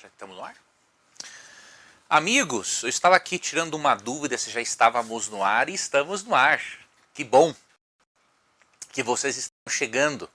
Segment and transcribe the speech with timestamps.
[0.00, 0.54] Já estamos no ar?
[2.08, 6.34] Amigos, eu estava aqui tirando uma dúvida se já estávamos no ar e estamos no
[6.34, 6.60] ar.
[7.14, 7.54] Que bom
[8.92, 10.28] que vocês estão chegando.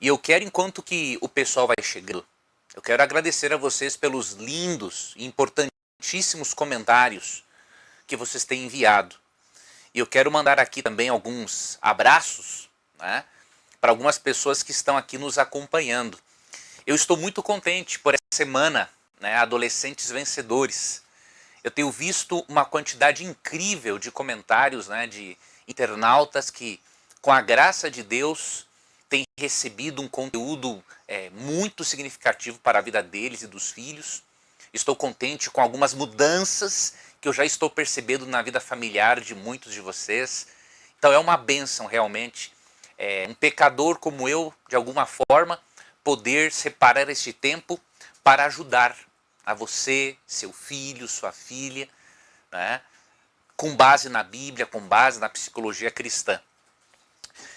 [0.00, 2.26] E eu quero, enquanto que o pessoal vai chegando,
[2.74, 7.44] eu quero agradecer a vocês pelos lindos e importantíssimos comentários
[8.04, 9.14] que vocês têm enviado.
[9.94, 12.68] E eu quero mandar aqui também alguns abraços
[12.98, 13.24] né,
[13.80, 16.18] para algumas pessoas que estão aqui nos acompanhando.
[16.84, 18.88] Eu estou muito contente por semana,
[19.20, 21.02] né, Adolescentes Vencedores.
[21.62, 25.36] Eu tenho visto uma quantidade incrível de comentários né, de
[25.68, 26.80] internautas que,
[27.20, 28.66] com a graça de Deus,
[29.08, 34.22] têm recebido um conteúdo é, muito significativo para a vida deles e dos filhos.
[34.72, 39.72] Estou contente com algumas mudanças que eu já estou percebendo na vida familiar de muitos
[39.72, 40.48] de vocês.
[40.98, 42.52] Então é uma bênção realmente.
[42.98, 45.60] É, um pecador como eu, de alguma forma,
[46.02, 47.80] poder separar este tempo
[48.22, 48.96] para ajudar
[49.44, 51.88] a você, seu filho, sua filha,
[52.50, 52.80] né?
[53.56, 56.40] com base na Bíblia, com base na psicologia cristã.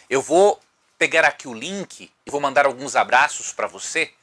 [0.10, 0.60] Eu vou
[0.98, 4.14] pegar aqui o link e vou mandar alguns abraços para você,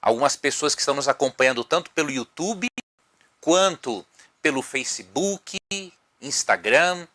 [0.00, 2.68] algumas pessoas que estão nos acompanhando tanto pelo YouTube
[3.40, 4.04] quanto
[4.42, 5.58] pelo Facebook,
[6.20, 7.06] Instagram.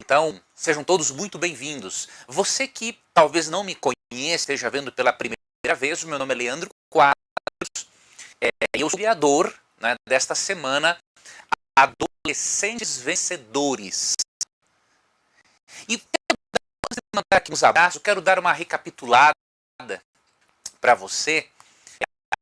[0.00, 2.08] Então, sejam todos muito bem-vindos.
[2.26, 3.96] Você que talvez não me conheça,
[4.34, 5.36] esteja vendo pela primeira
[5.74, 7.16] vez, o meu nome é Leandro Quadros,
[8.40, 10.98] é, eu sou criador né, desta semana,
[11.78, 14.14] Adolescentes Vencedores.
[15.88, 16.04] E de
[17.14, 19.34] mandar aqui uns abraços, quero dar uma recapitulada
[20.80, 21.48] para você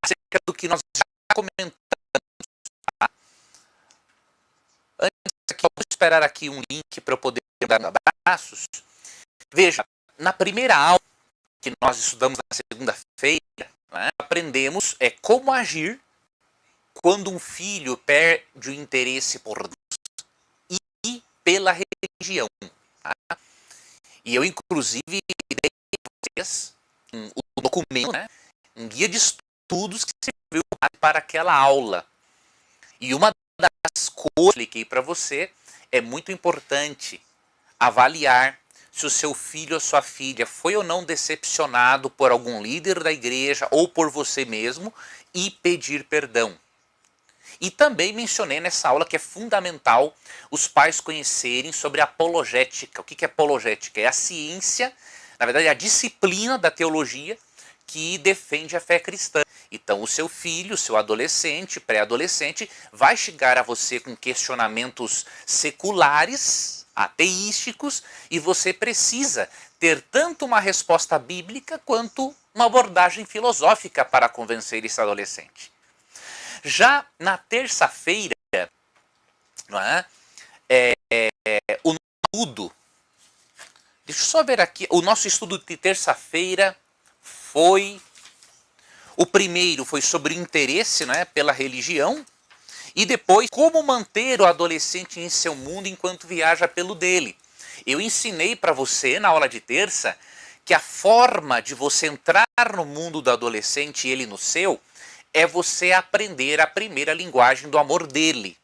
[0.05, 1.03] acerca do que nós já
[1.35, 1.75] comentamos.
[2.99, 3.11] Tá?
[5.01, 7.81] Antes aqui, vou esperar aqui um link para eu poder dar
[8.27, 8.67] abraços.
[9.53, 9.85] Veja,
[10.19, 11.01] na primeira aula
[11.65, 13.41] que nós estudamos na segunda-feira,
[13.91, 15.99] né, aprendemos é como agir
[16.93, 22.47] quando um filho perde o interesse por Deus e pela religião.
[23.03, 23.39] Tá?
[24.23, 25.71] E eu, inclusive, dei
[26.37, 26.75] vocês
[27.15, 28.29] um, um documento, né,
[28.77, 30.63] um guia de estudos que serviu
[31.01, 32.07] para aquela aula.
[33.01, 35.51] E uma das coisas que eu expliquei para você
[35.91, 37.23] é muito importante
[37.81, 38.61] avaliar
[38.95, 43.11] se o seu filho ou sua filha foi ou não decepcionado por algum líder da
[43.11, 44.95] igreja ou por você mesmo
[45.35, 46.57] e pedir perdão.
[47.61, 50.15] E também mencionei nessa aula que é fundamental
[50.49, 53.01] os pais conhecerem sobre apologética.
[53.01, 54.01] O que é apologética?
[54.01, 54.93] É a ciência,
[55.41, 57.37] na verdade, é a disciplina da teologia
[57.87, 59.43] que defende a fé cristã.
[59.73, 66.84] Então, o seu filho, o seu adolescente, pré-adolescente, vai chegar a você com questionamentos seculares,
[66.95, 74.85] ateísticos e você precisa ter tanto uma resposta bíblica quanto uma abordagem filosófica para convencer
[74.85, 75.73] esse adolescente.
[76.63, 78.35] Já na terça-feira,
[80.69, 82.73] é, é, é, o estudo,
[84.07, 86.77] deixa eu só ver aqui, o nosso estudo de terça-feira
[87.21, 88.01] foi,
[89.17, 92.25] o primeiro foi sobre interesse né, pela religião,
[92.95, 97.37] e depois, como manter o adolescente em seu mundo enquanto viaja pelo dele.
[97.85, 100.17] Eu ensinei para você na aula de terça
[100.65, 104.81] que a forma de você entrar no mundo do adolescente e ele no seu
[105.33, 108.57] é você aprender a primeira linguagem do amor dele.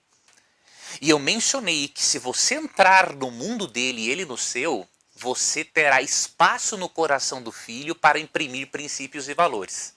[1.00, 5.64] E eu mencionei que se você entrar no mundo dele e ele no seu, você
[5.64, 9.92] terá espaço no coração do filho para imprimir princípios e valores.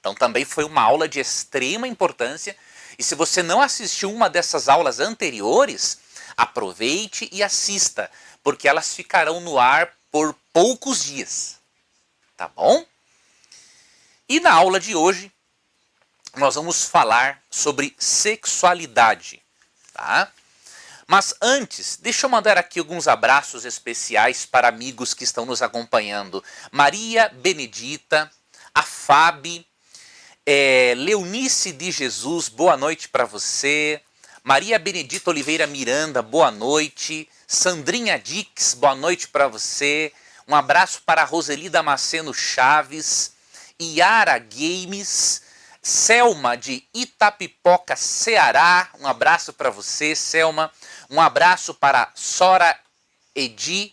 [0.00, 2.56] Então também foi uma aula de extrema importância
[2.98, 5.98] e se você não assistiu uma dessas aulas anteriores,
[6.36, 8.10] aproveite e assista,
[8.42, 11.56] porque elas ficarão no ar por poucos dias.
[12.36, 12.84] Tá bom?
[14.28, 15.32] E na aula de hoje,
[16.36, 19.42] nós vamos falar sobre sexualidade,
[19.92, 20.30] tá?
[21.06, 26.42] Mas antes, deixa eu mandar aqui alguns abraços especiais para amigos que estão nos acompanhando.
[26.72, 28.30] Maria Benedita,
[28.74, 29.64] a Fábio,
[30.46, 34.00] é, Leonice de Jesus, boa noite para você.
[34.44, 37.28] Maria Benedita Oliveira Miranda, boa noite.
[37.48, 40.12] Sandrinha Dix, boa noite para você.
[40.46, 43.32] Um abraço para Roseli Damasceno Chaves.
[43.80, 45.42] Iara Games.
[45.82, 48.88] Selma de Itapipoca, Ceará.
[49.00, 50.70] Um abraço para você, Selma.
[51.10, 52.78] Um abraço para Sora
[53.34, 53.92] Edi.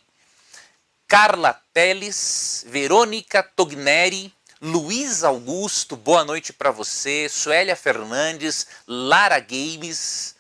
[1.07, 2.63] Carla Teles.
[2.67, 4.31] Verônica Togneri.
[4.65, 7.27] Luiz Augusto, boa noite para você.
[7.27, 10.36] Suélia Fernandes, Lara Games,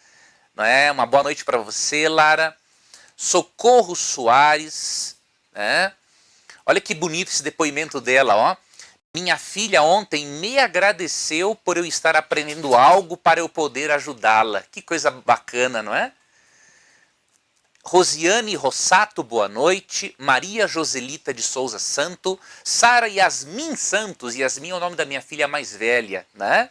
[0.55, 0.89] né?
[0.93, 2.55] uma boa noite para você, Lara.
[3.17, 5.17] Socorro Soares,
[5.51, 5.91] né?
[6.65, 8.55] olha que bonito esse depoimento dela, ó.
[9.13, 14.63] Minha filha ontem me agradeceu por eu estar aprendendo algo para eu poder ajudá-la.
[14.71, 16.13] Que coisa bacana, não é?
[17.83, 20.15] Rosiane Rossato, boa noite.
[20.17, 22.39] Maria Joselita de Souza Santo.
[22.63, 24.35] Sara Yasmin Santos.
[24.35, 26.69] Yasmin é o nome da minha filha mais velha, né?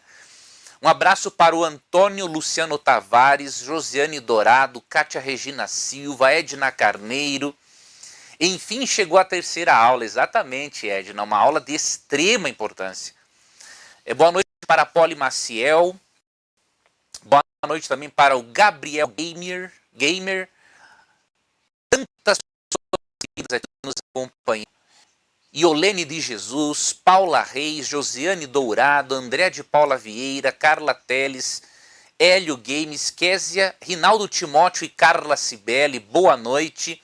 [0.80, 7.54] Um abraço para o Antônio Luciano Tavares, Josiane Dourado, Kátia Regina Silva, Edna Carneiro,
[8.44, 13.14] enfim, chegou a terceira aula, exatamente, Edna, uma aula de extrema importância.
[14.04, 15.94] É, boa noite para a Poli Maciel.
[17.22, 19.72] Boa noite também para o Gabriel Gamer.
[19.94, 20.48] Gamer.
[22.24, 22.38] Tantas
[22.68, 24.66] pessoas aqui nos acompanham.
[25.54, 31.62] Iolene de Jesus, Paula Reis, Josiane Dourado, André de Paula Vieira, Carla Teles,
[32.18, 37.02] Hélio Games, Késia, Rinaldo Timóteo e Carla Cibele, boa noite.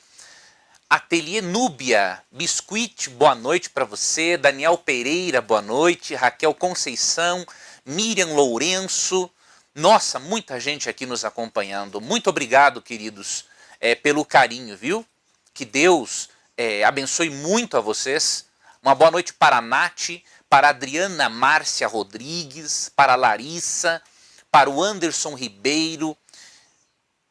[0.88, 4.38] Ateliê Núbia, Biscuit, boa noite para você.
[4.38, 6.14] Daniel Pereira, boa noite.
[6.14, 7.44] Raquel Conceição,
[7.84, 9.30] Miriam Lourenço.
[9.74, 12.00] Nossa, muita gente aqui nos acompanhando.
[12.00, 13.44] Muito obrigado, queridos,
[13.80, 15.06] é, pelo carinho, viu?
[15.52, 18.46] Que Deus é, abençoe muito a vocês.
[18.82, 20.10] Uma boa noite para a Nath,
[20.48, 24.02] para a Adriana Márcia Rodrigues, para a Larissa,
[24.50, 26.16] para o Anderson Ribeiro,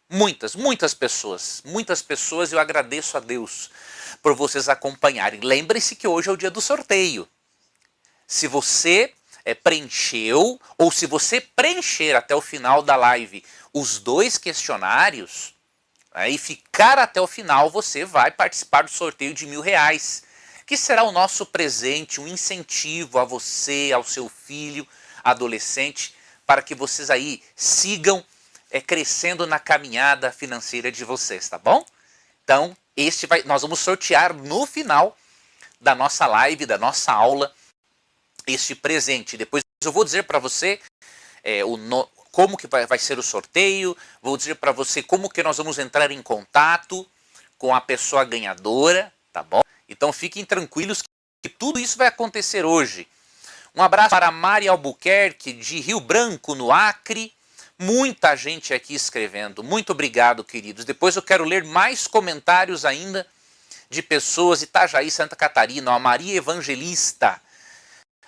[0.09, 3.69] Muitas, muitas pessoas, muitas pessoas, eu agradeço a Deus
[4.21, 5.41] por vocês acompanharem.
[5.41, 7.27] Lembre-se que hoje é o dia do sorteio.
[8.25, 9.13] Se você
[9.43, 15.53] é, preencheu, ou se você preencher até o final da live os dois questionários,
[16.13, 20.23] né, e ficar até o final, você vai participar do sorteio de mil reais,
[20.65, 24.87] que será o nosso presente, um incentivo a você, ao seu filho,
[25.23, 26.15] adolescente,
[26.45, 28.23] para que vocês aí sigam
[28.69, 31.85] é, crescendo na caminhada financeira de vocês, tá bom?
[32.43, 35.17] Então, este vai, nós vamos sortear no final
[35.79, 37.53] da nossa live, da nossa aula,
[38.45, 39.37] este presente.
[39.37, 40.79] Depois eu vou dizer para você
[41.43, 45.41] é, o no, como que vai, ser o sorteio, vou dizer para você como que
[45.41, 47.03] nós vamos entrar em contato
[47.57, 49.61] com a pessoa ganhadora, tá bom?
[49.89, 51.01] Então fiquem tranquilos
[51.41, 53.07] que tudo isso vai acontecer hoje.
[53.73, 57.33] Um abraço para Mari Albuquerque, de Rio Branco, no Acre.
[57.79, 59.63] Muita gente aqui escrevendo.
[59.63, 60.85] Muito obrigado, queridos.
[60.85, 63.25] Depois eu quero ler mais comentários ainda
[63.89, 64.61] de pessoas.
[64.61, 67.41] Itajaí, Santa Catarina, a Maria Evangelista.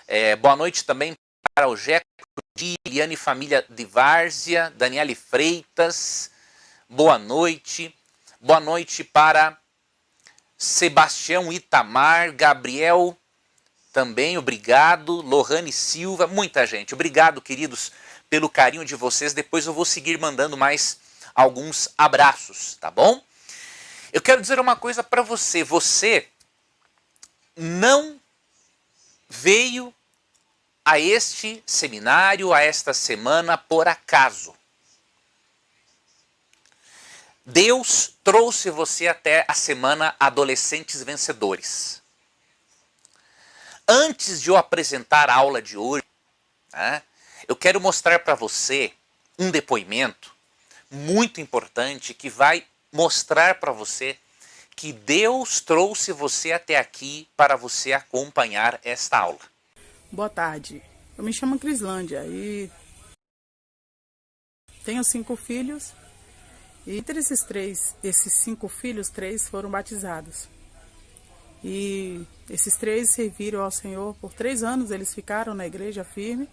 [0.08, 1.14] É, boa noite também
[1.54, 2.09] para o Jeco
[2.60, 6.30] de Eliane Família de Várzea, Daniele Freitas.
[6.86, 7.96] Boa noite.
[8.38, 9.56] Boa noite para
[10.58, 13.16] Sebastião Itamar, Gabriel
[13.94, 15.22] também, obrigado.
[15.22, 16.92] Lohane Silva, muita gente.
[16.92, 17.92] Obrigado, queridos
[18.28, 19.32] pelo carinho de vocês.
[19.32, 21.00] Depois eu vou seguir mandando mais
[21.34, 23.24] alguns abraços, tá bom?
[24.12, 25.64] Eu quero dizer uma coisa para você.
[25.64, 26.28] Você
[27.56, 28.20] não
[29.30, 29.94] veio
[30.90, 34.52] a este seminário, a esta semana, por acaso.
[37.46, 42.02] Deus trouxe você até a semana Adolescentes Vencedores.
[43.86, 46.02] Antes de eu apresentar a aula de hoje,
[46.72, 47.04] né,
[47.46, 48.92] eu quero mostrar para você
[49.38, 50.34] um depoimento
[50.90, 54.18] muito importante que vai mostrar para você
[54.74, 59.59] que Deus trouxe você até aqui para você acompanhar esta aula.
[60.12, 60.82] Boa tarde.
[61.16, 62.70] Eu me chamo Crislândia e
[64.84, 65.92] tenho cinco filhos.
[66.86, 70.48] E entre esses três, esses cinco filhos, três foram batizados.
[71.62, 74.90] E esses três serviram ao Senhor por três anos.
[74.90, 76.48] Eles ficaram na igreja firme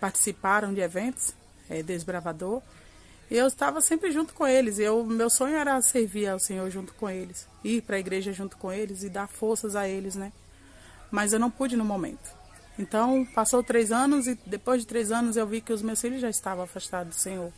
[0.00, 1.34] participaram de eventos,
[1.68, 2.62] é, desbravador.
[3.30, 4.78] E eu estava sempre junto com eles.
[4.78, 8.56] Eu, meu sonho era servir ao Senhor junto com eles, ir para a igreja junto
[8.56, 10.32] com eles e dar forças a eles, né?
[11.10, 12.37] Mas eu não pude no momento.
[12.78, 16.20] Então, passou três anos e depois de três anos eu vi que os meus filhos
[16.20, 17.52] já estavam afastados do Senhor.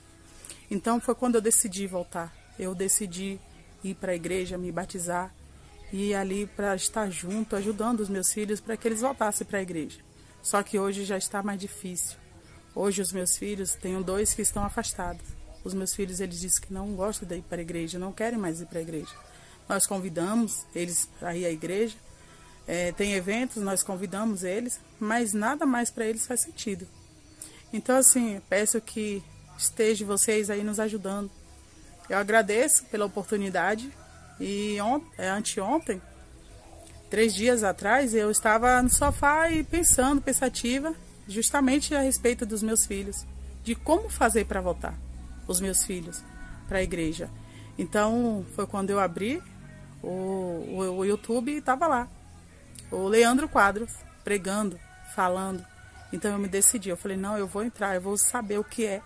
[0.71, 2.35] Então, foi quando eu decidi voltar.
[2.59, 3.39] Eu decidi
[3.85, 5.35] ir para a igreja, me batizar
[5.93, 9.59] e ir ali para estar junto, ajudando os meus filhos para que eles voltassem para
[9.59, 9.99] a igreja.
[10.43, 12.17] Só que hoje já está mais difícil.
[12.75, 15.27] Hoje os meus filhos, tenho dois que estão afastados.
[15.63, 18.39] Os meus filhos, eles dizem que não gostam de ir para a igreja, não querem
[18.39, 19.15] mais ir para a igreja.
[19.69, 21.97] Nós convidamos eles para ir à igreja.
[22.73, 26.87] É, tem eventos, nós convidamos eles, mas nada mais para eles faz sentido.
[27.73, 29.21] Então, assim, peço que
[29.59, 31.29] esteja vocês aí nos ajudando.
[32.09, 33.91] Eu agradeço pela oportunidade
[34.39, 36.01] e ont é, anteontem
[37.11, 40.95] Três dias atrás eu estava no sofá e pensando, pensativa,
[41.27, 43.27] justamente a respeito dos meus filhos,
[43.65, 44.95] de como fazer para voltar
[45.49, 46.23] os meus filhos
[46.69, 47.29] para a igreja.
[47.77, 49.43] Então foi quando eu abri
[50.01, 52.09] o, o, o YouTube e estava lá.
[52.91, 53.93] O Leandro Quadros
[54.25, 54.79] pregando,
[55.15, 55.65] falando.
[56.13, 58.85] Então eu me decidi, eu falei, não, eu vou entrar, eu vou saber o que
[58.85, 59.01] é.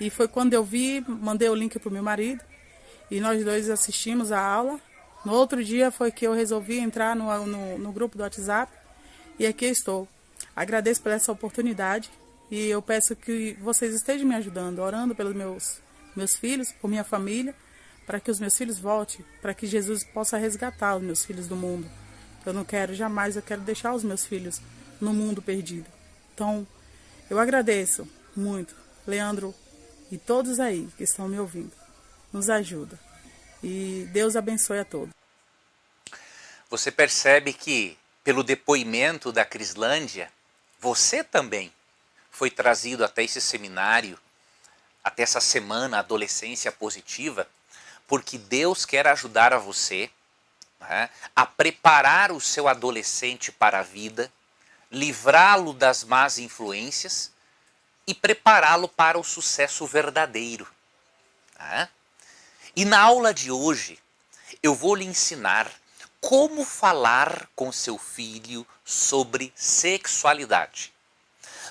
[0.00, 2.42] E foi quando eu vi, mandei o link para o meu marido
[3.10, 4.80] e nós dois assistimos a aula.
[5.24, 8.70] No outro dia foi que eu resolvi entrar no, no, no grupo do WhatsApp
[9.38, 10.06] e aqui estou.
[10.54, 12.10] Agradeço por essa oportunidade
[12.50, 15.80] e eu peço que vocês estejam me ajudando, orando pelos meus,
[16.14, 17.54] meus filhos, por minha família,
[18.06, 21.56] para que os meus filhos voltem, para que Jesus possa resgatar os meus filhos do
[21.56, 21.88] mundo.
[22.44, 24.60] Eu não quero jamais, eu quero deixar os meus filhos
[25.00, 25.86] no mundo perdido.
[26.34, 26.66] Então,
[27.30, 28.74] eu agradeço muito,
[29.06, 29.54] Leandro
[30.10, 31.72] e todos aí que estão me ouvindo.
[32.32, 32.98] Nos ajuda.
[33.62, 35.14] E Deus abençoe a todos.
[36.68, 40.30] Você percebe que, pelo depoimento da Crislândia,
[40.80, 41.72] você também
[42.30, 44.18] foi trazido até esse seminário,
[45.02, 47.48] até essa semana Adolescência Positiva,
[48.06, 50.10] porque Deus quer ajudar a você
[50.88, 54.32] né, a preparar o seu adolescente para a vida
[54.90, 57.32] livrá-lo das más influências
[58.06, 60.66] e prepará-lo para o sucesso verdadeiro.
[61.56, 61.88] Tá?
[62.76, 63.98] E na aula de hoje,
[64.62, 65.70] eu vou lhe ensinar
[66.20, 70.92] como falar com seu filho sobre sexualidade.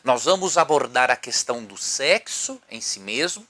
[0.03, 3.47] Nós vamos abordar a questão do sexo em si mesmo,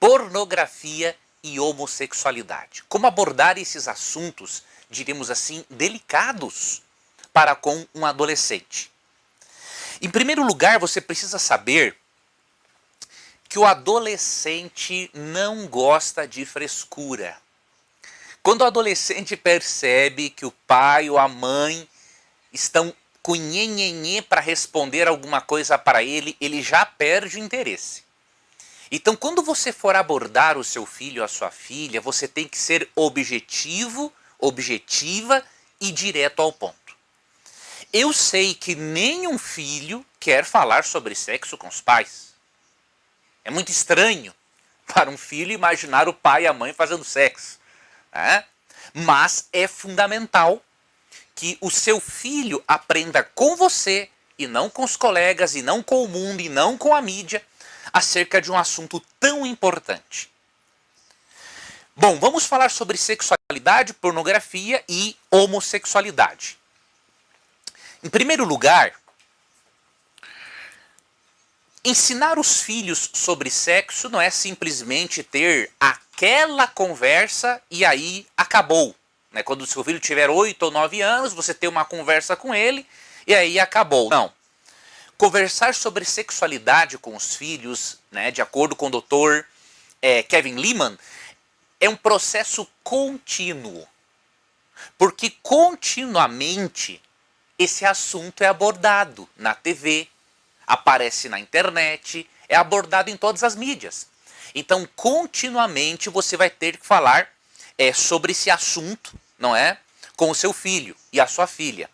[0.00, 2.82] pornografia e homossexualidade.
[2.88, 6.82] Como abordar esses assuntos, diríamos assim, delicados
[7.32, 8.90] para com um adolescente.
[10.00, 11.96] Em primeiro lugar, você precisa saber
[13.48, 17.36] que o adolescente não gosta de frescura.
[18.42, 21.88] Quando o adolescente percebe que o pai ou a mãe
[22.52, 28.02] estão com nhenhenhê para responder alguma coisa para ele, ele já perde o interesse.
[28.90, 32.58] Então, quando você for abordar o seu filho ou a sua filha, você tem que
[32.58, 35.42] ser objetivo, objetiva
[35.80, 36.76] e direto ao ponto.
[37.92, 42.34] Eu sei que nenhum filho quer falar sobre sexo com os pais.
[43.44, 44.34] É muito estranho
[44.86, 47.58] para um filho imaginar o pai e a mãe fazendo sexo.
[48.12, 48.44] Né?
[48.92, 50.62] Mas é fundamental
[51.34, 54.08] que o seu filho aprenda com você
[54.38, 57.44] e não com os colegas, e não com o mundo, e não com a mídia,
[57.92, 60.31] acerca de um assunto tão importante.
[61.94, 66.56] Bom, vamos falar sobre sexualidade, pornografia e homossexualidade.
[68.02, 68.94] Em primeiro lugar,
[71.84, 78.96] ensinar os filhos sobre sexo não é simplesmente ter aquela conversa e aí acabou.
[79.30, 79.42] Né?
[79.42, 82.86] Quando o seu filho tiver 8 ou 9 anos, você tem uma conversa com ele
[83.26, 84.08] e aí acabou.
[84.08, 84.32] Não.
[85.18, 89.46] Conversar sobre sexualidade com os filhos, né, de acordo com o doutor
[90.00, 90.98] é, Kevin Lehman,
[91.82, 93.86] é um processo contínuo.
[94.96, 97.02] Porque continuamente
[97.58, 100.06] esse assunto é abordado na TV,
[100.64, 104.06] aparece na internet, é abordado em todas as mídias.
[104.54, 107.28] Então, continuamente você vai ter que falar
[107.76, 109.76] é, sobre esse assunto, não é?
[110.16, 111.90] Com o seu filho e a sua filha.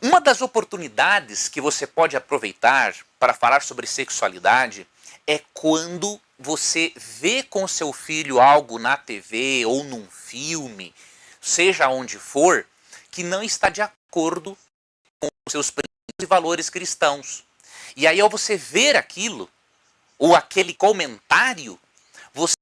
[0.00, 4.86] Uma das oportunidades que você pode aproveitar para falar sobre sexualidade
[5.26, 10.94] é quando você vê com seu filho algo na TV ou num filme,
[11.40, 12.64] seja onde for,
[13.10, 14.56] que não está de acordo
[15.20, 17.44] com os seus princípios e valores cristãos.
[17.96, 19.50] E aí, ao você ver aquilo,
[20.16, 21.78] ou aquele comentário,
[22.32, 22.54] você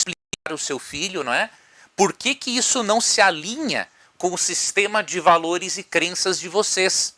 [0.00, 1.50] explicar ao seu filho, não é?
[1.96, 6.48] Por que, que isso não se alinha com o sistema de valores e crenças de
[6.48, 7.16] vocês?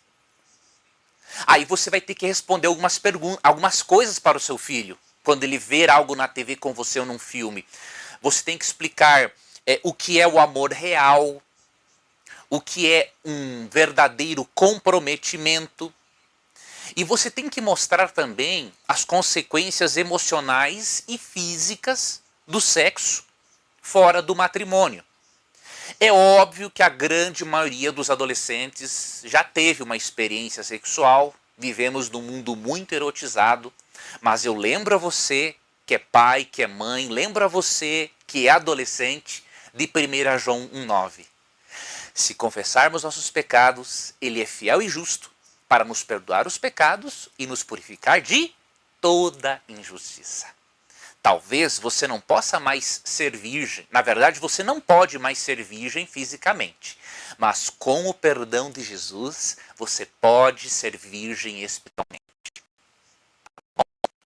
[1.47, 3.01] Aí você vai ter que responder algumas
[3.43, 7.05] algumas coisas para o seu filho, quando ele ver algo na TV com você ou
[7.05, 7.63] num filme.
[8.23, 9.31] Você tem que explicar
[9.67, 11.43] é, o que é o amor real,
[12.49, 15.93] o que é um verdadeiro comprometimento.
[16.97, 23.23] E você tem que mostrar também as consequências emocionais e físicas do sexo
[23.83, 25.05] fora do matrimônio.
[26.01, 32.23] É óbvio que a grande maioria dos adolescentes já teve uma experiência sexual, vivemos num
[32.23, 33.71] mundo muito erotizado,
[34.21, 35.55] mas eu lembro a você
[35.87, 40.69] que é pai, que é mãe, lembro a você que é adolescente de 1 João
[40.69, 41.25] 1,9.
[42.13, 45.31] Se confessarmos nossos pecados, Ele é fiel e justo
[45.69, 48.53] para nos perdoar os pecados e nos purificar de
[49.01, 50.47] toda injustiça.
[51.23, 56.07] Talvez você não possa mais ser virgem, na verdade, você não pode mais ser virgem
[56.07, 56.99] fisicamente,
[57.37, 62.23] mas com o perdão de Jesus, você pode ser virgem espiritualmente.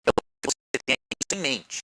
[0.02, 1.84] Então, você tenha isso em mente.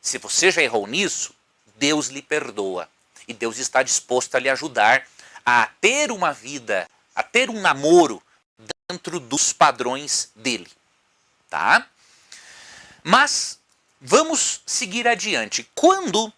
[0.00, 1.34] Se você já errou nisso,
[1.76, 2.88] Deus lhe perdoa.
[3.26, 5.06] E Deus está disposto a lhe ajudar
[5.44, 8.22] a ter uma vida, a ter um namoro
[8.88, 10.70] dentro dos padrões dele,
[11.48, 11.88] tá?
[13.02, 13.58] Mas
[14.00, 15.68] vamos seguir adiante.
[15.74, 16.32] Quando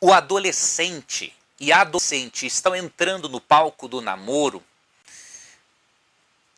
[0.00, 4.64] o adolescente e a adolescente estão entrando no palco do namoro,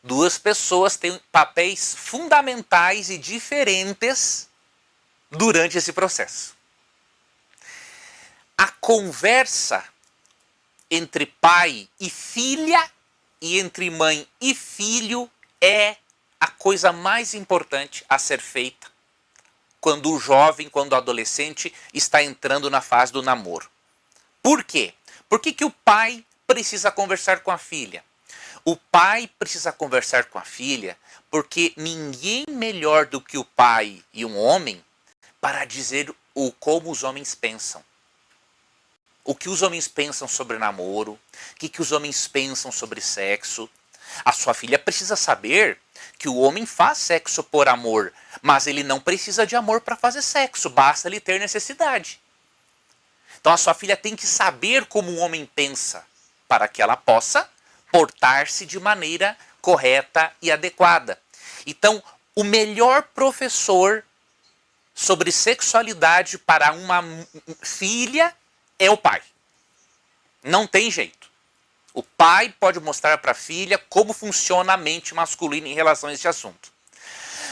[0.02, 4.48] duas pessoas têm papéis fundamentais e diferentes
[5.30, 6.56] durante esse processo.
[8.56, 9.84] A conversa
[10.90, 12.90] entre pai e filha
[13.40, 15.30] e entre mãe e filho
[15.60, 15.96] é
[16.38, 18.90] a coisa mais importante a ser feita
[19.80, 23.68] quando o jovem, quando o adolescente está entrando na fase do namoro.
[24.40, 24.94] Por quê?
[25.28, 28.04] Por que, que o pai precisa conversar com a filha?
[28.64, 30.96] O pai precisa conversar com a filha
[31.30, 34.84] porque ninguém melhor do que o pai e um homem
[35.40, 37.82] para dizer o como os homens pensam.
[39.24, 41.20] O que os homens pensam sobre namoro, o
[41.58, 43.68] que, que os homens pensam sobre sexo.
[44.24, 45.78] A sua filha precisa saber
[46.18, 50.22] que o homem faz sexo por amor, mas ele não precisa de amor para fazer
[50.22, 52.20] sexo, basta ele ter necessidade.
[53.40, 56.06] Então a sua filha tem que saber como o homem pensa,
[56.46, 57.48] para que ela possa
[57.92, 61.18] portar-se de maneira correta e adequada.
[61.66, 62.02] Então,
[62.34, 64.02] o melhor professor
[64.94, 67.04] sobre sexualidade para uma
[67.62, 68.34] filha
[68.78, 69.22] é o pai.
[70.42, 71.30] Não tem jeito.
[71.94, 76.12] O pai pode mostrar para a filha como funciona a mente masculina em relação a
[76.12, 76.72] esse assunto.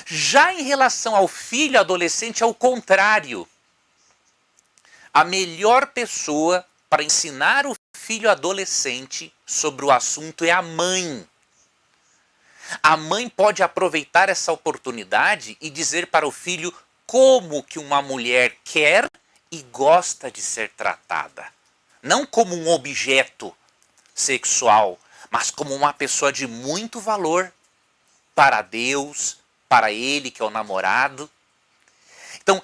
[0.07, 3.47] Já em relação ao filho adolescente, é o contrário.
[5.13, 11.27] A melhor pessoa para ensinar o filho adolescente sobre o assunto é a mãe.
[12.81, 16.73] A mãe pode aproveitar essa oportunidade e dizer para o filho
[17.05, 19.11] como que uma mulher quer
[19.51, 21.45] e gosta de ser tratada.
[22.01, 23.53] Não como um objeto
[24.15, 24.97] sexual,
[25.29, 27.53] mas como uma pessoa de muito valor
[28.37, 29.39] para Deus,
[29.69, 31.29] para ele que é o namorado.
[32.37, 32.63] Então,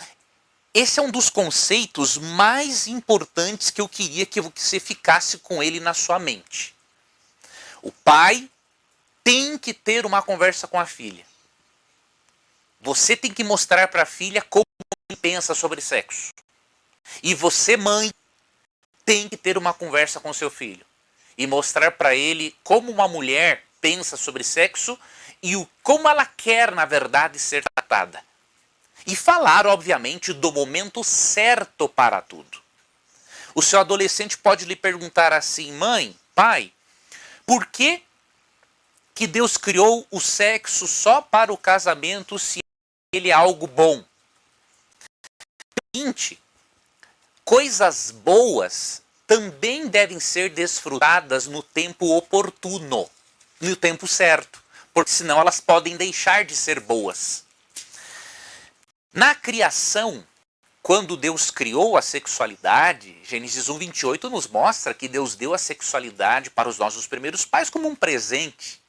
[0.72, 5.80] esse é um dos conceitos mais importantes que eu queria que você ficasse com ele
[5.80, 6.75] na sua mente.
[7.86, 8.50] O pai
[9.22, 11.24] tem que ter uma conversa com a filha.
[12.80, 14.64] Você tem que mostrar para a filha como
[15.22, 16.32] pensa sobre sexo.
[17.22, 18.12] E você, mãe,
[19.04, 20.84] tem que ter uma conversa com seu filho
[21.38, 24.98] e mostrar para ele como uma mulher pensa sobre sexo
[25.40, 28.20] e o, como ela quer, na verdade, ser tratada.
[29.06, 32.60] E falar, obviamente, do momento certo para tudo.
[33.54, 36.72] O seu adolescente pode lhe perguntar assim: mãe, pai,
[37.46, 38.02] por que,
[39.14, 42.58] que Deus criou o sexo só para o casamento se
[43.12, 44.04] ele é algo bom?
[45.94, 46.42] Seguinte,
[47.44, 53.08] coisas boas também devem ser desfrutadas no tempo oportuno,
[53.60, 57.44] no tempo certo, porque senão elas podem deixar de ser boas.
[59.12, 60.22] Na criação,
[60.86, 66.48] quando Deus criou a sexualidade, Gênesis 1, 28 nos mostra que Deus deu a sexualidade
[66.48, 68.80] para os nossos primeiros pais como um presente.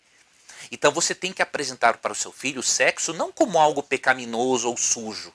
[0.71, 4.69] Então você tem que apresentar para o seu filho o sexo não como algo pecaminoso
[4.69, 5.33] ou sujo.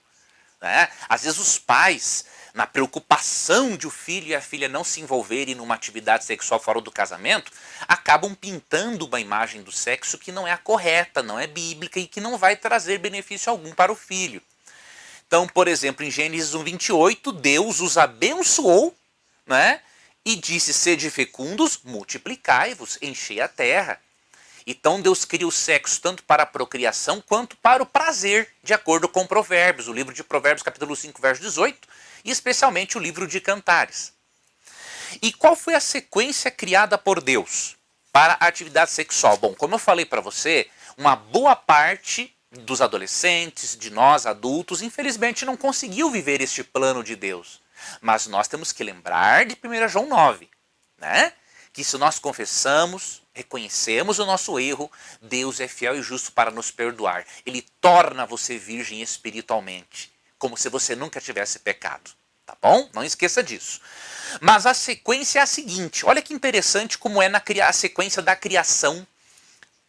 [0.61, 0.89] Né?
[1.09, 5.57] Às vezes os pais na preocupação de o filho e a filha não se envolverem
[5.57, 7.51] numa atividade sexual fora do casamento,
[7.89, 12.07] acabam pintando uma imagem do sexo que não é a correta, não é bíblica e
[12.07, 14.41] que não vai trazer benefício algum para o filho.
[15.33, 18.95] Então, por exemplo, em Gênesis 1:28, Deus os abençoou,
[19.47, 19.81] né?
[20.27, 23.99] E disse: "Sede fecundos, multiplicai-vos, enchei a terra".
[24.67, 29.09] Então Deus cria o sexo tanto para a procriação quanto para o prazer, de acordo
[29.09, 31.89] com Provérbios, o livro de Provérbios, capítulo 5, verso 18,
[32.27, 34.13] e especialmente o livro de Cantares.
[35.23, 37.75] E qual foi a sequência criada por Deus
[38.13, 39.39] para a atividade sexual?
[39.39, 40.69] Bom, como eu falei para você,
[40.99, 47.17] uma boa parte dos adolescentes, de nós adultos, infelizmente não conseguiu viver este plano de
[47.17, 47.61] Deus.
[48.01, 50.49] Mas nós temos que lembrar de 1 João 9,
[50.99, 51.33] né?
[51.73, 56.71] Que se nós confessamos, reconhecemos o nosso erro, Deus é fiel e justo para nos
[56.71, 57.25] perdoar.
[57.47, 60.13] Ele torna você virgem espiritualmente
[60.43, 62.11] como se você nunca tivesse pecado.
[62.45, 62.91] Tá bom?
[62.93, 63.81] Não esqueça disso.
[64.41, 68.35] Mas a sequência é a seguinte: olha que interessante como é na a sequência da
[68.35, 69.07] criação,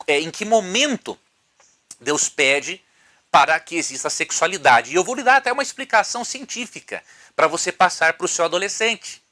[0.05, 1.17] é, em que momento
[2.03, 2.83] Deus pede
[3.31, 4.91] para que exista sexualidade.
[4.91, 7.03] E eu vou lhe dar até uma explicação científica
[7.35, 9.23] para você passar para o seu adolescente.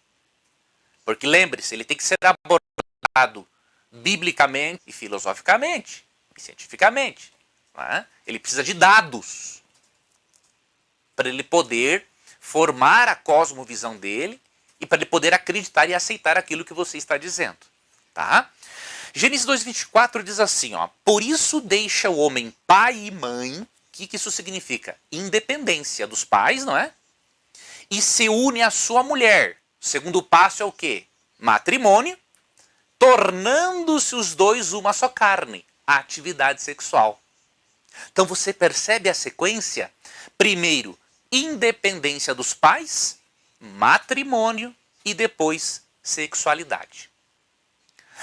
[1.05, 3.47] Porque lembre-se, ele tem que ser abordado
[3.91, 6.03] biblicamente e filosoficamente
[6.35, 7.31] e cientificamente.
[7.77, 8.05] É?
[8.25, 9.61] Ele precisa de dados
[11.15, 12.05] para ele poder
[12.39, 14.41] formar a cosmovisão dele
[14.79, 17.57] e para ele poder acreditar e aceitar aquilo que você está dizendo,
[18.13, 18.49] tá?
[19.13, 23.61] Gênesis 2,24 diz assim: ó, Por isso deixa o homem pai e mãe.
[23.61, 24.95] O que, que isso significa?
[25.11, 26.93] Independência dos pais, não é?
[27.89, 29.57] E se une à sua mulher.
[29.81, 31.05] O segundo passo é o quê?
[31.37, 32.17] Matrimônio,
[32.97, 35.65] tornando-se os dois uma só carne.
[35.85, 37.21] A atividade sexual.
[38.11, 39.91] Então você percebe a sequência?
[40.37, 40.97] Primeiro,
[41.31, 43.17] independência dos pais,
[43.59, 47.10] matrimônio e depois sexualidade.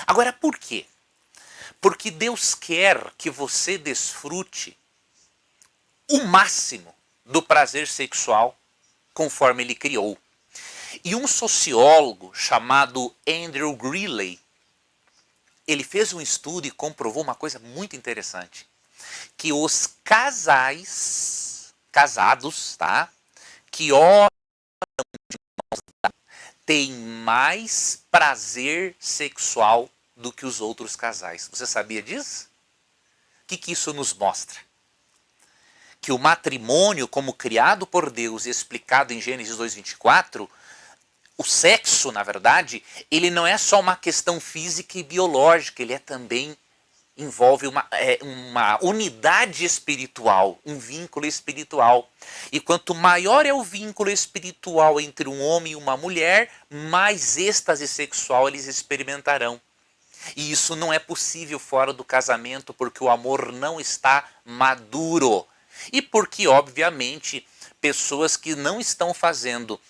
[0.06, 0.87] Agora, por quê?
[1.80, 4.76] Porque Deus quer que você desfrute
[6.11, 8.58] o máximo do prazer sexual
[9.12, 10.18] conforme ele criou.
[11.04, 14.40] E um sociólogo chamado Andrew Greeley,
[15.66, 18.66] ele fez um estudo e comprovou uma coisa muito interessante,
[19.37, 23.11] que os casais casados, tá?
[23.70, 24.28] Que oram
[26.68, 31.48] têm mais prazer sexual do que os outros casais.
[31.50, 32.46] Você sabia disso?
[33.42, 34.59] O que, que isso nos mostra?
[35.98, 40.46] Que o matrimônio, como criado por Deus e explicado em Gênesis 2,24,
[41.38, 45.98] o sexo, na verdade, ele não é só uma questão física e biológica, ele é
[45.98, 46.54] também
[47.18, 52.09] envolve uma, é, uma unidade espiritual, um vínculo espiritual.
[52.52, 57.88] E quanto maior é o vínculo espiritual entre um homem e uma mulher, mais êxtase
[57.88, 59.61] sexual eles experimentarão.
[60.37, 65.44] E isso não é possível fora do casamento porque o amor não está maduro.
[65.92, 67.46] E porque, obviamente,
[67.81, 69.81] pessoas que não estão fazendo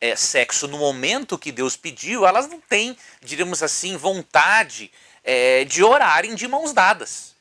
[0.00, 4.90] é, sexo no momento que Deus pediu, elas não têm, diríamos assim, vontade
[5.24, 7.34] é, de orarem de mãos dadas.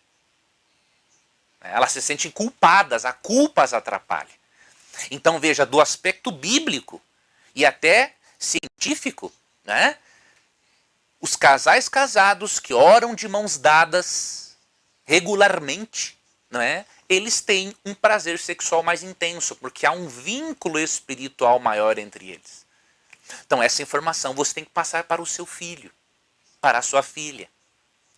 [1.61, 4.29] Elas se sentem culpadas, a culpa as atrapalha.
[5.11, 7.01] Então veja, do aspecto bíblico
[7.53, 9.31] e até científico,
[9.63, 9.97] né?
[11.21, 14.57] Os casais casados que oram de mãos dadas
[15.05, 16.17] regularmente,
[16.49, 16.85] não é?
[17.07, 22.65] Eles têm um prazer sexual mais intenso, porque há um vínculo espiritual maior entre eles.
[23.45, 25.91] Então essa informação você tem que passar para o seu filho,
[26.59, 27.49] para a sua filha.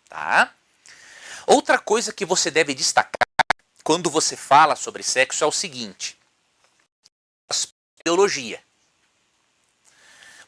[0.09, 0.53] Tá?
[1.47, 3.27] Outra coisa que você deve destacar
[3.83, 6.17] quando você fala sobre sexo é o seguinte:
[8.05, 8.63] biologia.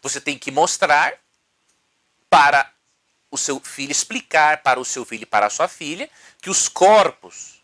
[0.02, 1.20] Você tem que mostrar
[2.30, 2.72] para
[3.32, 6.70] o seu filho, explicar para o seu filho e para a sua filha que os
[6.70, 7.62] corpos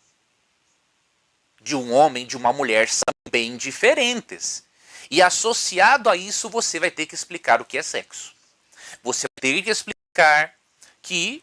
[1.60, 4.64] de um homem e de uma mulher são bem diferentes.
[5.10, 8.34] E associado a isso, você vai ter que explicar o que é sexo.
[9.02, 10.54] Você vai ter que explicar
[11.00, 11.42] que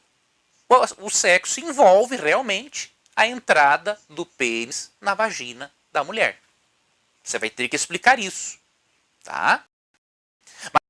[0.98, 6.40] o sexo envolve realmente a entrada do pênis na vagina da mulher.
[7.24, 8.58] Você vai ter que explicar isso,
[9.24, 9.66] tá?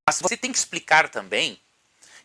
[0.06, 1.60] Mas você tem que explicar também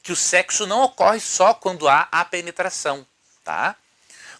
[0.03, 3.07] que o sexo não ocorre só quando há a penetração,
[3.43, 3.75] tá?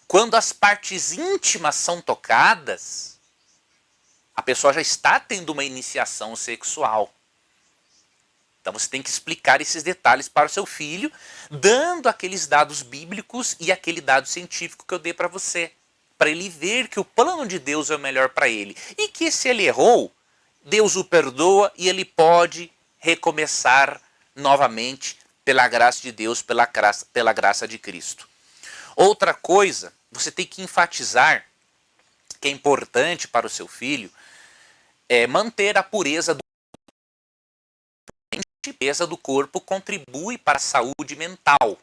[0.07, 3.19] Quando as partes íntimas são tocadas,
[4.35, 7.13] a pessoa já está tendo uma iniciação sexual.
[8.67, 11.09] Então você tem que explicar esses detalhes para o seu filho,
[11.49, 15.71] dando aqueles dados bíblicos e aquele dado científico que eu dei para você,
[16.17, 19.31] para ele ver que o plano de Deus é o melhor para ele e que
[19.31, 20.13] se ele errou,
[20.65, 24.01] Deus o perdoa e ele pode recomeçar
[24.35, 28.27] novamente pela graça de Deus, pela graça, pela graça de Cristo.
[28.97, 31.45] Outra coisa, você tem que enfatizar
[32.41, 34.11] que é importante para o seu filho
[35.07, 36.46] é manter a pureza do
[38.77, 41.77] limpeza do corpo contribui para a saúde mental.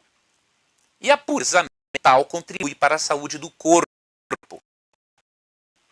[1.01, 3.85] E a pureza mental contribui para a saúde do corpo.
[4.49, 4.61] Não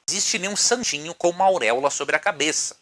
[0.10, 2.78] existe nenhum santinho com uma auréola sobre a cabeça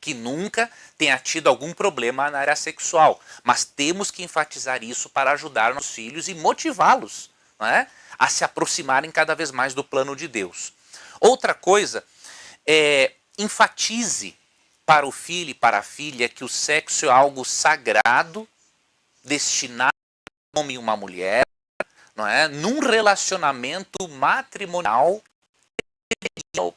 [0.00, 3.20] que nunca tenha tido algum problema na área sexual.
[3.42, 7.86] Mas temos que enfatizar isso para ajudar nossos filhos e motivá-los é?
[8.18, 10.72] a se aproximarem cada vez mais do plano de Deus.
[11.20, 12.04] Outra coisa
[12.66, 14.36] é enfatize
[14.84, 18.48] para o filho e para a filha que o sexo é algo sagrado,
[19.24, 19.92] destinado
[20.54, 21.42] a um homem e uma mulher,
[22.14, 22.48] não é?
[22.48, 25.22] Num relacionamento matrimonial
[26.56, 26.74] no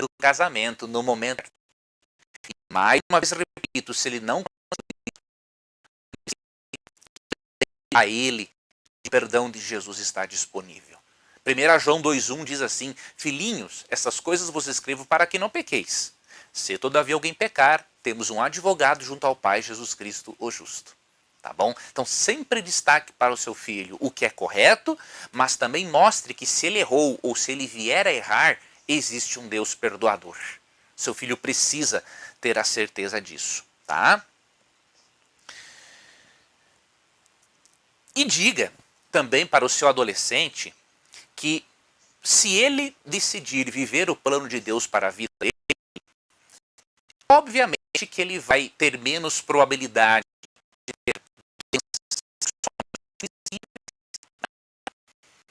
[0.00, 1.42] do casamento, no momento.
[2.72, 4.44] Mais uma vez repito, se ele não
[7.98, 8.50] a ele,
[9.06, 10.98] o perdão de Jesus está disponível.
[11.46, 16.12] 1 João 2,1 diz assim: Filhinhos, essas coisas vos escrevo para que não pequeis.
[16.52, 20.96] Se todavia alguém pecar, temos um advogado junto ao Pai, Jesus Cristo, o justo.
[21.40, 21.52] Tá?
[21.52, 21.74] Bom?
[21.90, 24.98] Então sempre destaque para o seu filho o que é correto,
[25.32, 29.48] mas também mostre que se ele errou ou se ele vier a errar, existe um
[29.48, 30.36] Deus perdoador.
[30.96, 32.02] Seu filho precisa
[32.40, 34.24] ter a certeza disso, tá?
[38.18, 38.72] E diga
[39.12, 40.74] também para o seu adolescente
[41.36, 41.64] que
[42.20, 45.52] se ele decidir viver o plano de Deus para a vida dele,
[47.30, 47.78] obviamente
[48.10, 50.24] que ele vai ter menos probabilidade
[50.84, 51.22] de ter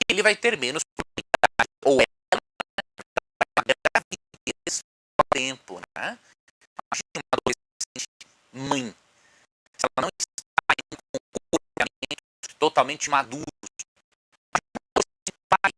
[0.10, 2.41] ele vai ter menos probabilidade ou ela
[3.95, 4.84] gravidez
[5.34, 6.19] tempo, né?
[6.84, 8.95] Imagina uma adolescente mãe,
[9.77, 10.37] se ela não está
[12.77, 13.43] totalmente maduro,
[15.49, 15.71] pai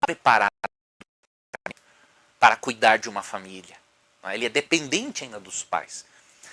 [0.00, 0.50] preparado
[2.38, 3.76] para cuidar de uma família.
[4.22, 4.36] Né?
[4.36, 6.06] Ele é dependente ainda dos pais.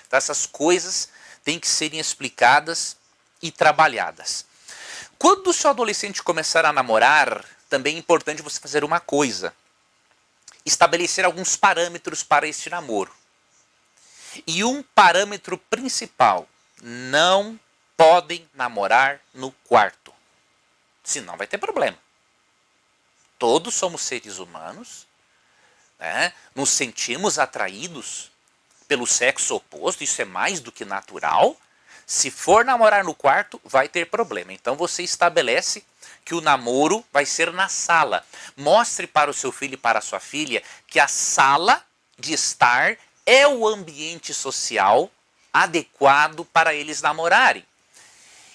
[0.06, 1.08] Então, essas coisas
[1.42, 2.98] têm que serem explicadas
[3.42, 4.46] e trabalhadas.
[5.18, 9.56] Quando o seu adolescente começar a namorar, também é importante você fazer uma coisa:
[10.66, 13.16] estabelecer alguns parâmetros para este namoro.
[14.46, 16.46] E um parâmetro principal:
[16.82, 17.58] não
[17.98, 20.14] podem namorar no quarto.
[21.04, 21.98] Senão vai ter problema.
[23.40, 25.08] Todos somos seres humanos,
[26.00, 26.32] né?
[26.54, 28.32] nos sentimos atraídos
[28.88, 31.58] pelo sexo oposto, isso é mais do que natural.
[32.06, 34.54] Se for namorar no quarto, vai ter problema.
[34.54, 35.84] Então você estabelece
[36.24, 38.26] que o namoro vai ser na sala.
[38.56, 41.84] Mostre para o seu filho e para a sua filha que a sala
[42.18, 45.12] de estar é o ambiente social
[45.52, 47.66] adequado para eles namorarem.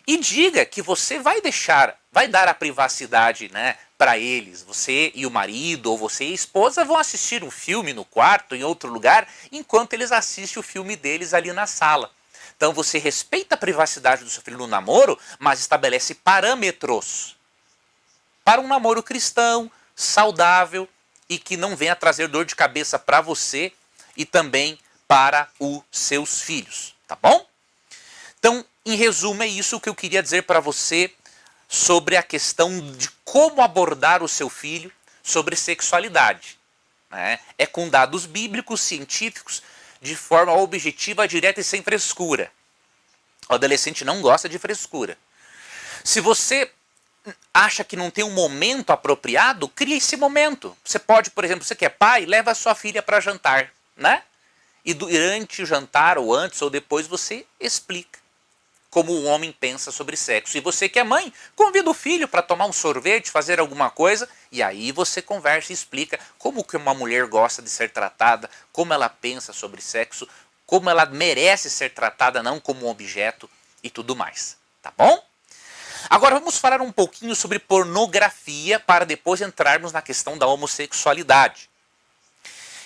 [0.07, 4.63] E diga que você vai deixar, vai dar a privacidade, né, para eles.
[4.63, 8.57] Você e o marido ou você e a esposa vão assistir um filme no quarto,
[8.57, 12.11] em outro lugar, enquanto eles assistem o filme deles ali na sala.
[12.57, 17.37] Então você respeita a privacidade do seu filho no namoro, mas estabelece parâmetros
[18.45, 20.89] para um namoro cristão, saudável
[21.29, 23.73] e que não venha trazer dor de cabeça para você
[24.17, 27.47] e também para os seus filhos, tá bom?
[28.39, 31.13] Então, em resumo, é isso que eu queria dizer para você
[31.69, 34.91] sobre a questão de como abordar o seu filho
[35.23, 36.59] sobre sexualidade.
[37.11, 37.39] Né?
[37.57, 39.63] É com dados bíblicos, científicos,
[40.01, 42.51] de forma objetiva, direta e sem frescura.
[43.49, 45.17] O adolescente não gosta de frescura.
[46.03, 46.71] Se você
[47.55, 50.77] acha que não tem um momento apropriado, crie esse momento.
[50.85, 54.25] Você pode, por exemplo, você quer pai, leva a sua filha para jantar, né?
[54.85, 58.22] E durante o jantar, ou antes ou depois, você explica
[58.93, 60.59] como o homem pensa sobre sexo.
[60.59, 64.29] E você que é mãe, convida o filho para tomar um sorvete, fazer alguma coisa,
[64.53, 68.93] e aí você conversa e explica como que uma mulher gosta de ser tratada, como
[68.93, 70.29] ela pensa sobre sexo,
[70.67, 73.49] como ela merece ser tratada não como um objeto
[73.83, 74.59] e tudo mais.
[74.83, 75.25] Tá bom?
[76.11, 81.71] Agora vamos falar um pouquinho sobre pornografia para depois entrarmos na questão da homossexualidade.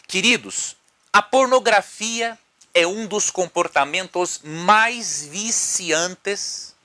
[0.06, 0.76] Queridos,
[1.12, 2.38] a pornografia
[2.76, 6.76] é um dos comportamentos mais viciantes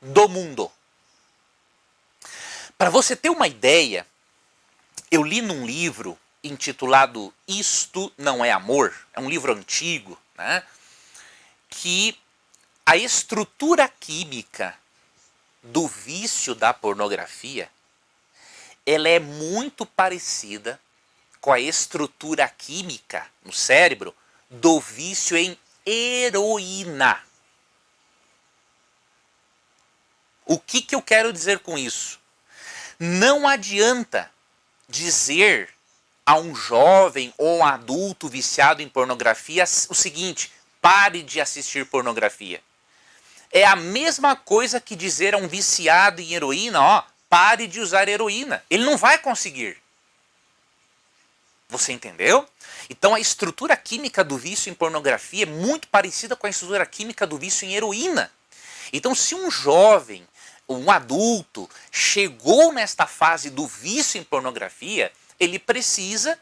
[0.00, 0.72] do mundo.
[2.78, 4.06] Para você ter uma ideia,
[5.10, 10.62] eu li num livro intitulado Isto Não É Amor, é um livro antigo, né?
[11.68, 12.18] que
[12.86, 14.74] a estrutura química
[15.62, 17.68] do vício da pornografia
[18.86, 20.80] ela é muito parecida
[21.42, 24.14] com a estrutura química no cérebro
[24.50, 27.20] do vício em heroína.
[30.44, 32.20] O que, que eu quero dizer com isso?
[32.98, 34.30] Não adianta
[34.88, 35.68] dizer
[36.24, 42.62] a um jovem ou um adulto viciado em pornografia o seguinte: pare de assistir pornografia.
[43.52, 48.08] É a mesma coisa que dizer a um viciado em heroína, ó, pare de usar
[48.08, 48.62] heroína.
[48.68, 49.76] Ele não vai conseguir.
[51.68, 52.48] Você entendeu?
[52.88, 57.26] Então a estrutura química do vício em pornografia é muito parecida com a estrutura química
[57.26, 58.30] do vício em heroína.
[58.92, 60.26] Então se um jovem,
[60.68, 66.38] um adulto, chegou nesta fase do vício em pornografia, ele precisa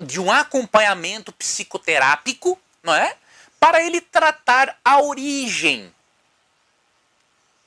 [0.00, 3.16] de um acompanhamento psicoterápico, não é?
[3.58, 5.92] Para ele tratar a origem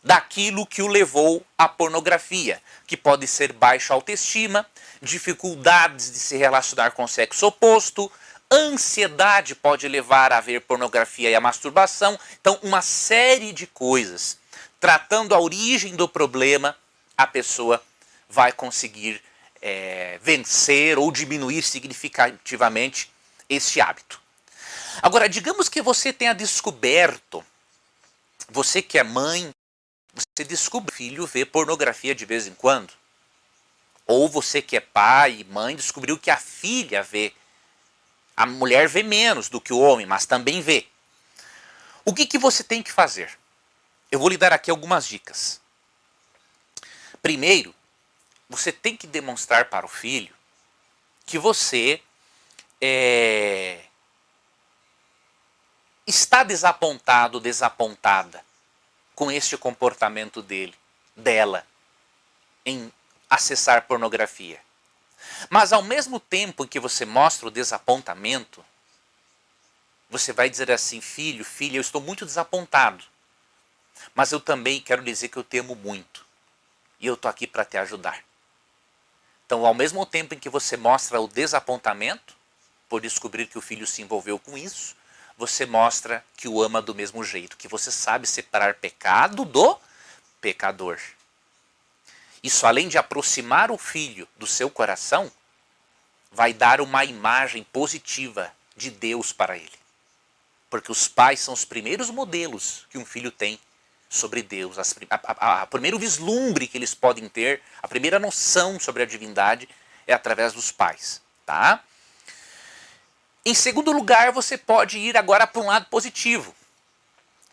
[0.05, 4.63] daquilo que o levou à pornografia, que pode ser baixa autoestima,
[5.01, 8.11] dificuldades de se relacionar com o sexo oposto,
[8.51, 14.37] ansiedade pode levar a ver pornografia e a masturbação, então uma série de coisas.
[14.79, 16.77] Tratando a origem do problema,
[17.17, 17.81] a pessoa
[18.29, 19.19] vai conseguir
[19.59, 23.11] é, vencer ou diminuir significativamente
[23.49, 24.21] este hábito.
[25.01, 27.43] Agora, digamos que você tenha descoberto
[28.49, 29.51] você que é mãe,
[30.15, 32.93] você descobre que o filho vê pornografia de vez em quando.
[34.07, 37.33] Ou você que é pai e mãe descobriu que a filha vê.
[38.37, 40.87] A mulher vê menos do que o homem, mas também vê.
[42.05, 43.37] O que, que você tem que fazer?
[44.09, 45.59] Eu vou lhe dar aqui algumas dicas.
[47.21, 47.75] Primeiro,
[48.47, 50.33] você tem que demonstrar para o filho
[51.25, 51.99] que você
[52.79, 53.83] é,
[56.05, 58.44] está desapontado, desapontada
[59.15, 60.75] com este comportamento dele,
[61.15, 61.65] dela,
[62.65, 62.91] em
[63.29, 64.61] acessar pornografia.
[65.49, 68.63] Mas ao mesmo tempo que você mostra o desapontamento,
[70.09, 73.03] você vai dizer assim: filho, filha, eu estou muito desapontado.
[74.13, 76.25] Mas eu também quero dizer que eu te amo muito.
[76.99, 78.23] E eu estou aqui para te ajudar.
[79.45, 82.35] Então, ao mesmo tempo em que você mostra o desapontamento,
[82.89, 84.95] por descobrir que o filho se envolveu com isso,
[85.37, 89.77] você mostra que o ama do mesmo jeito, que você sabe separar pecado do
[90.39, 90.99] pecador.
[92.41, 95.31] Isso, além de aproximar o filho do seu coração,
[96.31, 99.71] vai dar uma imagem positiva de Deus para ele.
[100.69, 103.59] Porque os pais são os primeiros modelos que um filho tem
[104.09, 109.03] sobre Deus, a, a, a, primeiro vislumbre que eles podem ter, a primeira noção sobre
[109.03, 109.67] a divindade
[110.07, 111.83] é através dos pais, tá?
[113.45, 116.55] Em segundo lugar, você pode ir agora para um lado positivo.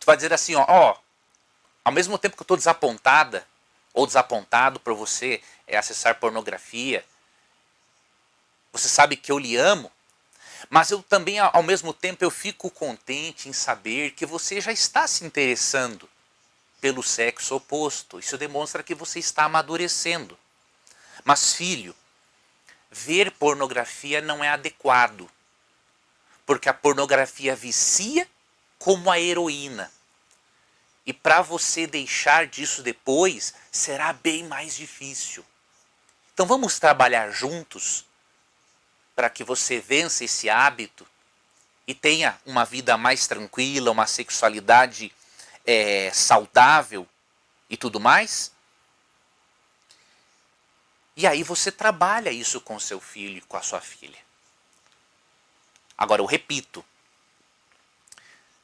[0.00, 0.96] Tu vai dizer assim, ó, ó
[1.84, 3.46] ao mesmo tempo que eu estou desapontada,
[3.92, 7.04] ou desapontado por você é acessar pornografia.
[8.72, 9.92] Você sabe que eu lhe amo,
[10.70, 15.06] mas eu também ao mesmo tempo eu fico contente em saber que você já está
[15.06, 16.08] se interessando
[16.80, 18.18] pelo sexo oposto.
[18.18, 20.38] Isso demonstra que você está amadurecendo.
[21.22, 21.94] Mas filho,
[22.90, 25.30] ver pornografia não é adequado,
[26.44, 28.28] porque a pornografia vicia
[28.78, 29.90] como a heroína.
[31.04, 35.44] E para você deixar disso depois, será bem mais difícil.
[36.32, 38.04] Então vamos trabalhar juntos
[39.14, 41.06] para que você vença esse hábito
[41.86, 45.12] e tenha uma vida mais tranquila, uma sexualidade
[45.66, 47.06] é, saudável
[47.68, 48.52] e tudo mais?
[51.16, 54.18] E aí você trabalha isso com seu filho e com a sua filha.
[56.02, 56.84] Agora eu repito: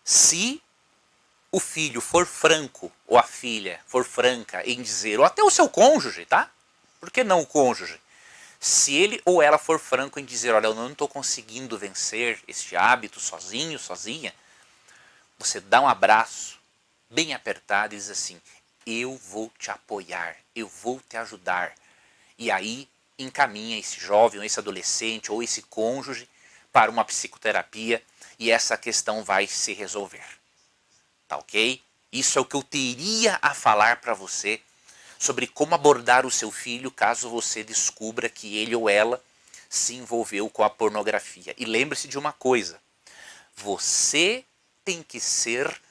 [0.05, 0.61] se
[1.53, 5.68] o filho for franco, ou a filha for franca em dizer, ou até o seu
[5.68, 6.51] cônjuge, tá?
[6.98, 8.01] Por que não o cônjuge?
[8.59, 12.74] Se ele ou ela for franco em dizer, olha, eu não estou conseguindo vencer este
[12.74, 14.35] hábito sozinho, sozinha,
[15.38, 16.59] você dá um abraço
[17.09, 18.42] bem apertado e diz assim:
[18.85, 21.72] eu vou te apoiar, eu vou te ajudar.
[22.37, 26.29] E aí encaminha esse jovem, ou esse adolescente, ou esse cônjuge
[26.79, 28.01] para uma psicoterapia
[28.38, 30.23] e essa questão vai se resolver.
[31.27, 31.83] Tá ok?
[32.12, 34.61] Isso é o que eu teria a falar para você
[35.19, 39.21] sobre como abordar o seu filho caso você descubra que ele ou ela
[39.69, 41.53] se envolveu com a pornografia.
[41.59, 42.79] E lembre-se de uma coisa:
[43.57, 44.45] você
[44.85, 45.83] tem que ser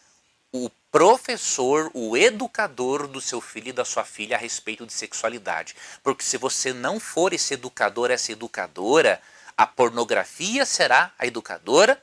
[0.53, 5.75] o professor, o educador do seu filho e da sua filha a respeito de sexualidade.
[6.01, 9.21] Porque se você não for esse educador, essa educadora,
[9.57, 12.01] a pornografia será a educadora,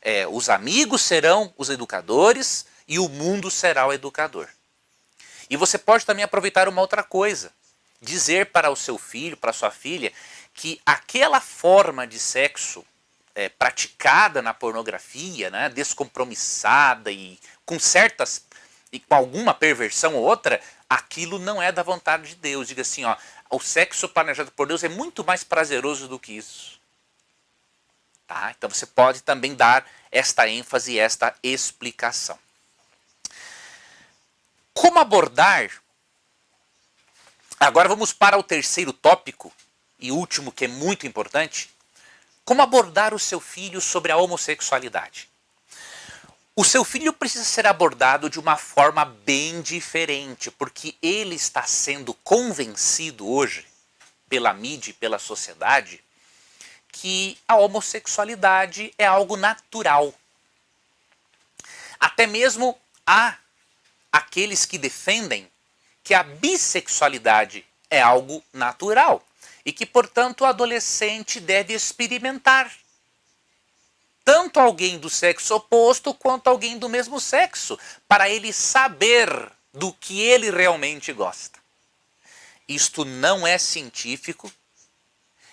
[0.00, 4.48] é, os amigos serão os educadores, e o mundo será o educador.
[5.48, 7.52] E você pode também aproveitar uma outra coisa:
[8.00, 10.12] dizer para o seu filho, para sua filha,
[10.54, 12.84] que aquela forma de sexo
[13.34, 18.44] é, praticada na pornografia, né, descompromissada e com certas
[18.92, 22.68] e com alguma perversão ou outra, aquilo não é da vontade de Deus.
[22.68, 23.16] Diga assim, ó,
[23.48, 26.81] o sexo planejado por Deus é muito mais prazeroso do que isso.
[28.32, 28.54] Tá?
[28.56, 32.38] Então você pode também dar esta ênfase esta explicação.
[34.72, 35.70] Como abordar?
[37.60, 39.52] Agora vamos para o terceiro tópico
[39.98, 41.68] e último que é muito importante.
[42.42, 45.28] Como abordar o seu filho sobre a homossexualidade?
[46.56, 52.14] O seu filho precisa ser abordado de uma forma bem diferente, porque ele está sendo
[52.14, 53.66] convencido hoje
[54.26, 56.02] pela mídia e pela sociedade
[56.92, 60.14] que a homossexualidade é algo natural.
[61.98, 63.36] Até mesmo há
[64.12, 65.50] aqueles que defendem
[66.04, 69.26] que a bissexualidade é algo natural
[69.64, 72.70] e que, portanto, o adolescente deve experimentar
[74.24, 79.28] tanto alguém do sexo oposto quanto alguém do mesmo sexo, para ele saber
[79.72, 81.58] do que ele realmente gosta.
[82.68, 84.52] Isto não é científico,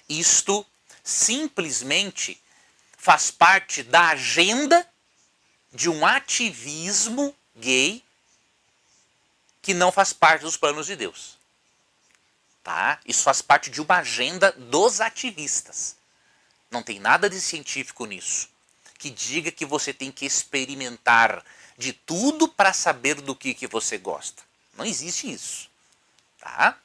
[0.08, 0.66] isto
[1.10, 2.42] simplesmente
[2.98, 4.88] faz parte da agenda
[5.74, 8.04] de um ativismo gay
[9.62, 11.38] que não faz parte dos planos de Deus.
[12.64, 13.00] Tá?
[13.06, 15.96] Isso faz parte de uma agenda dos ativistas.
[16.70, 18.50] Não tem nada de científico nisso
[19.00, 21.44] que diga que você tem que experimentar
[21.78, 24.44] de tudo para saber do que, que você gosta.
[24.76, 25.70] Não existe isso.
[26.38, 26.78] Tá?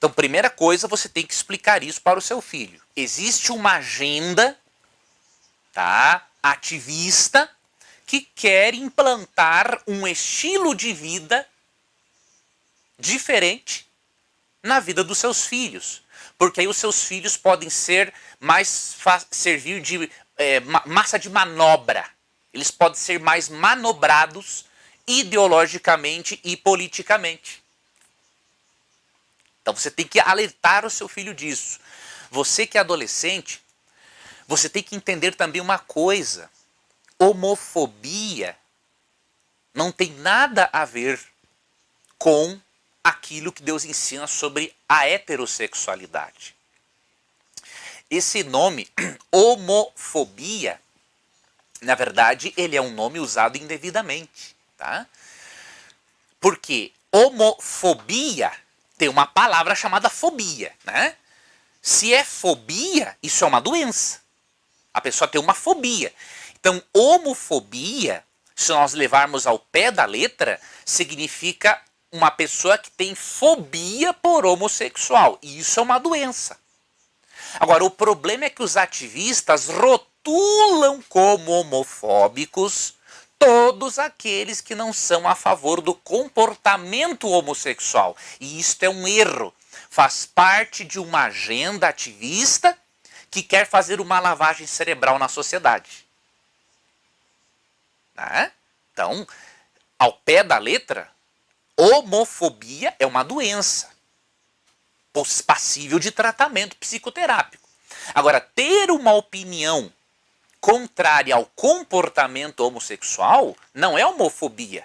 [0.00, 2.80] Então, primeira coisa, você tem que explicar isso para o seu filho.
[2.96, 4.58] Existe uma agenda
[5.74, 7.50] tá, ativista
[8.06, 11.46] que quer implantar um estilo de vida
[12.98, 13.86] diferente
[14.62, 16.00] na vida dos seus filhos.
[16.38, 18.96] Porque aí os seus filhos podem ser mais
[19.30, 22.08] servir de é, massa de manobra.
[22.54, 24.64] Eles podem ser mais manobrados
[25.06, 27.59] ideologicamente e politicamente.
[29.62, 31.78] Então você tem que alertar o seu filho disso.
[32.30, 33.62] Você que é adolescente,
[34.46, 36.50] você tem que entender também uma coisa:
[37.18, 38.56] homofobia
[39.74, 41.20] não tem nada a ver
[42.18, 42.60] com
[43.02, 46.54] aquilo que Deus ensina sobre a heterossexualidade.
[48.10, 48.88] Esse nome,
[49.30, 50.80] homofobia,
[51.80, 55.06] na verdade, ele é um nome usado indevidamente, tá?
[56.40, 58.52] Porque homofobia
[59.00, 61.16] tem uma palavra chamada fobia, né?
[61.80, 64.20] Se é fobia, isso é uma doença.
[64.92, 66.12] A pessoa tem uma fobia.
[66.60, 68.22] Então, homofobia,
[68.54, 71.80] se nós levarmos ao pé da letra, significa
[72.12, 75.38] uma pessoa que tem fobia por homossexual.
[75.40, 76.58] E isso é uma doença.
[77.58, 82.92] Agora, o problema é que os ativistas rotulam como homofóbicos
[83.40, 88.14] todos aqueles que não são a favor do comportamento homossexual.
[88.38, 89.52] E isto é um erro.
[89.88, 92.78] Faz parte de uma agenda ativista
[93.30, 96.06] que quer fazer uma lavagem cerebral na sociedade.
[98.14, 98.52] Né?
[98.92, 99.26] Então,
[99.98, 101.10] ao pé da letra,
[101.76, 103.88] homofobia é uma doença
[105.46, 107.68] passível de tratamento psicoterápico.
[108.14, 109.90] Agora, ter uma opinião
[110.60, 114.84] contrária ao comportamento homossexual não é homofobia.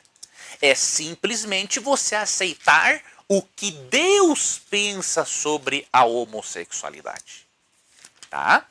[0.61, 7.45] É simplesmente você aceitar o que Deus pensa sobre a homossexualidade.
[8.29, 8.65] Tá?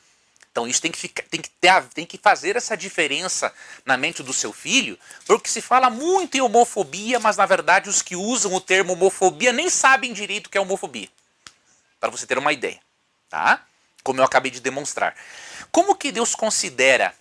[0.51, 3.53] Então isso tem que, ficar, tem, que ter, tem que fazer essa diferença
[3.85, 8.01] na mente do seu filho, porque se fala muito em homofobia, mas na verdade os
[8.01, 11.09] que usam o termo homofobia nem sabem direito o que é homofobia
[11.99, 12.79] para você ter uma ideia,
[13.29, 13.65] tá?
[14.05, 15.15] Como eu acabei de demonstrar.
[15.71, 17.15] Como que Deus considera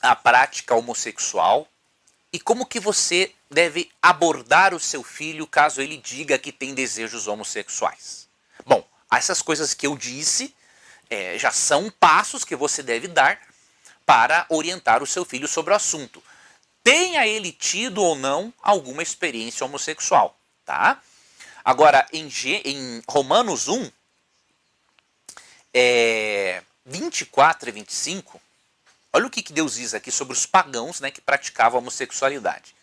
[0.00, 1.68] a prática homossexual
[2.32, 7.28] e como que você deve abordar o seu filho caso ele diga que tem desejos
[7.28, 8.26] homossexuais?
[8.64, 8.82] Bom,
[9.12, 10.54] essas coisas que eu disse
[11.10, 13.38] é, já são passos que você deve dar
[14.06, 16.22] para orientar o seu filho sobre o assunto.
[16.82, 20.34] Tenha ele tido ou não alguma experiência homossexual,
[20.64, 21.02] tá?
[21.62, 22.26] Agora, em,
[22.64, 23.92] em Romanos 1,
[25.72, 28.40] é, 24 e 25,
[29.12, 32.74] olha o que, que Deus diz aqui sobre os pagãos né, que praticavam a homossexualidade.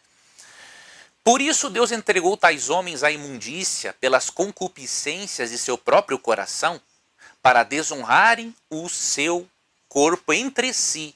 [1.23, 6.79] Por isso Deus entregou tais homens à imundícia pelas concupiscências de seu próprio coração,
[7.41, 9.47] para desonrarem o seu
[9.87, 11.15] corpo entre si,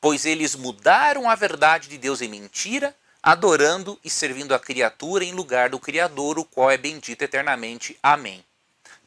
[0.00, 5.32] pois eles mudaram a verdade de Deus em mentira adorando e servindo a criatura em
[5.32, 7.98] lugar do Criador, o qual é bendito eternamente.
[8.02, 8.42] Amém.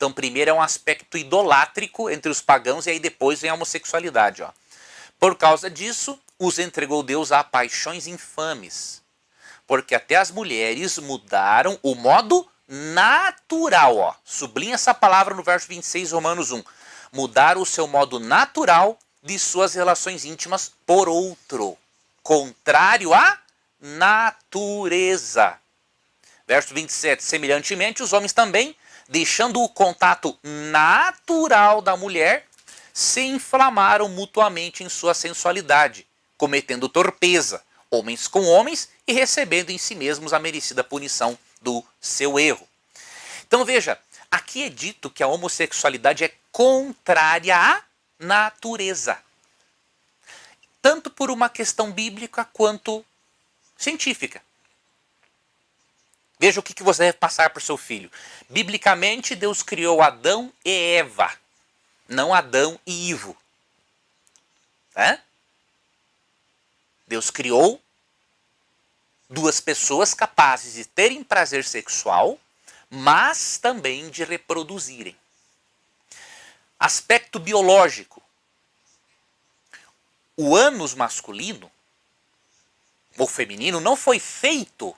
[0.02, 4.42] Então, primeiro é um aspecto idolátrico entre os pagãos, e aí depois vem a homossexualidade.
[4.42, 4.50] Ó.
[5.20, 9.04] Por causa disso, os entregou Deus a paixões infames,
[9.68, 13.96] porque até as mulheres mudaram o modo natural.
[13.96, 14.16] Ó.
[14.26, 16.64] Sublinha essa palavra no verso 26, Romanos 1.
[17.12, 21.78] Mudaram o seu modo natural de suas relações íntimas por outro,
[22.24, 23.38] contrário a
[23.80, 25.60] natureza.
[26.48, 27.24] Verso 27.
[27.24, 28.76] Semelhantemente, os homens também,
[29.12, 32.48] deixando o contato natural da mulher,
[32.94, 36.08] se inflamaram mutuamente em sua sensualidade,
[36.38, 42.40] cometendo torpeza, homens com homens e recebendo em si mesmos a merecida punição do seu
[42.40, 42.66] erro.
[43.46, 44.00] Então veja,
[44.32, 47.84] aqui é dito que a homossexualidade é contrária à
[48.18, 49.20] natureza.
[50.82, 53.06] Tanto por uma questão bíblica quanto
[53.78, 54.42] científica.
[56.42, 58.12] Veja o que, você deve passar para o seu filho.
[58.50, 61.32] Biblicamente, Deus criou Adão e Eva,
[62.10, 63.38] não Adão e Ivo.
[64.96, 65.20] É?
[67.06, 67.80] Deus criou
[69.30, 72.40] duas pessoas capazes de terem prazer sexual,
[72.90, 75.16] mas também de reproduzirem.
[76.80, 78.20] Aspecto biológico.
[80.36, 81.72] O ânus masculino
[83.16, 84.96] ou feminino não foi feito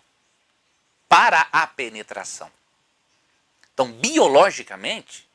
[1.14, 2.52] para a penetração.
[3.72, 5.30] Então, biologicamente,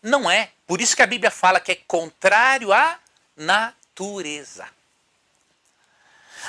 [0.00, 0.52] não é.
[0.64, 3.00] Por isso que a Bíblia fala que é contrário à
[3.36, 4.68] natureza.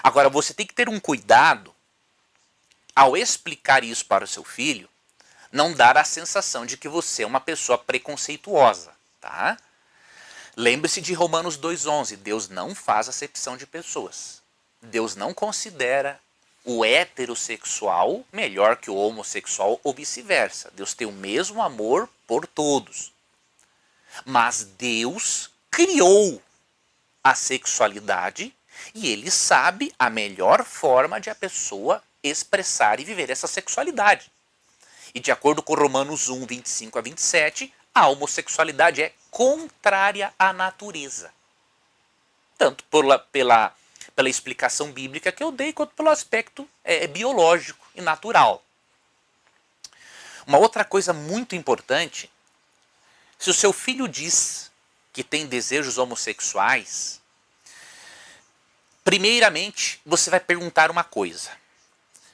[0.04, 1.74] Agora, você tem que ter um cuidado
[2.96, 4.88] ao explicar isso para o seu filho,
[5.52, 9.58] não dar a sensação de que você é uma pessoa preconceituosa, tá?
[10.56, 14.44] Lembre-se de Romanos 2:11, Deus não faz acepção de pessoas.
[14.80, 16.22] Deus não considera
[16.66, 20.72] o heterossexual melhor que o homossexual ou vice-versa.
[20.74, 23.12] Deus tem o mesmo amor por todos.
[24.26, 26.42] Mas Deus criou
[27.24, 28.54] a sexualidade
[28.94, 34.32] e ele sabe a melhor forma de a pessoa expressar e viver essa sexualidade.
[35.14, 41.32] E de acordo com Romanos 1, 25 a 27, a homossexualidade é contrária à natureza.
[42.58, 43.76] Tanto pela, pela,
[44.16, 48.64] pela explicação bíblica que eu dei, quanto pelo aspecto é, é biológico e natural.
[50.46, 52.30] Uma outra coisa muito importante,
[53.40, 54.72] se o seu filho diz
[55.12, 57.22] que tem desejos homossexuais,
[59.04, 61.52] primeiramente você vai perguntar uma coisa.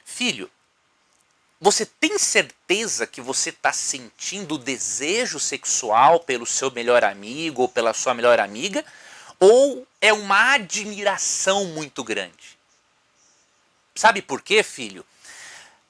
[0.04, 0.50] Filho,
[1.60, 7.92] você tem certeza que você está sentindo desejo sexual pelo seu melhor amigo ou pela
[7.92, 8.84] sua melhor amiga?
[9.40, 12.58] Ou é uma admiração muito grande?
[13.94, 15.04] Sabe por quê, filho?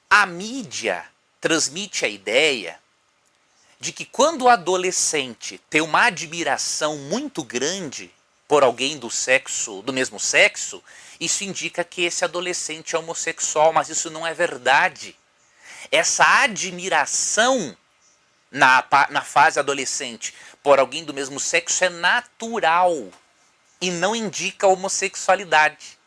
[0.09, 1.05] A mídia
[1.39, 2.79] transmite a ideia
[3.79, 8.11] de que quando o adolescente tem uma admiração muito grande
[8.47, 10.83] por alguém do sexo, do mesmo sexo,
[11.19, 15.15] isso indica que esse adolescente é homossexual, mas isso não é verdade
[15.89, 17.75] essa admiração
[18.51, 23.09] na, na fase adolescente por alguém do mesmo sexo é natural
[23.81, 26.00] e não indica homossexualidade.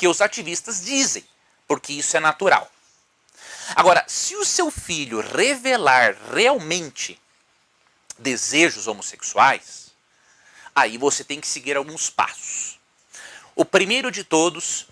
[0.00, 1.22] Que os ativistas dizem,
[1.68, 2.72] porque isso é natural.
[3.76, 7.20] Agora, se o seu filho revelar realmente
[8.18, 9.92] desejos homossexuais,
[10.74, 12.80] aí você tem que seguir alguns passos.
[13.54, 14.86] O primeiro de todos,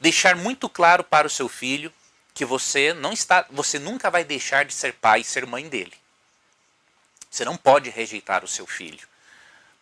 [0.00, 1.92] deixar muito claro para o seu filho
[2.32, 5.92] que você não está, você nunca vai deixar de ser pai e ser mãe dele.
[7.30, 9.06] Você não pode rejeitar o seu filho,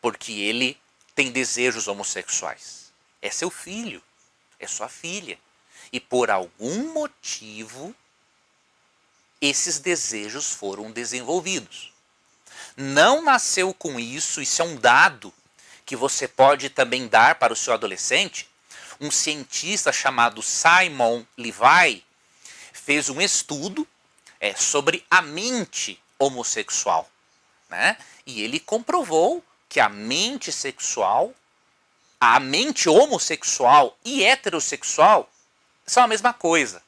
[0.01, 0.77] porque ele
[1.15, 2.82] tem desejos homossexuais
[3.23, 4.03] é seu filho,
[4.59, 5.39] é sua filha.
[5.93, 7.95] E por algum motivo,
[9.41, 11.93] esses desejos foram desenvolvidos.
[12.77, 15.33] Não nasceu com isso, isso é um dado
[15.87, 18.49] que você pode também dar para o seu adolescente.
[19.01, 22.05] Um cientista chamado Simon Levi
[22.73, 23.87] fez um estudo
[24.41, 27.11] é, sobre a mente homossexual.
[27.69, 27.97] Né?
[28.27, 31.35] E ele comprovou que a mente sexual
[32.25, 35.29] a mente homossexual e heterossexual
[35.85, 36.81] são a mesma coisa.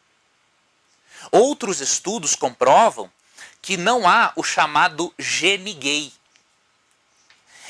[1.33, 3.11] Outros estudos comprovam
[3.61, 6.13] que não há o chamado gene gay.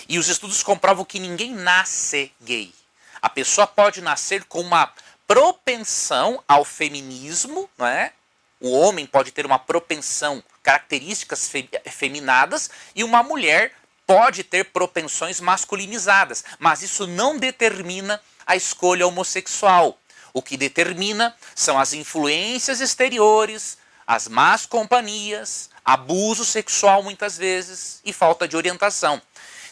[0.06, 2.70] E os estudos comprovam que ninguém nasce gay.
[3.22, 4.92] A pessoa pode nascer com uma
[5.26, 8.12] propensão ao feminismo, não é?
[8.60, 13.74] O homem pode ter uma propensão, características fe feminadas, e uma mulher
[14.06, 19.98] pode ter propensões masculinizadas, mas isso não determina a escolha homossexual.
[20.32, 28.12] O que determina são as influências exteriores, as más companhias, abuso sexual muitas vezes e
[28.12, 29.20] falta de orientação.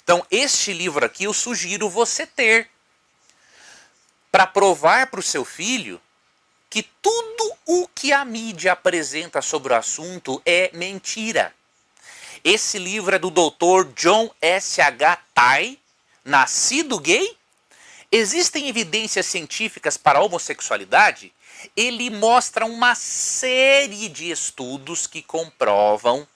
[0.03, 2.69] Então, este livro aqui eu sugiro você ter
[4.31, 6.01] para provar para o seu filho
[6.71, 11.55] que tudo o que a mídia apresenta sobre o assunto é mentira.
[12.45, 13.93] Esse livro é do Dr.
[13.95, 15.17] John S.H.
[15.33, 15.79] Tai,
[16.25, 17.37] Nascido Gay?
[18.11, 21.33] Existem evidências científicas para a homossexualidade?
[21.77, 26.27] Ele mostra uma série de estudos que comprovam,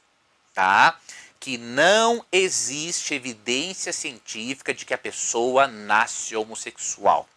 [0.55, 0.97] tá?
[1.41, 7.29] Que não existe evidência científica de que a pessoa nasce homossexual.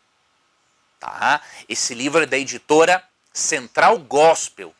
[0.99, 1.41] Tá?
[1.67, 3.03] Esse livro é da editora
[3.33, 4.75] Central Gospel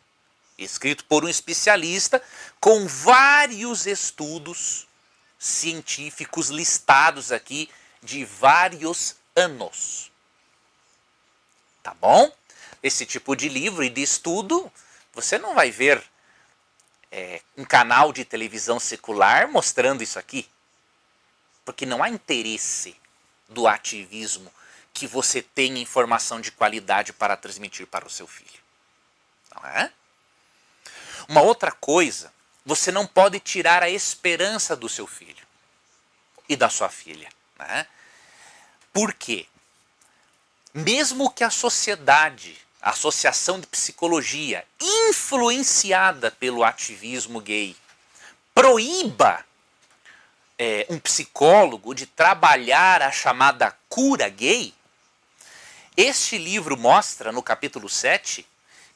[0.64, 2.22] escrito por um especialista
[2.60, 4.88] com vários estudos
[5.38, 7.70] científicos listados aqui
[8.02, 10.12] de vários anos.
[11.82, 12.32] Tá bom?
[12.84, 14.72] Esse tipo de livro e de estudo
[15.14, 16.04] você não vai ver
[17.12, 20.48] é, um canal de televisão secular mostrando isso aqui.
[21.66, 22.96] Porque não há interesse
[23.48, 24.52] do ativismo
[24.94, 28.60] que você tenha informação de qualidade para transmitir para o seu filho.
[29.56, 29.92] Não é?
[31.28, 32.32] Uma outra coisa,
[32.66, 35.46] você não pode tirar a esperança do seu filho
[36.48, 37.30] e da sua filha.
[37.58, 37.88] Né?
[38.94, 39.46] Por quê?
[40.74, 47.76] Mesmo que a sociedade, a Associação de Psicologia, influenciada pelo ativismo gay,
[48.54, 49.46] proíba
[50.58, 54.74] é, um psicólogo de trabalhar a chamada cura gay,
[55.96, 58.48] este livro mostra, no capítulo 7,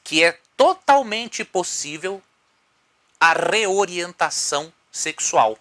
[0.03, 2.21] que é totalmente possível
[3.19, 5.57] a reorientação sexual.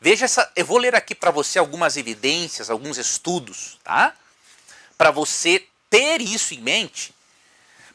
[0.00, 4.14] Veja essa, eu vou ler aqui para você algumas evidências, alguns estudos, tá?
[4.96, 7.14] Para você ter isso em mente,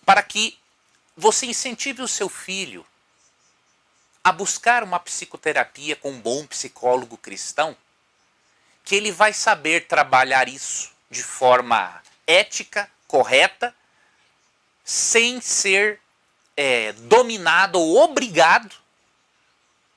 [0.05, 0.57] para que
[1.15, 2.85] você incentive o seu filho
[4.23, 7.75] a buscar uma psicoterapia com um bom psicólogo cristão,
[8.83, 13.73] que ele vai saber trabalhar isso de forma ética, correta,
[14.85, 15.99] sem ser
[16.55, 18.73] é, dominado ou obrigado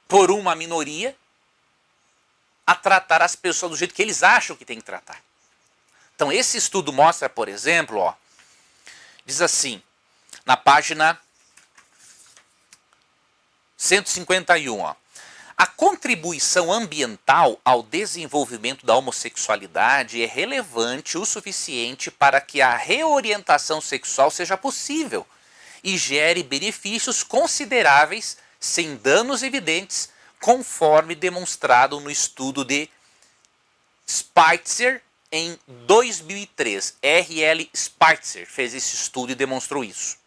[0.08, 1.14] por uma minoria
[2.66, 5.22] a tratar as pessoas do jeito que eles acham que tem que tratar.
[6.14, 8.14] Então, esse estudo mostra, por exemplo, ó,
[9.24, 9.82] diz assim,
[10.44, 11.20] na página
[13.76, 14.94] 151, ó,
[15.58, 23.80] a contribuição ambiental ao desenvolvimento da homossexualidade é relevante o suficiente para que a reorientação
[23.80, 25.26] sexual seja possível
[25.82, 32.88] e gere benefícios consideráveis sem danos evidentes conforme demonstrado no estudo de
[34.08, 35.02] Spitzer
[35.32, 36.98] em 2003.
[37.02, 37.68] R.L.
[37.74, 40.17] Spitzer fez esse estudo e demonstrou isso.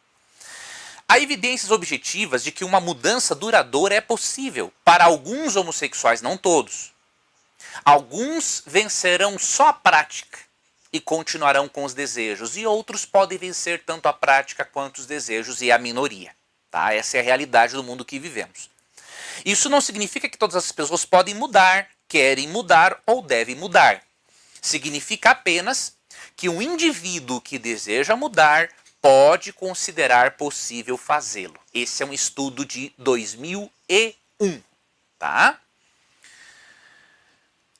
[1.11, 6.93] Há evidências objetivas de que uma mudança duradoura é possível para alguns homossexuais, não todos.
[7.83, 10.39] Alguns vencerão só a prática
[10.93, 15.61] e continuarão com os desejos, e outros podem vencer tanto a prática quanto os desejos
[15.61, 16.33] e a minoria.
[16.71, 16.93] Tá?
[16.93, 18.69] Essa é a realidade do mundo que vivemos.
[19.43, 24.01] Isso não significa que todas as pessoas podem mudar, querem mudar ou devem mudar.
[24.61, 25.93] Significa apenas
[26.37, 28.69] que um indivíduo que deseja mudar
[29.01, 31.59] pode considerar possível fazê-lo.
[31.73, 34.61] Esse é um estudo de 2001,
[35.17, 35.59] tá?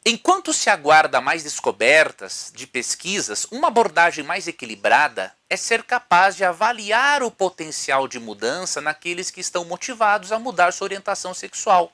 [0.04, 6.44] Enquanto se aguarda mais descobertas de pesquisas, uma abordagem mais equilibrada é ser capaz de
[6.44, 11.94] avaliar o potencial de mudança naqueles que estão motivados a mudar sua orientação sexual.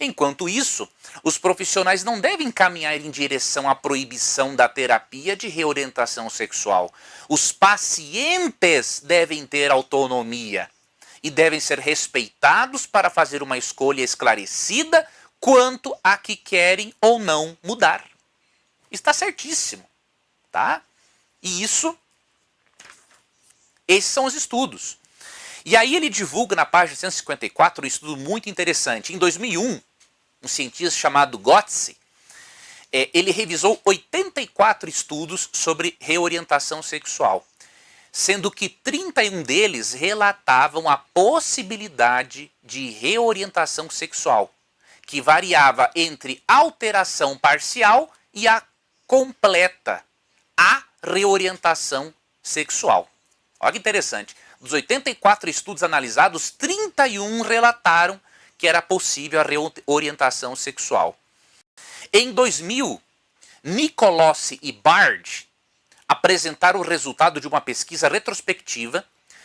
[0.00, 0.88] Enquanto isso,
[1.22, 6.92] os profissionais não devem caminhar em direção à proibição da terapia de reorientação sexual.
[7.28, 10.70] Os pacientes devem ter autonomia
[11.22, 15.06] e devem ser respeitados para fazer uma escolha esclarecida
[15.40, 18.04] quanto a que querem ou não mudar.
[18.90, 19.84] Está certíssimo,
[20.52, 20.82] tá?
[21.42, 21.96] E isso
[23.88, 24.98] esses são os estudos.
[25.64, 29.12] E aí ele divulga na página 154 um estudo muito interessante.
[29.12, 29.80] Em 2001,
[30.46, 31.96] um cientista chamado Gotze,
[32.92, 37.44] é, ele revisou 84 estudos sobre reorientação sexual,
[38.12, 44.54] sendo que 31 deles relatavam a possibilidade de reorientação sexual
[45.04, 48.62] que variava entre alteração parcial e a
[49.06, 50.02] completa,
[50.56, 53.08] a reorientação sexual.
[53.60, 54.36] Olha que interessante.
[54.60, 58.20] Dos 84 estudos analisados, 31 relataram
[58.58, 61.16] que era possível a reorientação sexual.
[62.12, 63.00] Em 2000,
[63.62, 65.48] Nicolossi e Bard
[66.08, 69.04] apresentaram o resultado de uma pesquisa retrospectiva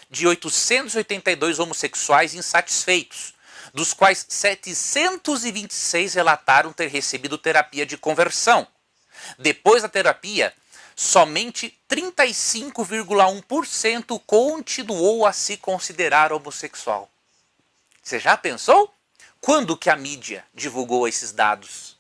[0.10, 3.34] de 882 homossexuais insatisfeitos,
[3.74, 8.68] dos quais 726 relataram ter recebido terapia de conversão.
[9.40, 10.54] Depois da terapia,
[10.96, 17.10] somente 35,1% continuou a se considerar homossexual.
[18.04, 18.94] Você já pensou?
[19.42, 21.98] Quando que a mídia divulgou esses dados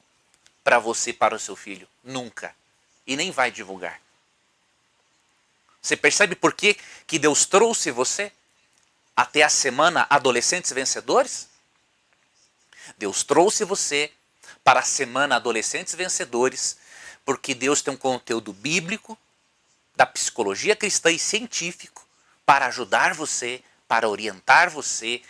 [0.63, 1.87] para você, para o seu filho?
[2.03, 2.55] Nunca.
[3.05, 3.99] E nem vai divulgar.
[5.81, 6.77] Você percebe por que,
[7.07, 8.31] que Deus trouxe você
[9.15, 11.49] até a semana Adolescentes Vencedores?
[12.95, 14.11] Deus trouxe você
[14.63, 16.77] para a semana Adolescentes Vencedores,
[17.25, 19.17] porque Deus tem um conteúdo bíblico,
[19.95, 22.07] da psicologia cristã e científico
[22.45, 25.21] para ajudar você, para orientar você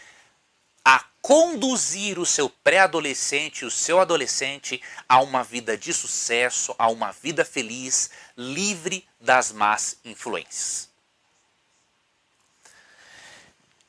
[1.22, 7.46] conduzir o seu pré-adolescente, o seu adolescente a uma vida de sucesso, a uma vida
[7.46, 10.90] feliz, livre das más influências.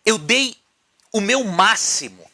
[0.04, 0.56] Eu dei
[1.12, 2.30] o meu máximo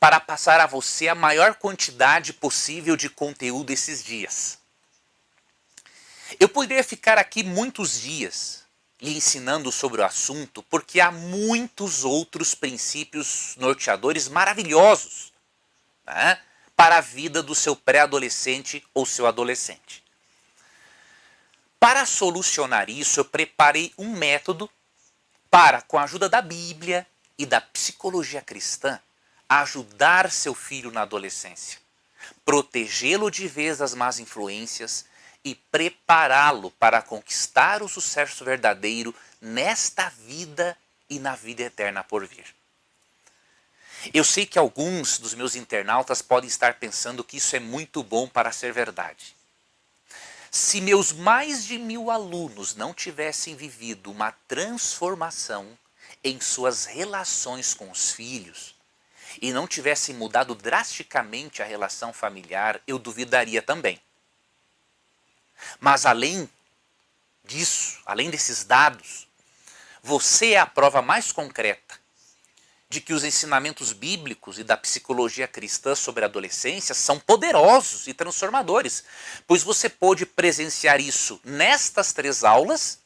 [0.00, 4.58] para passar a você a maior quantidade possível de conteúdo esses dias.
[6.40, 8.61] Eu poderia ficar aqui muitos dias
[9.02, 15.32] lhe ensinando sobre o assunto, porque há muitos outros princípios norteadores maravilhosos
[16.06, 16.40] né,
[16.76, 20.04] para a vida do seu pré-adolescente ou seu adolescente.
[21.80, 24.70] Para solucionar isso, eu preparei um método
[25.50, 27.04] para, com a ajuda da Bíblia
[27.36, 29.00] e da psicologia cristã,
[29.48, 31.80] ajudar seu filho na adolescência,
[32.44, 35.04] protegê-lo de vez das más influências
[35.44, 40.76] e prepará-lo para conquistar o sucesso verdadeiro nesta vida
[41.10, 42.46] e na vida eterna por vir.
[44.12, 48.26] Eu sei que alguns dos meus internautas podem estar pensando que isso é muito bom
[48.28, 49.36] para ser verdade.
[50.50, 55.78] Se meus mais de mil alunos não tivessem vivido uma transformação
[56.22, 58.74] em suas relações com os filhos
[59.40, 64.00] e não tivessem mudado drasticamente a relação familiar, eu duvidaria também.
[65.80, 66.48] Mas além
[67.44, 69.26] disso, além desses dados,
[70.02, 72.00] você é a prova mais concreta
[72.92, 78.12] de que os ensinamentos bíblicos e da psicologia cristã sobre a adolescência são poderosos e
[78.12, 79.02] transformadores,
[79.46, 82.98] pois você pôde presenciar isso nestas três aulas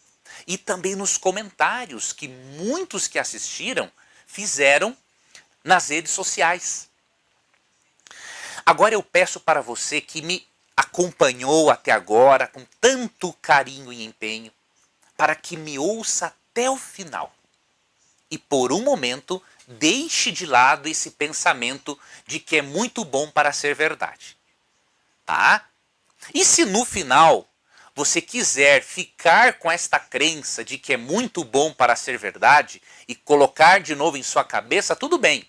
[0.45, 3.91] e também nos comentários que muitos que assistiram
[4.27, 4.97] fizeram
[5.63, 6.89] nas redes sociais.
[8.65, 10.45] Agora eu peço para você que me
[10.77, 14.53] acompanhou até agora com tanto carinho e empenho,
[15.17, 17.33] para que me ouça até o final.
[18.31, 23.53] E por um momento, deixe de lado esse pensamento de que é muito bom para
[23.53, 24.37] ser verdade.
[25.25, 25.65] Tá?
[26.35, 27.49] E se no final
[27.95, 33.15] você quiser ficar com esta crença de que é muito bom para ser verdade e
[33.15, 35.49] colocar de novo em sua cabeça, tudo bem.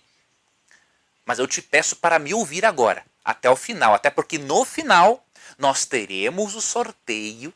[1.26, 5.22] Mas eu te peço para me ouvir agora, até o final, até porque no final
[5.58, 7.52] nós teremos o sorteio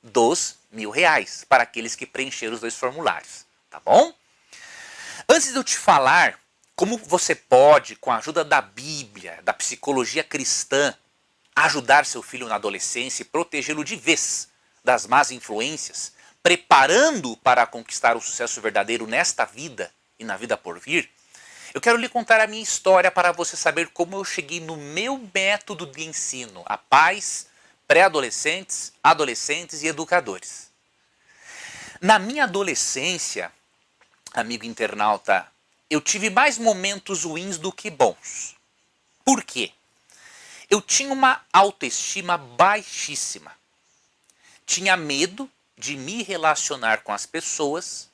[0.00, 4.14] dos mil reais para aqueles que preencheram os dois formulários, tá bom?
[5.28, 6.38] Antes de eu te falar
[6.76, 10.94] como você pode, com a ajuda da Bíblia, da psicologia cristã,
[11.56, 14.48] ajudar seu filho na adolescência e protegê-lo de vez
[14.84, 20.78] das más influências, preparando-o para conquistar o sucesso verdadeiro nesta vida e na vida por
[20.78, 21.10] vir,
[21.76, 25.18] eu quero lhe contar a minha história para você saber como eu cheguei no meu
[25.34, 27.48] método de ensino a pais,
[27.86, 30.70] pré-adolescentes, adolescentes e educadores.
[32.00, 33.52] Na minha adolescência,
[34.32, 35.46] amigo internauta,
[35.90, 38.56] eu tive mais momentos ruins do que bons.
[39.22, 39.70] Por quê?
[40.70, 43.52] Eu tinha uma autoestima baixíssima.
[44.64, 45.46] Tinha medo
[45.76, 48.08] de me relacionar com as pessoas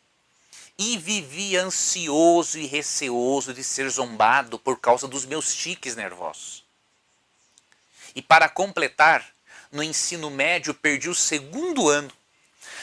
[0.79, 6.65] e vivia ansioso e receoso de ser zombado por causa dos meus tiques nervosos.
[8.15, 9.27] E para completar,
[9.71, 12.11] no ensino médio perdi o segundo ano,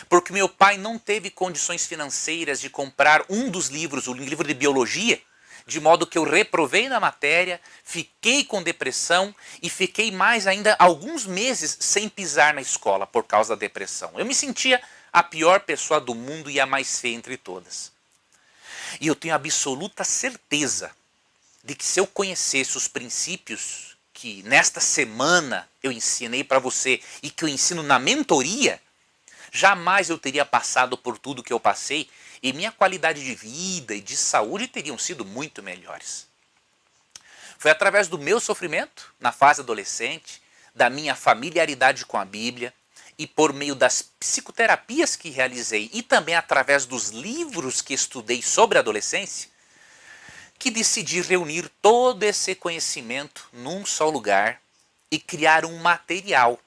[0.07, 4.53] porque meu pai não teve condições financeiras de comprar um dos livros, o livro de
[4.53, 5.21] biologia,
[5.67, 11.27] de modo que eu reprovei na matéria, fiquei com depressão e fiquei mais ainda alguns
[11.27, 14.11] meses sem pisar na escola por causa da depressão.
[14.17, 14.81] Eu me sentia
[15.11, 17.91] a pior pessoa do mundo e a mais feia entre todas.
[18.99, 20.91] E eu tenho absoluta certeza
[21.63, 27.29] de que se eu conhecesse os princípios que nesta semana eu ensinei para você e
[27.29, 28.81] que eu ensino na mentoria,
[29.51, 32.09] jamais eu teria passado por tudo que eu passei
[32.41, 36.27] e minha qualidade de vida e de saúde teriam sido muito melhores.
[37.57, 40.41] Foi através do meu sofrimento na fase adolescente,
[40.73, 42.73] da minha familiaridade com a Bíblia,
[43.19, 48.77] e por meio das psicoterapias que realizei e também através dos livros que estudei sobre
[48.77, 49.49] a adolescência,
[50.57, 54.61] que decidi reunir todo esse conhecimento num só lugar
[55.11, 56.57] e criar um material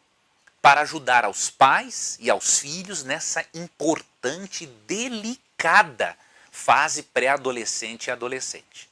[0.61, 6.15] para ajudar aos pais e aos filhos nessa importante delicada
[6.51, 8.91] fase pré-adolescente e adolescente.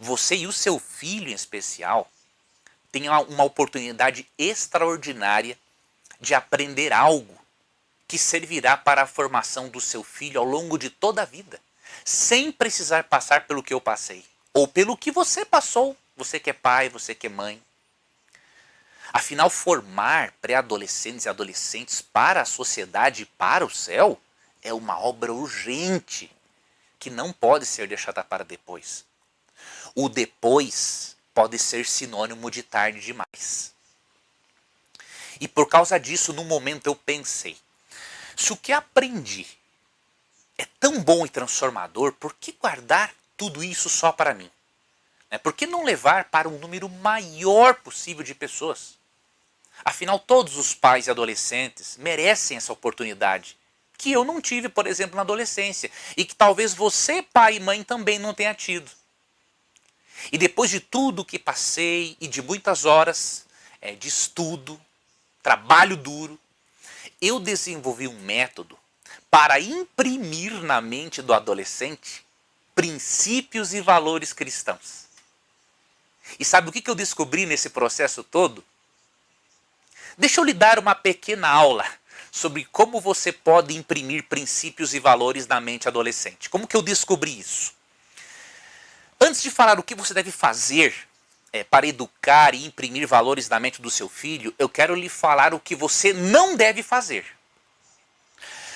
[0.00, 2.10] Você e o seu filho em especial
[2.90, 5.56] têm uma oportunidade extraordinária
[6.20, 7.38] de aprender algo
[8.06, 11.60] que servirá para a formação do seu filho ao longo de toda a vida,
[12.04, 16.54] sem precisar passar pelo que eu passei, ou pelo que você passou, você que é
[16.54, 17.62] pai, você que é mãe.
[19.12, 24.20] Afinal, formar pré-adolescentes e adolescentes para a sociedade e para o céu
[24.62, 26.30] é uma obra urgente
[26.98, 29.04] que não pode ser deixada para depois.
[29.94, 33.72] o depois pode ser sinônimo de tarde demais.
[35.40, 37.56] E por causa disso, no momento eu pensei:
[38.36, 39.46] se o que aprendi
[40.56, 44.50] é tão bom e transformador, por que guardar tudo isso só para mim?
[45.30, 48.96] É, por que não levar para um número maior possível de pessoas?
[49.84, 53.56] Afinal, todos os pais e adolescentes merecem essa oportunidade,
[53.96, 57.84] que eu não tive, por exemplo, na adolescência, e que talvez você, pai e mãe,
[57.84, 58.90] também não tenha tido.
[60.32, 63.46] E depois de tudo que passei e de muitas horas
[63.80, 64.80] é, de estudo,
[65.48, 66.38] trabalho duro,
[67.22, 68.78] eu desenvolvi um método
[69.30, 72.22] para imprimir na mente do adolescente
[72.74, 75.06] princípios e valores cristãos.
[76.38, 78.62] E sabe o que eu descobri nesse processo todo?
[80.18, 81.86] Deixa eu lhe dar uma pequena aula
[82.30, 86.50] sobre como você pode imprimir princípios e valores na mente adolescente.
[86.50, 87.72] Como que eu descobri isso?
[89.18, 90.94] Antes de falar o que você deve fazer
[91.52, 95.54] é, para educar e imprimir valores na mente do seu filho, eu quero lhe falar
[95.54, 97.24] o que você não deve fazer.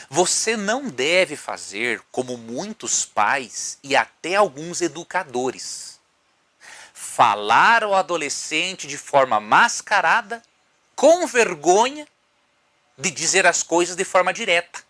[0.08, 5.98] Você não deve fazer como muitos pais e até alguns educadores.
[6.92, 10.42] Falar ao adolescente de forma mascarada,
[10.94, 12.06] com vergonha
[12.98, 14.82] de dizer as coisas de forma direta.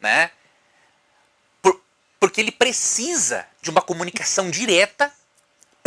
[0.00, 0.30] Né?
[1.60, 1.80] Por,
[2.18, 5.12] porque ele precisa de uma comunicação direta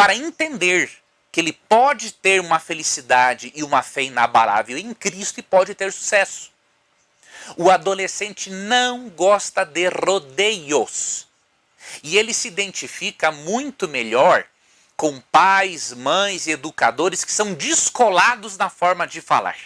[0.02, 0.92] para entender
[1.32, 5.94] que ele pode ter uma felicidade e uma fé inabalável em Cristo e pode ter
[5.94, 6.50] sucesso.
[7.56, 11.28] O adolescente não gosta de rodeios.
[12.02, 14.44] E ele se identifica muito melhor
[14.98, 19.58] com pais, mães e educadores que são descolados na forma de falar.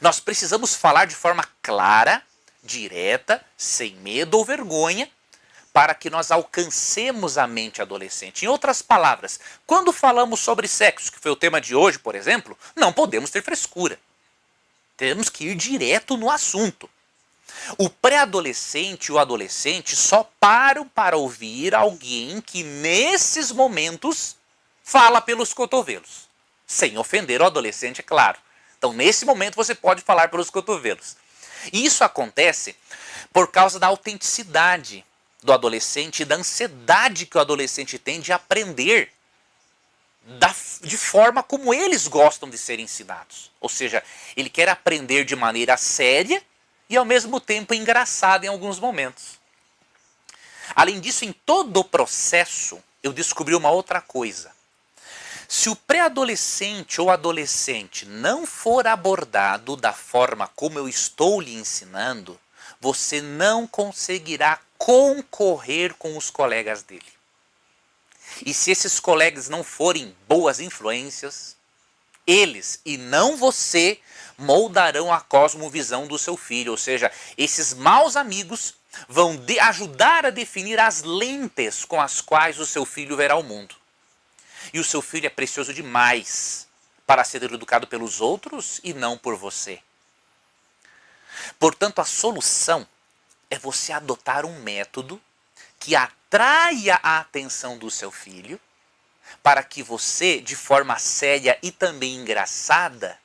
[0.00, 2.22] Nós precisamos falar de forma clara,
[2.64, 5.06] direta, sem medo ou vergonha,
[5.76, 8.46] para que nós alcancemos a mente adolescente.
[8.46, 12.58] Em outras palavras, quando falamos sobre sexo, que foi o tema de hoje, por exemplo,
[12.74, 14.00] não podemos ter frescura.
[14.96, 16.88] Temos que ir direto no assunto.
[17.76, 24.34] O pré-adolescente e o adolescente só param para ouvir alguém que, nesses momentos,
[24.82, 26.26] fala pelos cotovelos.
[26.66, 28.38] Sem ofender o adolescente, é claro.
[28.78, 31.18] Então, nesse momento, você pode falar pelos cotovelos.
[31.70, 32.74] E isso acontece
[33.30, 35.04] por causa da autenticidade
[35.46, 39.10] do adolescente e da ansiedade que o adolescente tem de aprender
[40.22, 43.50] da, de forma como eles gostam de ser ensinados.
[43.60, 44.02] Ou seja,
[44.36, 46.42] ele quer aprender de maneira séria
[46.90, 49.38] e ao mesmo tempo engraçada em alguns momentos.
[50.74, 54.50] Além disso, em todo o processo, eu descobri uma outra coisa.
[55.48, 62.36] Se o pré-adolescente ou adolescente não for abordado da forma como eu estou lhe ensinando,
[62.80, 67.04] você não conseguirá concorrer com os colegas dele.
[68.44, 71.56] E se esses colegas não forem boas influências,
[72.26, 73.98] eles e não você
[74.36, 76.72] moldarão a cosmovisão do seu filho.
[76.72, 78.74] Ou seja, esses maus amigos
[79.08, 83.74] vão ajudar a definir as lentes com as quais o seu filho verá o mundo.
[84.72, 86.66] E o seu filho é precioso demais
[87.06, 89.80] para ser educado pelos outros e não por você.
[91.58, 92.86] Portanto, a solução
[93.50, 95.20] é você adotar um método
[95.78, 98.60] que atraia a atenção do seu filho,
[99.42, 103.18] para que você, de forma séria e também engraçada,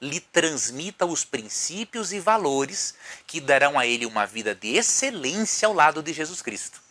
[0.00, 2.94] lhe transmita os princípios e valores
[3.26, 6.82] que darão a ele uma vida de excelência ao lado de Jesus Cristo.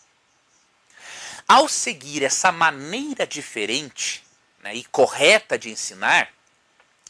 [1.46, 4.24] Ao seguir essa maneira diferente
[4.62, 6.32] né, e correta de ensinar,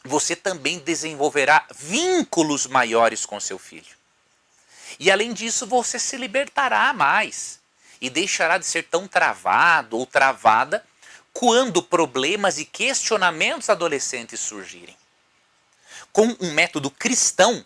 [0.05, 3.97] você também desenvolverá vínculos maiores com seu filho.
[5.01, 7.59] E além disso, você se libertará mais
[8.01, 10.85] e deixará de ser tão travado ou travada
[11.33, 14.97] quando problemas e questionamentos adolescentes surgirem.
[16.13, 17.65] Com um método cristão,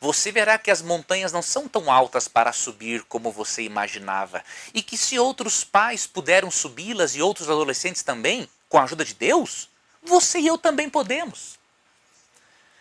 [0.00, 4.42] você verá que as montanhas não são tão altas para subir como você imaginava,
[4.72, 9.14] e que se outros pais puderam subi-las e outros adolescentes também, com a ajuda de
[9.14, 9.68] Deus,
[10.06, 11.58] você e eu também podemos.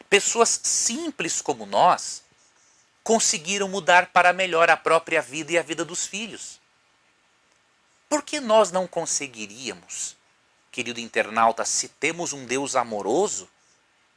[0.09, 2.23] Pessoas simples como nós
[3.03, 6.59] conseguiram mudar para melhor a própria vida e a vida dos filhos.
[8.07, 10.15] Por que nós não conseguiríamos,
[10.71, 13.49] querido internauta, se temos um Deus amoroso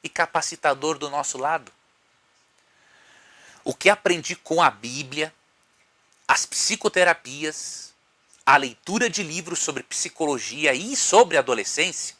[0.03, 1.73] e capacitador do nosso lado?
[3.65, 5.35] O que aprendi com a Bíblia,
[6.27, 7.93] as psicoterapias,
[8.45, 12.18] a leitura de livros sobre psicologia e sobre adolescência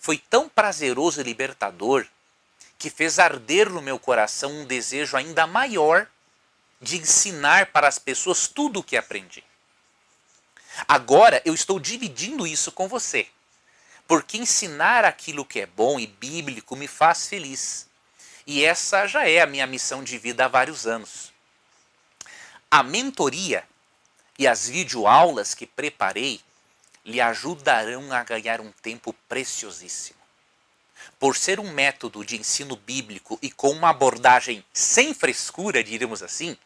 [0.00, 2.06] foi tão prazeroso e libertador
[2.78, 6.08] que fez arder no meu coração um desejo ainda maior
[6.80, 9.44] de ensinar para as pessoas tudo o que aprendi.
[10.88, 13.28] Agora eu estou dividindo isso com você.
[14.08, 17.86] Porque ensinar aquilo que é bom e bíblico me faz feliz.
[18.46, 21.30] E essa já é a minha missão de vida há vários anos.
[22.70, 23.62] A mentoria
[24.38, 26.40] e as videoaulas que preparei
[27.04, 30.18] lhe ajudarão a ganhar um tempo preciosíssimo.
[31.18, 36.56] Por ser um método de ensino bíblico e com uma abordagem sem frescura, diríamos assim,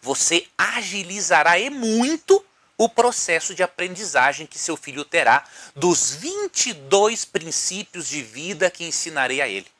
[0.00, 2.44] você agilizará e muito
[2.76, 5.44] o processo de aprendizagem que seu filho terá
[5.74, 9.72] dos 22 princípios de vida que ensinarei a ele.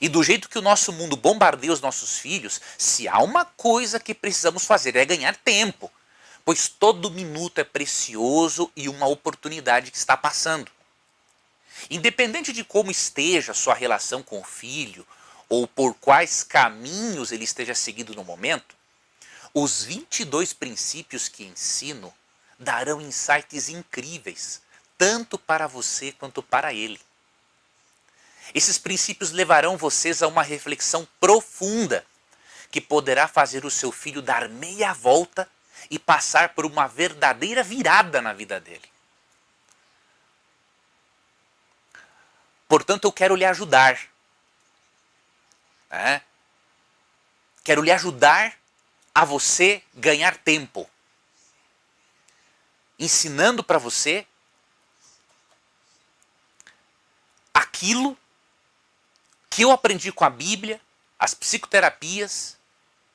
[0.00, 3.98] E do jeito que o nosso mundo bombardeia os nossos filhos, se há uma coisa
[3.98, 5.90] que precisamos fazer é ganhar tempo,
[6.48, 10.72] pois todo minuto é precioso e uma oportunidade que está passando.
[11.90, 15.06] Independente de como esteja sua relação com o filho,
[15.46, 18.74] ou por quais caminhos ele esteja seguindo no momento,
[19.52, 22.14] os 22 princípios que ensino
[22.58, 24.62] darão insights incríveis,
[24.96, 26.98] tanto para você quanto para ele.
[28.54, 32.06] Esses princípios levarão vocês a uma reflexão profunda
[32.70, 35.46] que poderá fazer o seu filho dar meia volta
[35.90, 38.88] e passar por uma verdadeira virada na vida dele.
[42.68, 43.98] Portanto, eu quero lhe ajudar.
[45.90, 46.20] É?
[47.64, 48.54] Quero lhe ajudar
[49.14, 50.88] a você ganhar tempo.
[52.98, 54.26] Ensinando para você
[57.54, 58.18] aquilo
[59.48, 60.80] que eu aprendi com a Bíblia,
[61.18, 62.56] as psicoterapias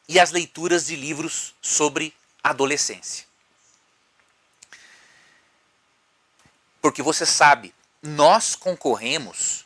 [0.08, 2.14] e as leituras de livros sobre
[2.44, 3.26] adolescência.
[6.82, 9.66] Porque você sabe, nós concorremos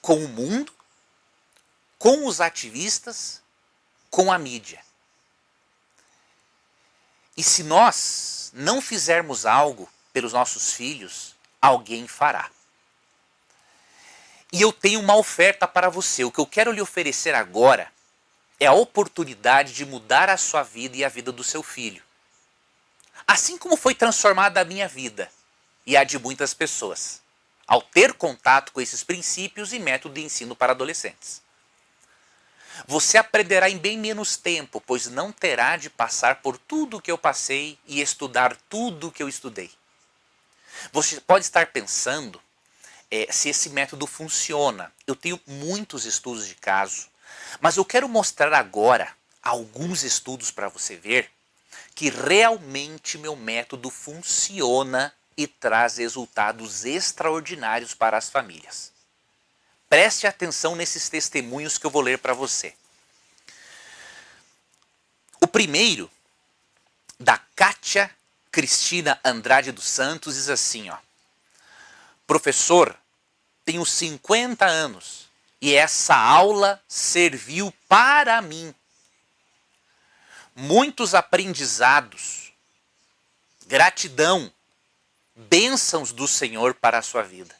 [0.00, 0.72] com o mundo,
[1.98, 3.42] com os ativistas,
[4.08, 4.80] com a mídia.
[7.36, 12.50] E se nós não fizermos algo pelos nossos filhos, alguém fará.
[14.52, 16.24] E eu tenho uma oferta para você.
[16.24, 17.92] O que eu quero lhe oferecer agora
[18.60, 22.02] é a oportunidade de mudar a sua vida e a vida do seu filho.
[23.26, 25.30] Assim como foi transformada a minha vida
[25.86, 27.20] e a de muitas pessoas,
[27.66, 31.42] ao ter contato com esses princípios e método de ensino para adolescentes.
[32.86, 37.10] Você aprenderá em bem menos tempo, pois não terá de passar por tudo o que
[37.10, 39.70] eu passei e estudar tudo o que eu estudei.
[40.92, 42.40] Você pode estar pensando
[43.10, 44.92] é, se esse método funciona.
[45.06, 47.08] Eu tenho muitos estudos de caso,
[47.60, 49.12] mas eu quero mostrar agora
[49.42, 51.30] alguns estudos para você ver
[51.94, 58.92] que realmente meu método funciona e traz resultados extraordinários para as famílias.
[59.88, 62.74] Preste atenção nesses testemunhos que eu vou ler para você.
[65.40, 66.10] O primeiro,
[67.18, 68.10] da Kátia
[68.50, 70.98] Cristina Andrade dos Santos, diz assim, ó.
[72.26, 72.96] Professor,
[73.64, 75.27] tenho 50 anos
[75.60, 78.74] e essa aula serviu para mim.
[80.54, 82.52] Muitos aprendizados,
[83.66, 84.52] gratidão,
[85.34, 87.54] bênçãos do Senhor para a sua vida.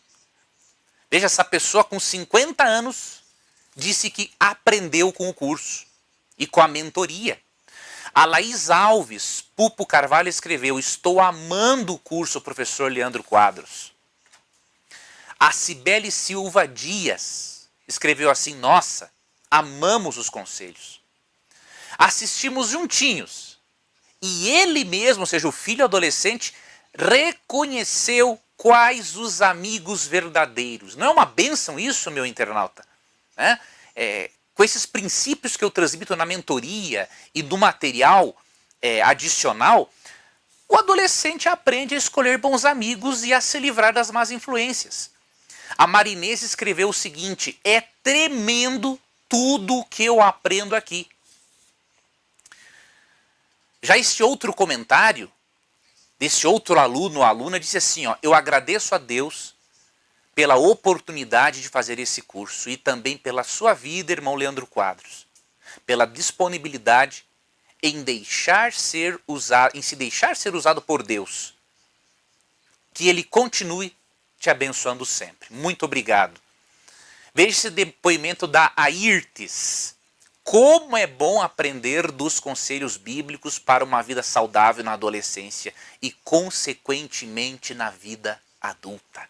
[1.11, 3.23] Veja, essa pessoa com 50 anos
[3.75, 5.87] disse que aprendeu com o curso
[6.37, 7.41] e com a mentoria.
[8.15, 13.93] A Laís Alves, Pupo Carvalho, escreveu: Estou amando o curso, professor Leandro Quadros.
[15.39, 17.58] A Cibele Silva Dias
[17.89, 19.11] escreveu assim: Nossa,
[19.51, 21.01] amamos os conselhos.
[21.97, 23.59] Assistimos juntinhos.
[24.21, 26.55] E ele mesmo, ou seja, o filho adolescente,
[26.95, 30.97] reconheceu quais os amigos verdadeiros.
[30.97, 32.85] Não é uma bênção isso, meu internauta?
[33.37, 33.59] É,
[33.95, 38.37] é, com esses princípios que eu transmito na mentoria e do material
[38.83, 39.89] é, adicional,
[40.69, 45.11] o adolescente aprende a escolher bons amigos e a se livrar das más influências.
[45.77, 48.99] A Marinês escreveu o seguinte: é tremendo
[49.29, 51.09] tudo o que eu aprendo aqui.
[53.83, 55.31] Já este outro comentário,
[56.19, 59.55] desse outro aluno ou aluna, disse assim: ó, eu agradeço a Deus
[60.35, 65.27] pela oportunidade de fazer esse curso e também pela sua vida, irmão Leandro Quadros,
[65.85, 67.25] pela disponibilidade
[67.83, 71.55] em deixar ser usado, em se deixar ser usado por Deus.
[72.93, 73.95] Que ele continue
[74.39, 75.49] te abençoando sempre.
[75.51, 76.41] Muito obrigado.
[77.35, 79.95] Veja esse depoimento da Airtes.
[80.43, 87.75] Como é bom aprender dos conselhos bíblicos para uma vida saudável na adolescência e, consequentemente,
[87.75, 89.29] na vida adulta.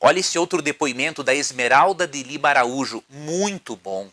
[0.00, 4.10] Olha esse outro depoimento da Esmeralda de Liba Araújo, muito bom.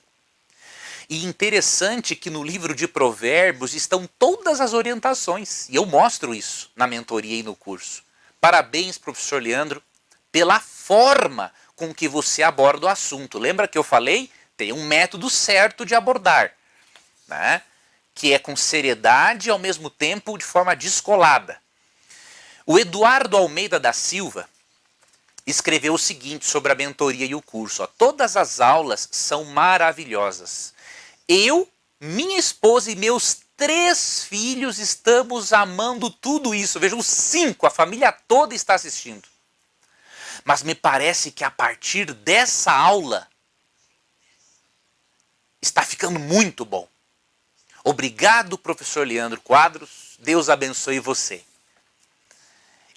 [1.10, 6.70] E interessante que no livro de Provérbios estão todas as orientações, e eu mostro isso
[6.76, 8.04] na mentoria e no curso.
[8.42, 9.84] Parabéns, professor Leandro,
[10.32, 13.38] pela forma com que você aborda o assunto.
[13.40, 14.30] Lembra que eu falei?
[14.56, 16.54] Tem um método certo de abordar,
[17.28, 17.62] né?
[18.20, 21.58] que é com seriedade e ao mesmo tempo de forma descolada.
[22.66, 24.48] O Eduardo Almeida da Silva
[25.48, 30.74] escreveu o seguinte sobre a mentoria e o curso: ó, todas as aulas são maravilhosas.
[31.28, 31.66] Eu,
[31.98, 36.80] minha esposa e meus três filhos estamos amando tudo isso.
[36.80, 39.28] Vejam, cinco, a família toda está assistindo.
[40.46, 43.28] Mas me parece que a partir dessa aula
[45.62, 46.88] está ficando muito bom.
[47.84, 50.16] Obrigado, professor Leandro Quadros.
[50.20, 51.44] Deus abençoe você.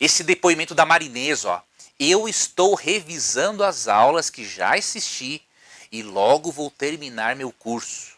[0.00, 1.60] Esse depoimento da Marinês, ó.
[1.98, 5.42] Eu estou revisando as aulas que já assisti
[5.90, 8.12] e logo vou terminar meu curso.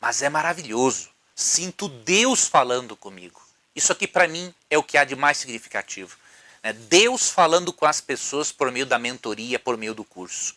[0.00, 1.11] Mas é maravilhoso.
[1.34, 3.40] Sinto Deus falando comigo.
[3.74, 6.16] Isso aqui para mim é o que há de mais significativo.
[6.62, 6.72] Né?
[6.72, 10.54] Deus falando com as pessoas por meio da mentoria, por meio do curso.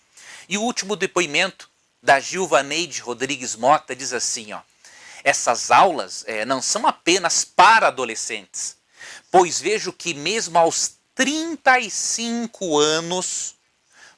[0.47, 1.69] E o último depoimento
[2.03, 4.61] da Gilva Neide Rodrigues Mota diz assim, ó.
[5.23, 8.78] Essas aulas é, não são apenas para adolescentes,
[9.32, 13.55] pois vejo que mesmo aos 35 anos,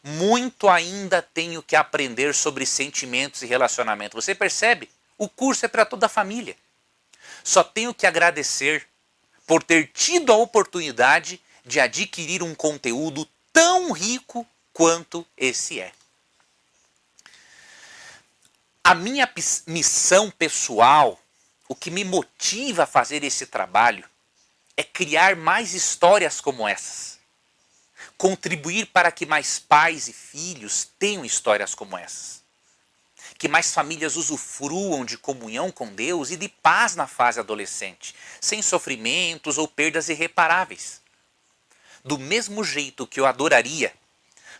[0.04, 4.16] muito ainda tenho que aprender sobre sentimentos e relacionamento.
[4.20, 4.90] Você percebe?
[5.18, 6.56] O curso é para toda a família.
[7.44, 8.88] Só tenho que agradecer
[9.46, 15.92] por ter tido a oportunidade de adquirir um conteúdo tão rico quanto esse é.
[18.84, 19.30] A minha
[19.66, 21.20] missão pessoal,
[21.68, 24.08] o que me motiva a fazer esse trabalho,
[24.78, 27.18] é criar mais histórias como essas.
[28.18, 32.42] Contribuir para que mais pais e filhos tenham histórias como essas.
[33.38, 38.62] Que mais famílias usufruam de comunhão com Deus e de paz na fase adolescente, sem
[38.62, 41.02] sofrimentos ou perdas irreparáveis
[42.08, 43.94] do mesmo jeito que eu adoraria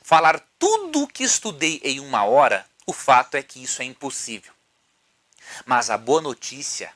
[0.04, 4.54] falar tudo o que estudei em uma hora, o fato é que isso é impossível.
[5.66, 6.92] Mas a boa notícia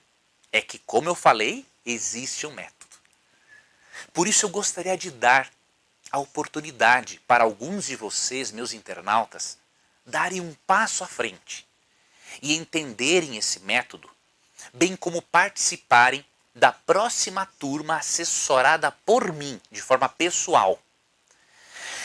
[0.52, 2.96] é que, como eu falei, existe um método.
[4.14, 5.50] Por isso eu gostaria de dar
[6.12, 9.58] a oportunidade para alguns de vocês, meus internautas,
[10.06, 11.68] darem um passo à frente
[12.42, 14.10] e entenderem esse método,
[14.74, 20.82] bem como participarem da próxima turma assessorada por mim, de forma pessoal.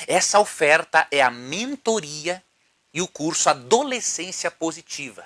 [0.07, 2.43] Essa oferta é a mentoria
[2.93, 5.25] e o curso Adolescência Positiva.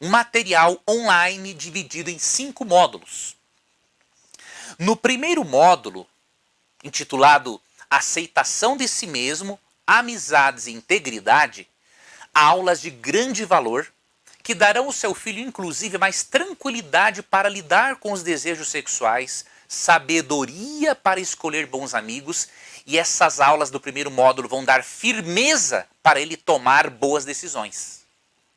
[0.00, 3.36] Um material online dividido em cinco módulos.
[4.78, 6.08] No primeiro módulo,
[6.84, 9.58] intitulado Aceitação de Si Mesmo,
[9.88, 11.66] Amizades e Integridade,
[12.34, 13.90] aulas de grande valor
[14.42, 20.94] que darão ao seu filho, inclusive, mais tranquilidade para lidar com os desejos sexuais, sabedoria
[20.94, 22.48] para escolher bons amigos,
[22.86, 28.02] e essas aulas do primeiro módulo vão dar firmeza para ele tomar boas decisões.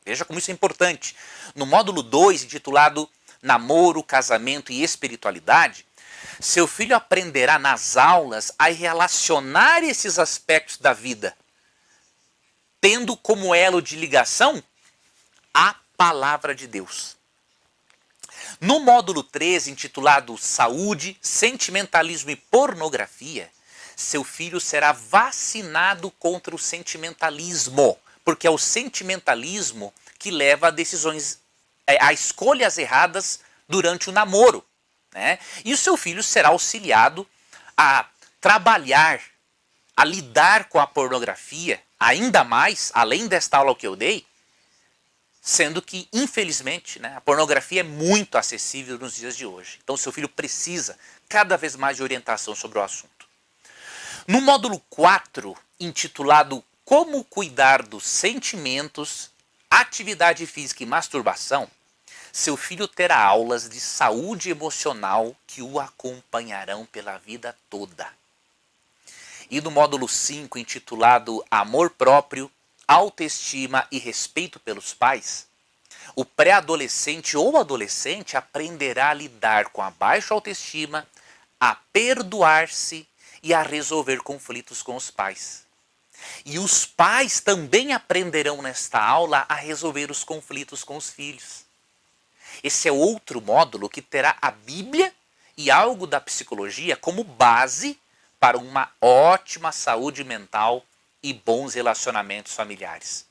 [0.04, 1.16] Veja como isso é importante.
[1.54, 3.08] No módulo 2, intitulado
[3.40, 5.86] Namoro, Casamento e Espiritualidade,
[6.42, 11.36] seu filho aprenderá nas aulas a relacionar esses aspectos da vida,
[12.80, 14.60] tendo como elo de ligação
[15.54, 17.16] a palavra de Deus.
[18.60, 23.48] No módulo 13, intitulado Saúde, Sentimentalismo e Pornografia,
[23.94, 31.38] seu filho será vacinado contra o sentimentalismo, porque é o sentimentalismo que leva a decisões,
[31.86, 33.38] é, a escolhas erradas
[33.68, 34.64] durante o namoro.
[35.12, 35.38] Né?
[35.64, 37.26] E o seu filho será auxiliado
[37.76, 38.06] a
[38.40, 39.20] trabalhar,
[39.96, 44.26] a lidar com a pornografia, ainda mais, além desta aula que eu dei,
[45.44, 49.80] Sendo que, infelizmente, né, a pornografia é muito acessível nos dias de hoje.
[49.82, 50.96] Então, seu filho precisa
[51.28, 53.26] cada vez mais de orientação sobre o assunto.
[54.24, 59.32] No módulo 4, intitulado Como Cuidar dos Sentimentos,
[59.68, 61.68] Atividade Física e Masturbação,
[62.32, 68.08] seu filho terá aulas de saúde emocional que o acompanharão pela vida toda.
[69.50, 72.50] E no módulo 5, intitulado Amor Próprio,
[72.88, 75.46] autoestima e respeito pelos pais,
[76.16, 81.06] o pré-adolescente ou adolescente aprenderá a lidar com a baixa autoestima,
[81.60, 83.06] a perdoar-se
[83.42, 85.64] e a resolver conflitos com os pais.
[86.44, 91.64] E os pais também aprenderão nesta aula a resolver os conflitos com os filhos.
[92.62, 95.12] Esse é outro módulo que terá a Bíblia
[95.56, 97.98] e algo da psicologia como base
[98.38, 100.84] para uma ótima saúde mental
[101.22, 103.26] e bons relacionamentos familiares.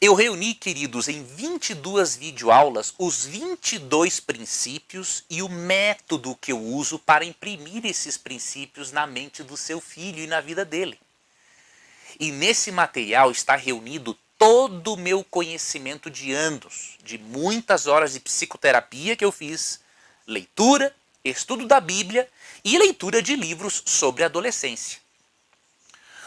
[0.00, 6.98] Eu reuni, queridos, em 22 videoaulas os 22 princípios e o método que eu uso
[6.98, 10.98] para imprimir esses princípios na mente do seu filho e na vida dele.
[12.18, 18.20] E nesse material está reunido todo o meu conhecimento de anos, de muitas horas de
[18.20, 19.80] psicoterapia que eu fiz,
[20.26, 20.94] leitura,
[21.24, 22.28] estudo da Bíblia
[22.62, 24.98] e leitura de livros sobre adolescência.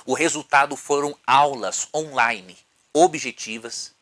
[0.03, 2.57] O resultado foram aulas online,
[2.91, 3.93] objetivas,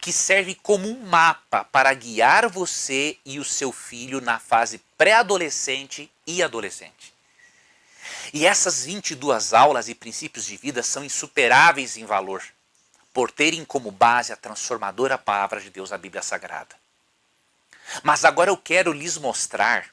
[0.00, 6.10] que servem como um mapa para guiar você e o seu filho na fase pré-adolescente
[6.26, 7.14] e adolescente.
[8.34, 12.42] E essas 22 aulas e princípios de vida são insuperáveis em valor,
[13.12, 16.74] por terem como base a transformadora palavra de Deus, a Bíblia Sagrada.
[18.02, 19.86] Mas agora eu quero lhes mostrar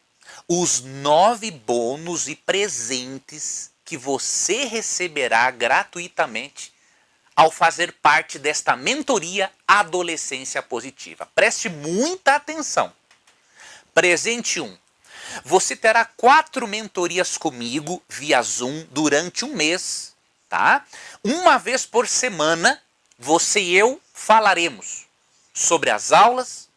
[0.48, 6.72] os nove bônus e presentes que você receberá gratuitamente
[7.36, 11.28] ao fazer parte desta mentoria Adolescência Positiva.
[11.34, 12.94] Preste muita atenção.
[13.94, 14.66] Presente 1.
[14.66, 14.78] Um,
[15.44, 20.14] você terá quatro mentorias comigo via Zoom durante um mês,
[20.48, 20.86] tá?
[21.24, 22.82] Uma vez por semana,
[23.20, 25.06] você e eu falaremos
[25.54, 26.70] sobre as aulas,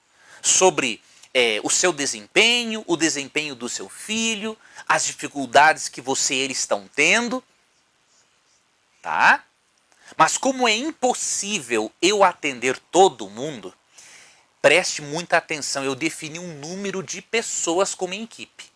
[0.43, 1.01] sobre
[1.33, 4.59] é, o seu desempenho, o desempenho do seu filho,
[4.89, 7.43] as dificuldades que você e ele estão tendo,
[9.01, 9.45] tá?
[10.17, 13.73] Mas como é impossível eu atender todo mundo,
[14.61, 18.71] preste muita atenção, eu defini um número de pessoas como equipe.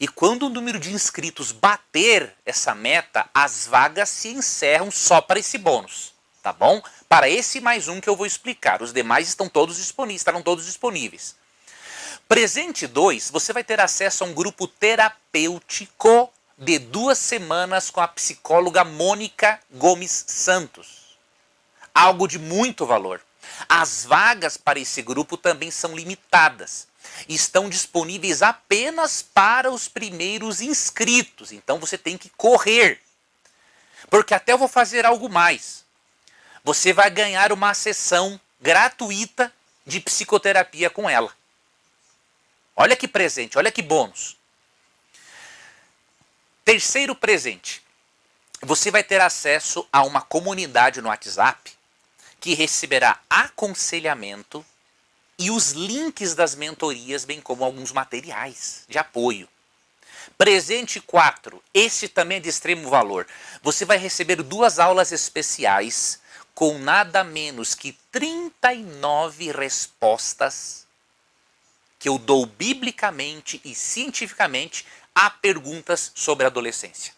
[0.00, 5.38] E quando o número de inscritos bater essa meta, as vagas se encerram só para
[5.38, 6.12] esse bônus,
[6.48, 6.82] tá bom?
[7.06, 8.80] Para esse mais um que eu vou explicar.
[8.80, 11.36] Os demais estão todos disponíveis, estarão todos disponíveis.
[12.26, 18.08] Presente 2, você vai ter acesso a um grupo terapêutico de duas semanas com a
[18.08, 21.18] psicóloga Mônica Gomes Santos.
[21.94, 23.20] Algo de muito valor.
[23.68, 26.88] As vagas para esse grupo também são limitadas.
[27.28, 31.52] Estão disponíveis apenas para os primeiros inscritos.
[31.52, 33.02] Então você tem que correr.
[34.08, 35.86] Porque até eu vou fazer algo mais.
[36.64, 39.52] Você vai ganhar uma sessão gratuita
[39.86, 41.32] de psicoterapia com ela.
[42.76, 44.36] Olha que presente, olha que bônus.
[46.64, 47.82] Terceiro presente.
[48.60, 51.72] Você vai ter acesso a uma comunidade no WhatsApp
[52.40, 54.64] que receberá aconselhamento
[55.38, 59.48] e os links das mentorias, bem como alguns materiais de apoio.
[60.36, 61.62] Presente 4.
[61.72, 63.26] Este também é de extremo valor.
[63.62, 66.20] Você vai receber duas aulas especiais
[66.58, 70.88] com nada menos que 39 respostas
[72.00, 77.14] que eu dou biblicamente e cientificamente a perguntas sobre a adolescência.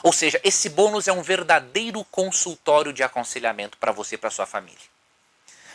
[0.00, 4.46] Ou seja, esse bônus é um verdadeiro consultório de aconselhamento para você e para sua
[4.46, 4.78] família.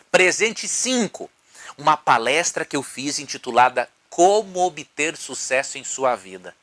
[0.10, 1.30] Presente 5,
[1.78, 6.56] uma palestra que eu fiz intitulada Como obter sucesso em sua vida.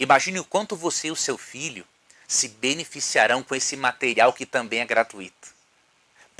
[0.00, 1.86] Imagine o quanto você e o seu filho
[2.26, 5.41] se beneficiarão com esse material que também é gratuito.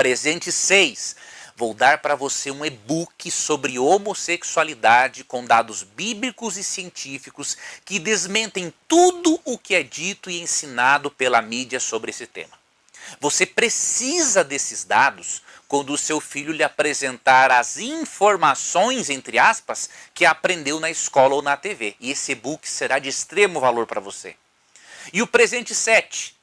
[0.02, 1.14] Presente 6,
[1.54, 8.74] vou dar para você um e-book sobre homossexualidade com dados bíblicos e científicos que desmentem
[8.88, 12.50] tudo o que é dito e ensinado pela mídia sobre esse tema.
[13.20, 20.24] Você precisa desses dados quando o seu filho lhe apresentar as informações, entre aspas, que
[20.24, 21.94] aprendeu na escola ou na TV.
[22.00, 24.34] E esse e-book será de extremo valor para você.
[25.12, 26.34] E o presente 7,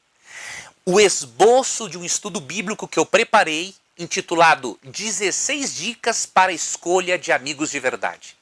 [0.92, 7.16] o esboço de um estudo bíblico que eu preparei intitulado 16 Dicas para a Escolha
[7.16, 8.36] de Amigos de Verdade.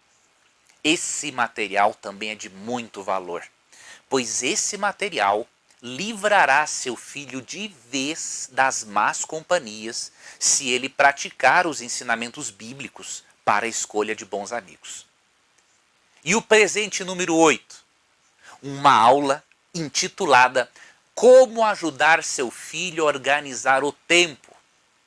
[0.83, 3.45] Esse material também é de muito valor,
[4.09, 5.47] pois esse material
[5.83, 13.67] livrará seu filho de vez das más companhias se ele praticar os ensinamentos bíblicos para
[13.67, 15.05] a escolha de bons amigos.
[16.25, 17.85] E o presente número 8,
[18.63, 19.45] uma aula
[19.75, 20.71] intitulada
[21.19, 24.55] Como ajudar seu filho a organizar o tempo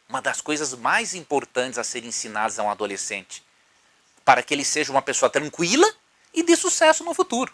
[0.10, 3.42] uma das coisas mais importantes a ser ensinadas a um adolescente,
[4.26, 5.90] para que ele seja uma pessoa tranquila
[6.34, 7.54] e de sucesso no futuro.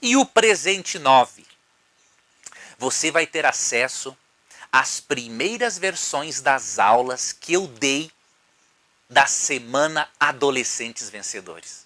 [0.00, 1.44] E o presente 9.
[2.78, 4.16] Você vai ter acesso
[4.72, 8.10] às primeiras versões das aulas que eu dei
[9.10, 11.84] da semana Adolescentes Vencedores.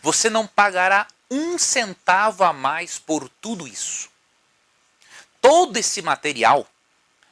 [0.00, 4.08] Você não pagará um centavo a mais por tudo isso.
[5.40, 6.66] Todo esse material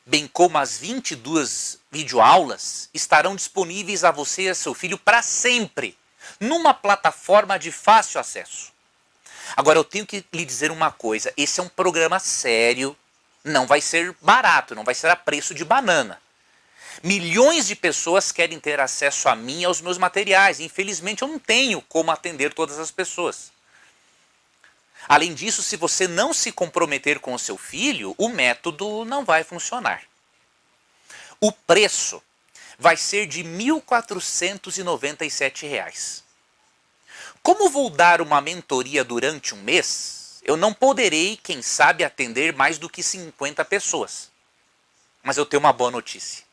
[0.09, 5.97] bem como as 22 videoaulas, estarão disponíveis a você e a seu filho para sempre,
[6.41, 8.73] numa plataforma de fácil acesso.
[9.55, 12.97] Agora eu tenho que lhe dizer uma coisa: esse é um programa sério,
[13.45, 16.21] não vai ser barato, não vai ser a preço de banana.
[17.03, 20.59] Milhões de pessoas querem ter acesso a mim e aos meus materiais.
[20.59, 23.53] Infelizmente, eu não tenho como atender todas as pessoas.
[25.09, 29.43] Além disso, se você não se comprometer com o seu filho, o método não vai
[29.43, 30.03] funcionar.
[31.41, 32.23] O preço
[32.79, 36.23] vai ser de R$ 1.497.
[37.43, 42.77] Como vou dar uma mentoria durante um mês, eu não poderei, quem sabe, atender mais
[42.77, 44.31] do que 50 pessoas.
[45.23, 46.45] Mas eu tenho uma boa notícia.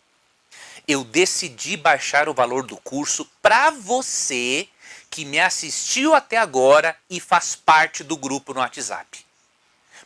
[0.88, 4.70] Eu decidi baixar o valor do curso para você
[5.16, 9.26] que me assistiu até agora e faz parte do grupo no WhatsApp.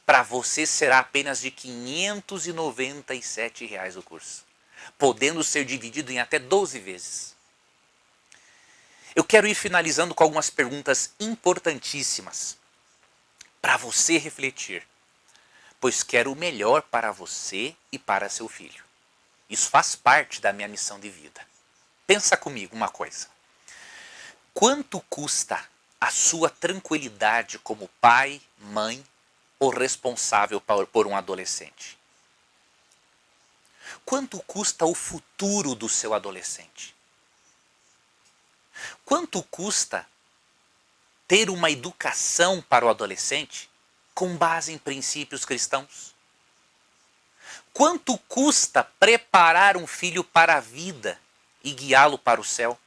[0.05, 4.45] Para você será apenas de 597 reais o curso,
[4.99, 7.35] podendo ser dividido em até 12 vezes.
[9.15, 12.55] Eu quero ir finalizando com algumas perguntas importantíssimas
[13.59, 14.87] para você refletir,
[15.81, 18.83] pois quero o melhor para você e para seu filho.
[19.49, 21.41] Isso faz parte da minha missão de vida.
[22.05, 23.38] Pensa comigo uma coisa.
[24.59, 25.65] Quanto custa
[26.01, 29.01] a sua tranquilidade como pai, mãe
[29.57, 31.97] ou responsável por um adolescente?
[34.03, 36.93] Quanto custa o futuro do seu adolescente?
[39.05, 40.05] Quanto custa
[41.25, 43.69] ter uma educação para o adolescente
[44.13, 46.13] com base em princípios cristãos?
[47.71, 51.17] Quanto custa preparar um filho para a vida
[51.63, 52.77] e guiá-lo para o céu?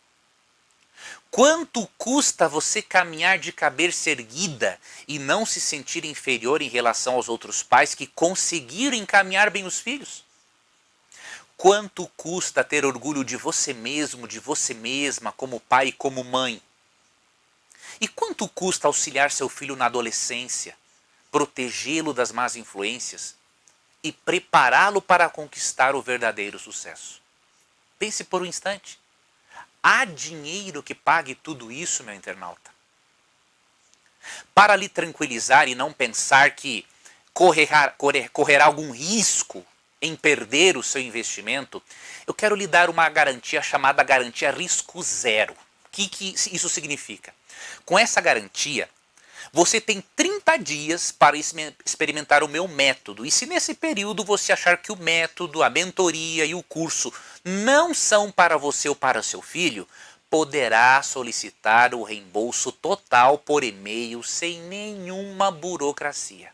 [1.32, 4.78] Quanto custa você caminhar de cabeça erguida
[5.08, 9.80] e não se sentir inferior em relação aos outros pais que conseguiram encaminhar bem os
[9.80, 10.22] filhos?
[11.56, 16.60] Quanto custa ter orgulho de você mesmo, de você mesma, como pai e como mãe?
[17.98, 20.76] E quanto custa auxiliar seu filho na adolescência,
[21.30, 23.34] protegê-lo das más influências
[24.04, 27.22] e prepará-lo para conquistar o verdadeiro sucesso?
[27.98, 29.00] Pense por um instante.
[29.82, 32.70] Há dinheiro que pague tudo isso, meu internauta?
[34.54, 36.86] Para lhe tranquilizar e não pensar que
[37.34, 39.66] correrá, correr, correrá algum risco
[40.00, 41.82] em perder o seu investimento,
[42.26, 45.52] eu quero lhe dar uma garantia chamada garantia risco zero.
[45.52, 47.34] O que, que isso significa?
[47.84, 48.88] Com essa garantia,
[49.52, 53.26] você tem 30 dias para experimentar o meu método.
[53.26, 57.12] E se nesse período você achar que o método, a mentoria e o curso
[57.44, 59.86] não são para você ou para seu filho,
[60.30, 66.50] poderá solicitar o reembolso total por e-mail sem nenhuma burocracia.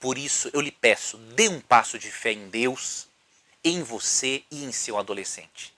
[0.00, 3.06] Por isso eu lhe peço, dê um passo de fé em Deus,
[3.62, 5.74] em você e em seu adolescente.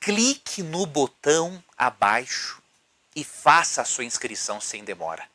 [0.00, 2.59] Clique no botão abaixo
[3.20, 5.28] e faça a sua inscrição sem demora.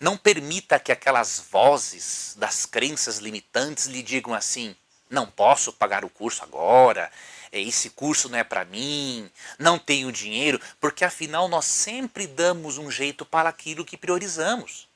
[0.00, 4.74] Não permita que aquelas vozes das crenças limitantes lhe digam assim:
[5.08, 7.10] não posso pagar o curso agora,
[7.52, 12.78] é, esse curso não é para mim, não tenho dinheiro, porque afinal nós sempre damos
[12.78, 14.88] um jeito para aquilo que priorizamos.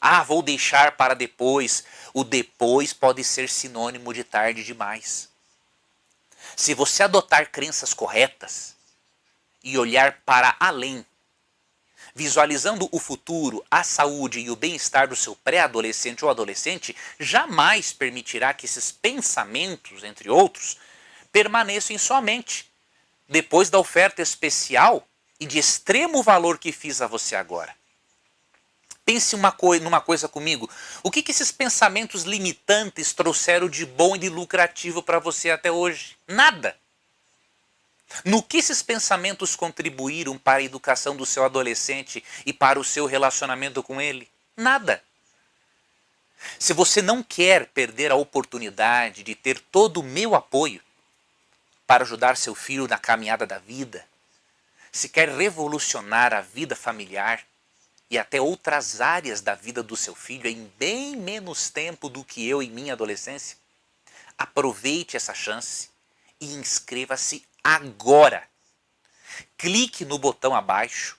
[0.00, 1.84] Ah, vou deixar para depois.
[2.12, 5.28] O depois pode ser sinônimo de tarde demais.
[6.56, 8.74] Se você adotar crenças corretas,
[9.62, 11.04] e olhar para além,
[12.14, 18.52] visualizando o futuro, a saúde e o bem-estar do seu pré-adolescente ou adolescente, jamais permitirá
[18.52, 20.76] que esses pensamentos, entre outros,
[21.30, 22.70] permaneçam em sua mente,
[23.28, 25.06] depois da oferta especial
[25.40, 27.74] e de extremo valor que fiz a você agora.
[29.04, 30.70] Pense uma coi numa coisa comigo.
[31.02, 35.72] O que, que esses pensamentos limitantes trouxeram de bom e de lucrativo para você até
[35.72, 36.16] hoje?
[36.28, 36.76] Nada.
[38.24, 43.06] No que esses pensamentos contribuíram para a educação do seu adolescente e para o seu
[43.06, 44.28] relacionamento com ele?
[44.56, 45.02] Nada.
[46.58, 50.80] Se você não quer perder a oportunidade de ter todo o meu apoio
[51.86, 54.06] para ajudar seu filho na caminhada da vida,
[54.90, 57.42] se quer revolucionar a vida familiar
[58.10, 62.46] e até outras áreas da vida do seu filho em bem menos tempo do que
[62.46, 63.56] eu em minha adolescência,
[64.36, 65.88] aproveite essa chance
[66.38, 68.42] e inscreva-se agora.
[69.56, 71.16] Clique no botão abaixo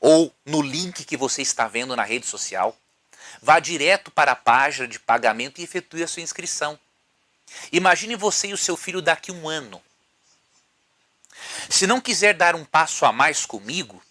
[0.00, 2.76] ou no link que você está vendo na rede social.
[3.40, 6.78] Vá direto para a página de pagamento e efetue a sua inscrição.
[7.72, 9.80] Imagine você e o seu filho daqui um ano.
[11.68, 14.02] Se não quiser dar um passo a mais comigo,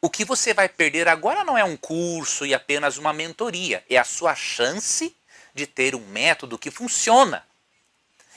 [0.00, 3.96] o que você vai perder agora não é um curso e apenas uma mentoria, é
[3.96, 5.14] a sua chance
[5.54, 7.46] de ter um método que funciona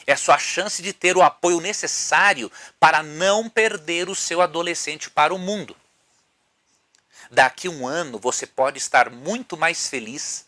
[0.05, 5.34] é sua chance de ter o apoio necessário para não perder o seu adolescente para
[5.34, 5.75] o mundo.
[7.31, 10.45] Daqui um ano você pode estar muito mais feliz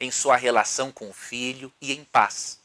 [0.00, 2.58] em sua relação com o filho e em paz.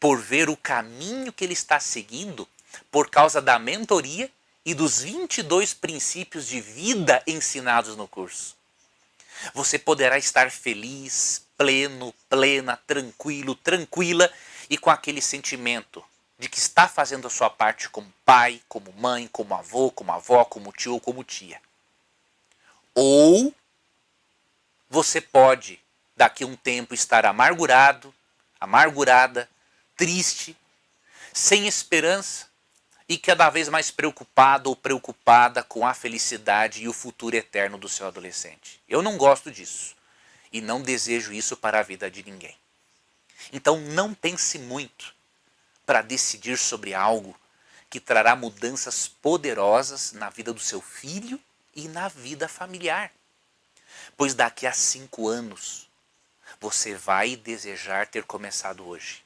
[0.00, 2.48] por ver o caminho que ele está seguindo
[2.90, 4.28] por causa da mentoria
[4.64, 8.56] e dos 22 princípios de vida ensinados no curso.
[9.54, 14.30] Você poderá estar feliz, pleno, plena, tranquilo, tranquila
[14.68, 16.04] e com aquele sentimento
[16.38, 20.44] de que está fazendo a sua parte como pai, como mãe, como avô, como avó,
[20.44, 21.60] como tio ou como tia.
[22.94, 23.52] Ou
[24.88, 25.80] você pode,
[26.16, 28.14] daqui a um tempo, estar amargurado,
[28.60, 29.48] amargurada,
[29.96, 30.56] triste,
[31.32, 32.46] sem esperança
[33.08, 37.88] e cada vez mais preocupado ou preocupada com a felicidade e o futuro eterno do
[37.88, 38.80] seu adolescente.
[38.88, 39.96] Eu não gosto disso
[40.52, 42.56] e não desejo isso para a vida de ninguém.
[43.52, 45.14] Então não pense muito
[45.86, 47.38] para decidir sobre algo
[47.88, 51.40] que trará mudanças poderosas na vida do seu filho
[51.74, 53.10] e na vida familiar.
[54.16, 55.88] Pois daqui a cinco anos
[56.60, 59.24] você vai desejar ter começado hoje.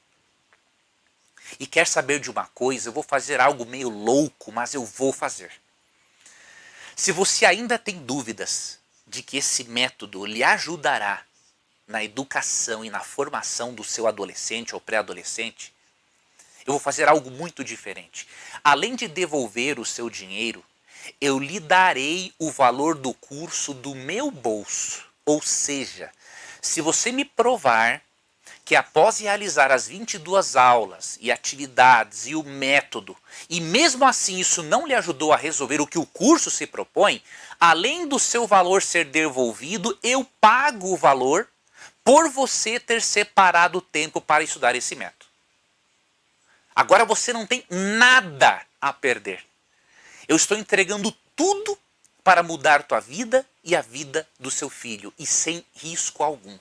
[1.59, 2.89] E quer saber de uma coisa?
[2.89, 5.53] Eu vou fazer algo meio louco, mas eu vou fazer.
[6.95, 11.25] Se você ainda tem dúvidas de que esse método lhe ajudará
[11.87, 15.73] na educação e na formação do seu adolescente ou pré-adolescente,
[16.67, 18.29] eu vou fazer algo muito diferente.
[18.63, 20.65] Além de devolver o seu dinheiro,
[21.21, 25.05] eu lhe darei o valor do curso do meu bolso.
[25.27, 26.11] Ou seja,
[26.61, 28.03] se você me provar
[28.65, 33.17] que após realizar as 22 aulas e atividades e o método,
[33.51, 37.23] e mesmo assim isso não lhe ajudou a resolver o que o curso se propõe,
[37.59, 41.49] além do seu valor ser devolvido, eu pago o valor
[42.05, 45.27] por você ter separado o tempo para estudar esse método.
[46.75, 49.45] Agora você não tem nada a perder.
[50.27, 51.79] Eu estou entregando tudo
[52.25, 56.59] para mudar tua vida e a vida do seu filho e sem risco algum.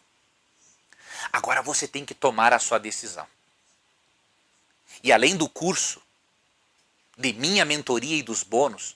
[1.31, 3.27] Agora você tem que tomar a sua decisão.
[5.03, 6.01] E além do curso,
[7.17, 8.95] de minha mentoria e dos bônus,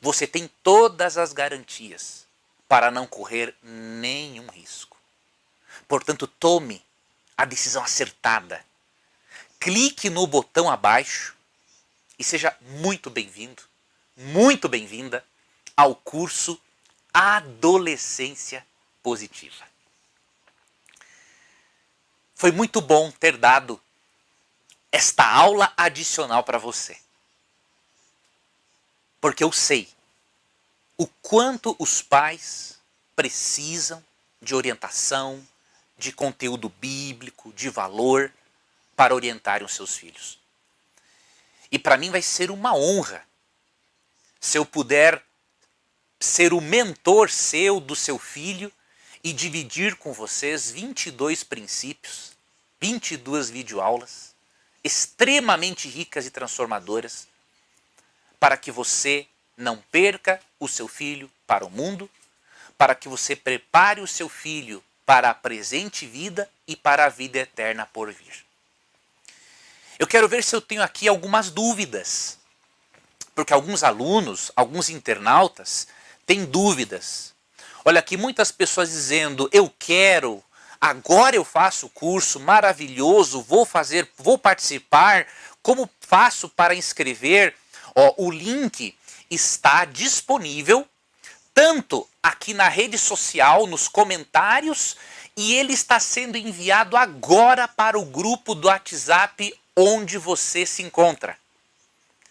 [0.00, 2.24] você tem todas as garantias
[2.68, 4.97] para não correr nenhum risco.
[5.86, 6.84] Portanto, tome
[7.36, 8.64] a decisão acertada.
[9.60, 11.36] Clique no botão abaixo
[12.18, 13.62] e seja muito bem-vindo,
[14.16, 15.24] muito bem-vinda
[15.76, 16.60] ao curso
[17.12, 18.66] Adolescência
[19.02, 19.64] Positiva.
[22.34, 23.80] Foi muito bom ter dado
[24.92, 26.98] esta aula adicional para você.
[29.20, 29.88] Porque eu sei
[30.96, 32.78] o quanto os pais
[33.14, 34.04] precisam
[34.40, 35.44] de orientação,
[35.98, 38.32] de conteúdo bíblico, de valor
[38.96, 40.38] para orientarem os seus filhos.
[41.70, 43.26] E para mim vai ser uma honra
[44.40, 45.22] se eu puder
[46.20, 48.72] ser o mentor seu do seu filho
[49.22, 52.32] e dividir com vocês 22 princípios,
[52.80, 54.34] 22 videoaulas
[54.82, 57.26] extremamente ricas e transformadoras
[58.38, 59.26] para que você
[59.56, 62.08] não perca o seu filho para o mundo,
[62.76, 67.38] para que você prepare o seu filho para a presente vida e para a vida
[67.38, 68.44] eterna por vir.
[69.98, 72.36] Eu quero ver se eu tenho aqui algumas dúvidas,
[73.34, 75.88] porque alguns alunos, alguns internautas
[76.26, 77.32] têm dúvidas
[77.88, 80.44] Olha aqui muitas pessoas dizendo: "Eu quero,
[80.78, 85.26] agora eu faço o curso maravilhoso, vou fazer, vou participar.
[85.62, 87.54] Como faço para inscrever?"
[87.94, 88.94] Ó, o link
[89.30, 90.86] está disponível
[91.58, 94.96] tanto aqui na rede social, nos comentários,
[95.36, 101.36] e ele está sendo enviado agora para o grupo do WhatsApp onde você se encontra.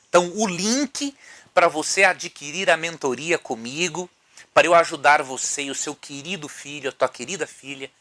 [0.07, 1.13] Então, o link
[1.53, 4.09] para você adquirir a mentoria comigo
[4.53, 7.91] para eu ajudar você e o seu querido filho, a tua querida filha,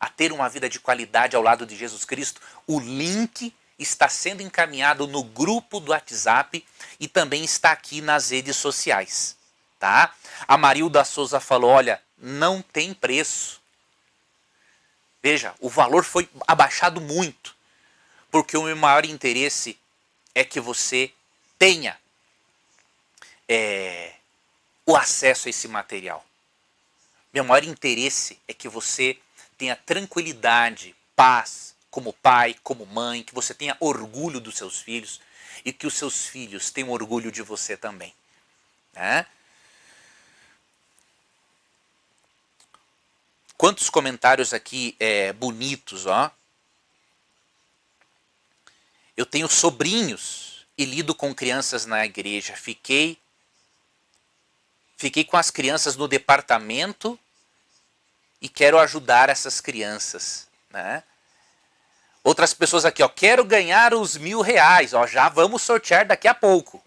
[0.00, 4.42] a ter uma vida de qualidade ao lado de Jesus Cristo, o link está sendo
[4.42, 6.66] encaminhado no grupo do WhatsApp
[6.98, 9.36] e também está aqui nas redes sociais,
[9.82, 10.14] tá?
[10.46, 13.60] A Marilda Souza falou, olha, não tem preço.
[15.20, 17.52] Veja, o valor foi abaixado muito,
[18.30, 19.76] porque o meu maior interesse
[20.36, 21.12] é que você
[21.58, 21.98] tenha
[23.48, 24.12] é,
[24.86, 26.24] o acesso a esse material.
[27.34, 29.18] Meu maior interesse é que você
[29.58, 35.20] tenha tranquilidade, paz, como pai, como mãe, que você tenha orgulho dos seus filhos
[35.64, 38.14] e que os seus filhos tenham orgulho de você também.
[38.92, 39.26] Né?
[43.62, 46.28] Quantos comentários aqui é, bonitos, ó.
[49.16, 52.56] Eu tenho sobrinhos e lido com crianças na igreja.
[52.56, 53.16] Fiquei
[54.96, 57.16] Fiquei com as crianças no departamento
[58.40, 60.48] e quero ajudar essas crianças.
[60.68, 61.04] Né?
[62.24, 66.34] Outras pessoas aqui, ó, quero ganhar os mil reais, ó, já vamos sortear daqui a
[66.34, 66.82] pouco.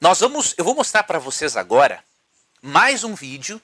[0.00, 2.02] Nós vamos, eu vou mostrar para vocês agora
[2.62, 3.60] mais um vídeo,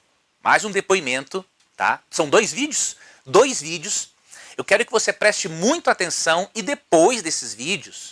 [0.47, 1.43] mais um depoimento,
[1.75, 2.01] tá?
[2.09, 2.95] São dois vídeos,
[3.25, 4.11] dois vídeos.
[4.55, 8.11] Eu quero que você preste muito atenção e depois desses vídeos,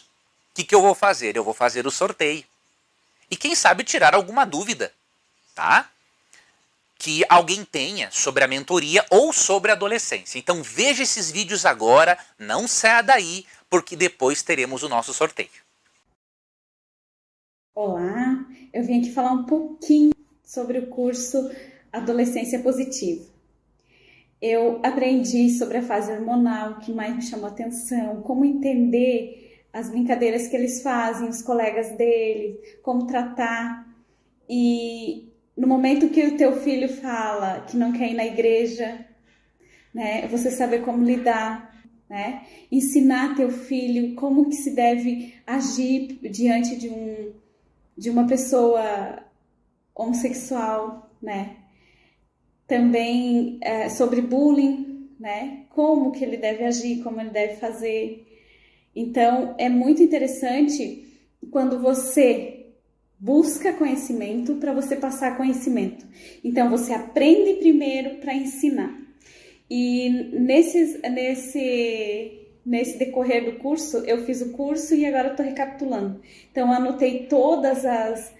[0.52, 1.38] o que, que eu vou fazer?
[1.38, 2.44] Eu vou fazer o sorteio.
[3.32, 4.92] E quem sabe tirar alguma dúvida,
[5.56, 5.90] tá?
[6.98, 10.38] que alguém tenha sobre a mentoria ou sobre a adolescência.
[10.38, 15.64] Então veja esses vídeos agora, não saia daí, porque depois teremos o nosso sorteio.
[17.74, 20.12] Olá, eu vim aqui falar um pouquinho
[20.44, 21.50] sobre o curso
[21.98, 23.26] Adolescência Positiva.
[24.42, 30.48] Eu aprendi sobre a fase hormonal, que mais me chamou atenção, como entender as brincadeiras
[30.48, 33.86] que eles fazem, os colegas dele, como tratar.
[34.50, 39.06] E no momento que o teu filho fala que não quer ir na igreja,
[39.94, 41.74] né, você saber como lidar,
[42.10, 47.34] né, ensinar teu filho como que se deve agir diante de um
[47.98, 49.24] de uma pessoa
[49.96, 51.56] homossexual, né,
[52.68, 58.26] também é, sobre bullying, né, como que ele deve agir, como ele deve fazer.
[58.96, 61.06] Então é muito interessante
[61.52, 62.66] quando você
[63.20, 66.06] busca conhecimento para você passar conhecimento.
[66.44, 69.06] Então você aprende primeiro para ensinar.
[69.70, 76.22] E nesse, nesse, nesse decorrer do curso, eu fiz o curso e agora estou recapitulando.
[76.52, 78.34] Então anotei todas as,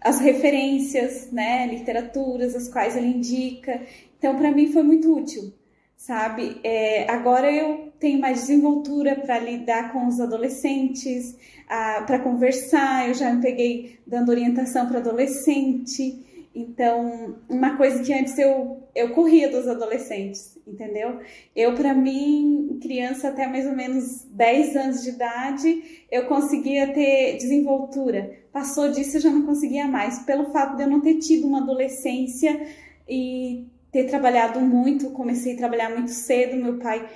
[0.00, 3.80] as referências, né, literaturas, as quais ele indica.
[4.18, 5.52] Então para mim foi muito útil
[6.00, 6.58] sabe?
[6.64, 11.36] É, agora eu tenho mais desenvoltura para lidar com os adolescentes,
[11.68, 13.06] para conversar.
[13.06, 16.48] Eu já me peguei dando orientação para adolescente.
[16.54, 21.20] Então, uma coisa que antes eu, eu corria dos adolescentes, entendeu?
[21.54, 27.36] Eu, para mim, criança até mais ou menos 10 anos de idade, eu conseguia ter
[27.36, 28.39] desenvoltura.
[28.52, 31.62] Passou disso, eu já não conseguia mais, pelo fato de eu não ter tido uma
[31.62, 32.66] adolescência
[33.08, 36.56] e ter trabalhado muito, comecei a trabalhar muito cedo.
[36.56, 37.08] Meu pai,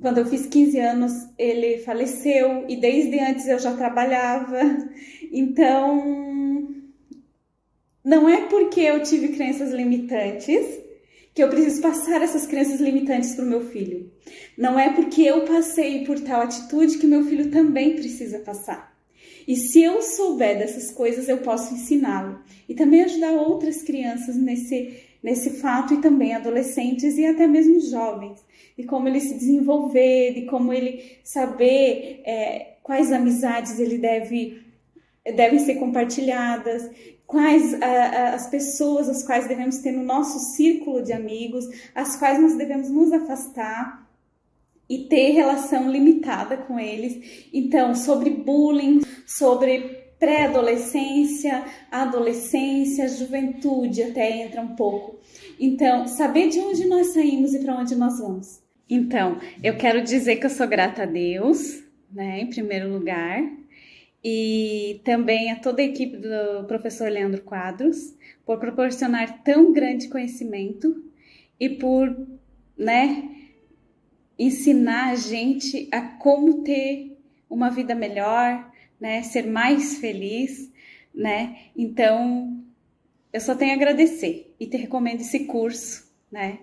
[0.00, 4.58] quando eu fiz 15 anos, ele faleceu e desde antes eu já trabalhava.
[5.30, 6.66] Então,
[8.02, 10.64] não é porque eu tive crenças limitantes
[11.34, 14.10] que eu preciso passar essas crenças limitantes para o meu filho.
[14.56, 18.97] Não é porque eu passei por tal atitude que meu filho também precisa passar.
[19.48, 22.38] E se eu souber dessas coisas, eu posso ensiná-lo.
[22.68, 28.38] E também ajudar outras crianças nesse nesse fato e também adolescentes e até mesmo jovens,
[28.76, 34.62] de como ele se desenvolver, de como ele saber é, quais amizades ele deve
[35.24, 36.88] devem ser compartilhadas,
[37.26, 41.64] quais a, a, as pessoas as quais devemos ter no nosso círculo de amigos,
[41.94, 44.07] as quais nós devemos nos afastar
[44.88, 47.48] e ter relação limitada com eles.
[47.52, 55.18] Então, sobre bullying, sobre pré-adolescência, adolescência, juventude até entra um pouco.
[55.60, 58.60] Então, saber de onde nós saímos e para onde nós vamos.
[58.90, 63.42] Então, eu quero dizer que eu sou grata a Deus, né, em primeiro lugar,
[64.24, 71.04] e também a toda a equipe do professor Leandro Quadros por proporcionar tão grande conhecimento
[71.60, 72.26] e por,
[72.76, 73.37] né,
[74.38, 77.18] ensinar a gente a como ter
[77.50, 78.70] uma vida melhor,
[79.00, 79.22] né?
[79.22, 80.70] Ser mais feliz,
[81.14, 81.70] né?
[81.76, 82.62] Então,
[83.32, 86.60] eu só tenho a agradecer e te recomendo esse curso, né?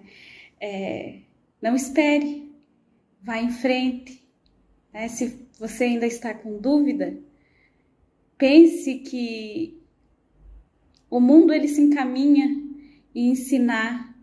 [0.60, 1.20] É,
[1.62, 2.52] não espere,
[3.22, 4.24] vá em frente.
[4.94, 5.08] Né?
[5.08, 7.18] Se você ainda está com dúvida,
[8.38, 9.82] pense que
[11.10, 12.48] o mundo ele se encaminha
[13.14, 14.16] em ensinar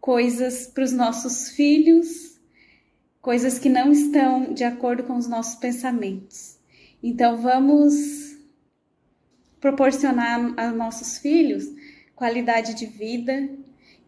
[0.00, 2.33] coisas para os nossos filhos,
[3.24, 6.58] coisas que não estão de acordo com os nossos pensamentos.
[7.02, 8.36] Então vamos
[9.58, 11.64] proporcionar a nossos filhos
[12.14, 13.48] qualidade de vida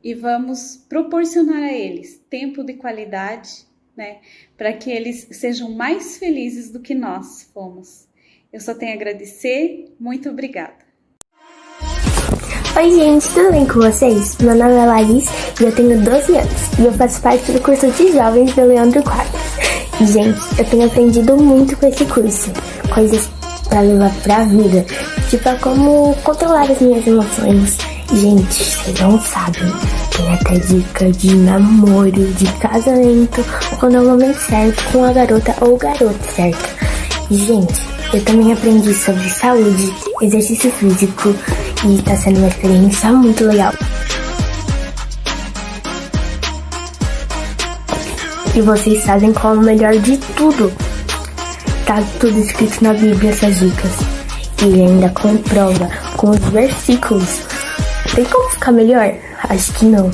[0.04, 3.66] e vamos proporcionar a eles tempo de qualidade,
[3.96, 4.18] né,
[4.54, 8.06] para que eles sejam mais felizes do que nós fomos.
[8.52, 10.85] Eu só tenho a agradecer, muito obrigada.
[12.76, 14.36] Oi, gente, tudo bem com vocês?
[14.38, 15.24] Meu nome é Laís
[15.58, 19.02] e eu tenho 12 anos e eu faço parte do curso de jovens do Leandro
[19.02, 19.40] Quadros.
[19.98, 22.50] E, gente, eu tenho aprendido muito com esse curso
[22.90, 23.30] coisas
[23.70, 24.84] para levar pra vida.
[25.30, 27.78] Tipo, é como controlar as minhas emoções.
[28.12, 29.72] Gente, vocês não sabem.
[30.14, 33.42] Tem até dica de namoro, de casamento,
[33.80, 36.76] quando é o momento certo com a garota ou garoto certo.
[37.30, 37.82] Gente,
[38.12, 41.34] eu também aprendi sobre saúde, exercício físico
[41.84, 43.72] e tá sendo uma experiência muito legal.
[48.54, 50.72] E vocês sabem qual é o melhor de tudo.
[51.84, 53.92] Tá tudo escrito na Bíblia essas dicas.
[54.62, 57.40] E ainda comprova com os versículos.
[58.14, 59.12] Tem como ficar melhor?
[59.50, 60.10] Acho que não.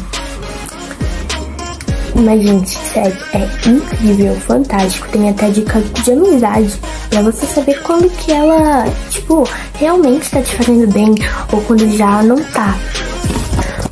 [2.15, 5.09] Mas, gente, sério, é incrível, fantástico.
[5.09, 10.55] Tem até dicas de amizade pra você saber quando que ela, tipo, realmente tá te
[10.57, 11.15] fazendo bem
[11.53, 12.77] ou quando já não tá.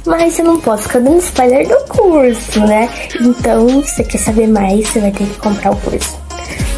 [0.07, 2.89] Mas eu não posso ficar dando spoiler do curso, né?
[3.21, 6.19] Então, se você quer saber mais, você vai ter que comprar o curso.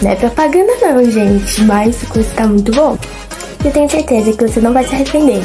[0.00, 2.96] Não é propaganda não, gente, mas o curso tá muito bom.
[3.64, 5.42] Eu tenho certeza que você não vai se arrepender.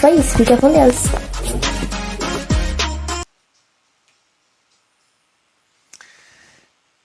[0.00, 0.94] Foi isso, fica com Deus.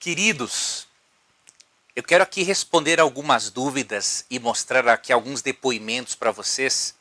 [0.00, 0.88] Queridos,
[1.94, 6.94] eu quero aqui responder algumas dúvidas e mostrar aqui alguns depoimentos para vocês.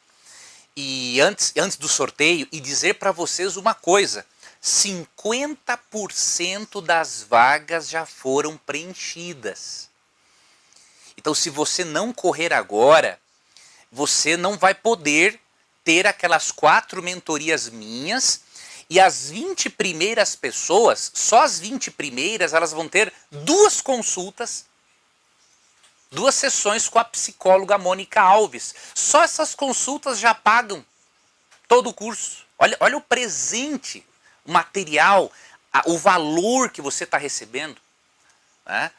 [0.76, 4.26] E antes, antes do sorteio, e dizer para vocês uma coisa:
[4.62, 9.90] 50% das vagas já foram preenchidas.
[11.16, 13.18] Então, se você não correr agora,
[13.90, 15.40] você não vai poder
[15.86, 18.42] ter aquelas quatro mentorias minhas
[18.90, 24.66] e as 20 primeiras pessoas, só as 20 primeiras, elas vão ter duas consultas,
[26.12, 28.74] duas sessões com a psicóloga Mônica Alves.
[28.94, 30.84] Só essas consultas já pagam
[31.68, 32.46] todo o curso.
[32.58, 34.06] Olha, olha o presente,
[34.44, 35.32] o material,
[35.72, 37.78] a, o valor que você está recebendo.
[38.66, 38.92] Né?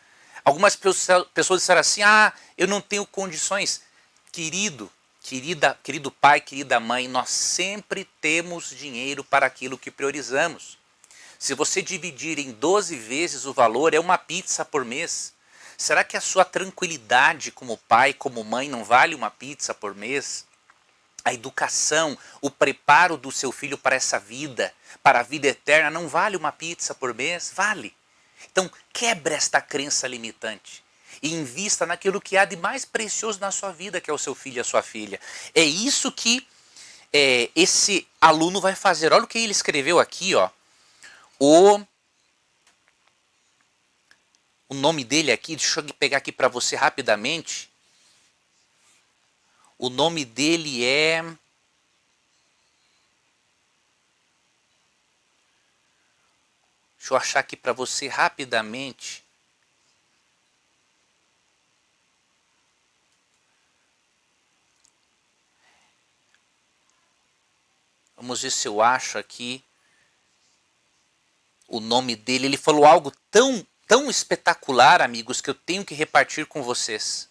[0.45, 3.83] Algumas pessoas disseram assim: ah, eu não tenho condições.
[4.31, 4.91] Querido,
[5.29, 10.79] Querida, querido pai, querida mãe, nós sempre temos dinheiro para aquilo que priorizamos.
[11.37, 15.35] Se você dividir em 12 vezes o valor, é uma pizza por mês.
[15.77, 20.47] Será que a sua tranquilidade como pai, como mãe, não vale uma pizza por mês?
[21.25, 24.73] A educação, o preparo do seu filho para essa vida,
[25.03, 27.51] para a vida eterna, não vale uma pizza por mês?
[27.53, 27.93] Vale.
[28.53, 30.86] Então, quebra esta crença limitante
[31.23, 34.35] e invista naquilo que há de mais precioso na sua vida, que é o seu
[34.35, 35.21] filho e a sua filha.
[35.55, 36.47] É isso que
[37.13, 39.13] é, esse aluno vai fazer.
[39.13, 40.51] Olha o que ele escreveu aqui, ó.
[41.39, 41.81] O,
[44.69, 47.71] o nome dele aqui, deixa eu pegar aqui para você rapidamente.
[49.79, 51.23] O nome dele é.
[56.99, 59.26] Deixa eu achar aqui para você rapidamente.
[68.27, 69.63] Vamos ver se eu acho aqui
[71.69, 72.47] o nome dele.
[72.47, 77.29] Ele falou algo tão, tão espetacular, amigos, que eu tenho que repartir com vocês.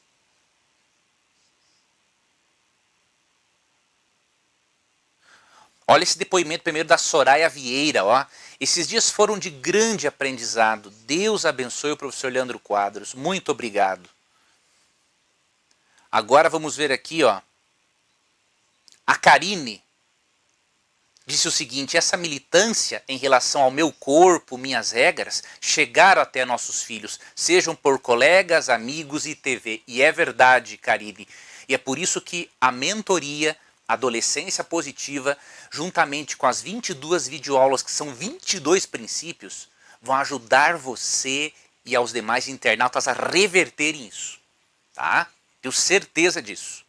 [5.85, 8.25] Olha esse depoimento primeiro da Soraya Vieira, ó.
[8.57, 10.89] Esses dias foram de grande aprendizado.
[11.05, 13.13] Deus abençoe o professor Leandro Quadros.
[13.13, 14.09] Muito obrigado.
[16.09, 17.41] Agora vamos ver aqui, ó.
[19.05, 19.83] A Karine
[21.25, 26.83] disse o seguinte: essa militância em relação ao meu corpo, minhas regras, chegaram até nossos
[26.83, 29.81] filhos, sejam por colegas, amigos e TV.
[29.87, 31.27] E é verdade, Karine.
[31.67, 33.57] E é por isso que a mentoria
[33.87, 35.37] Adolescência Positiva,
[35.71, 39.69] juntamente com as 22 videoaulas, que são 22 princípios,
[40.01, 41.53] vão ajudar você
[41.85, 44.39] e aos demais internautas a reverterem isso.
[44.93, 45.29] Tá?
[45.61, 46.83] Tenho certeza disso.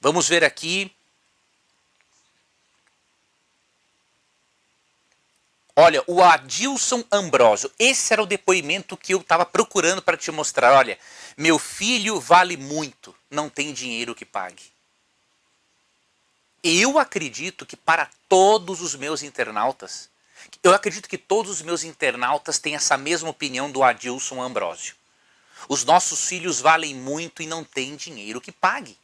[0.00, 0.92] Vamos ver aqui
[5.74, 10.72] Olha, o Adilson Ambrosio, esse era o depoimento que eu estava procurando para te mostrar.
[10.74, 10.98] Olha,
[11.36, 14.70] meu filho vale muito, não tem dinheiro que pague.
[16.62, 20.10] Eu acredito que para todos os meus internautas,
[20.62, 24.94] eu acredito que todos os meus internautas têm essa mesma opinião do Adilson Ambrosio.
[25.68, 28.98] Os nossos filhos valem muito e não tem dinheiro que pague.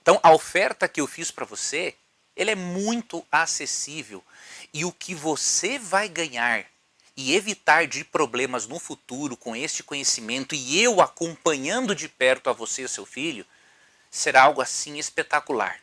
[0.00, 1.94] Então, a oferta que eu fiz para você,
[2.34, 4.24] ele é muito acessível
[4.72, 6.64] e o que você vai ganhar
[7.16, 12.52] e evitar de problemas no futuro com este conhecimento e eu acompanhando de perto a
[12.52, 13.44] você e seu filho,
[14.10, 15.80] será algo assim espetacular.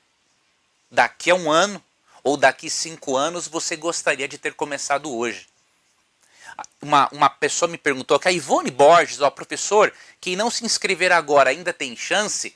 [0.90, 1.84] Daqui a um ano
[2.24, 5.48] ou daqui cinco anos você gostaria de ter começado hoje.
[6.82, 11.12] Uma, uma pessoa me perguntou que a Ivone Borges, ó, professor, quem não se inscrever
[11.12, 12.56] agora ainda tem chance?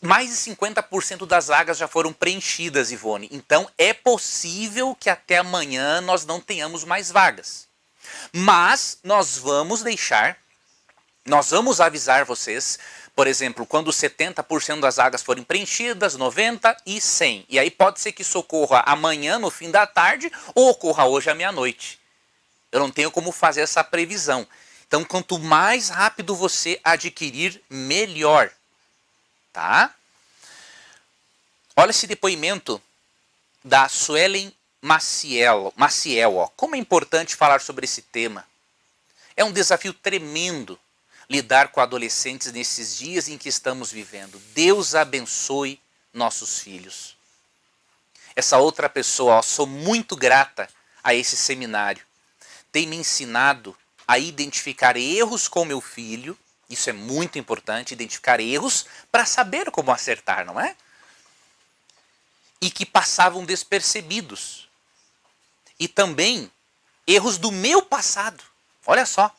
[0.00, 3.28] Mais de 50% das vagas já foram preenchidas, Ivone.
[3.30, 7.68] Então é possível que até amanhã nós não tenhamos mais vagas.
[8.32, 10.36] Mas nós vamos deixar,
[11.24, 12.78] nós vamos avisar vocês
[13.14, 17.44] Por exemplo, quando 70% das vagas forem preenchidas, 90 e 100.
[17.46, 21.28] E aí pode ser que isso ocorra amanhã no fim da tarde ou ocorra hoje
[21.28, 22.00] à meia-noite.
[22.72, 24.48] Eu não tenho como fazer essa previsão.
[24.88, 28.50] Então, quanto mais rápido você adquirir, melhor.
[29.52, 29.94] Tá?
[31.76, 32.80] Olha esse depoimento
[33.64, 35.72] da Suelen Maciel.
[35.76, 36.48] Maciel ó.
[36.48, 38.46] Como é importante falar sobre esse tema.
[39.36, 40.78] É um desafio tremendo
[41.28, 44.38] lidar com adolescentes nesses dias em que estamos vivendo.
[44.54, 45.80] Deus abençoe
[46.12, 47.16] nossos filhos.
[48.36, 50.68] Essa outra pessoa, ó, sou muito grata
[51.02, 52.04] a esse seminário.
[52.70, 53.76] Tem me ensinado
[54.06, 56.36] a identificar erros com meu filho.
[56.72, 60.74] Isso é muito importante, identificar erros para saber como acertar, não é?
[62.60, 64.68] E que passavam despercebidos.
[65.78, 66.50] E também
[67.06, 68.42] erros do meu passado.
[68.86, 69.34] Olha só.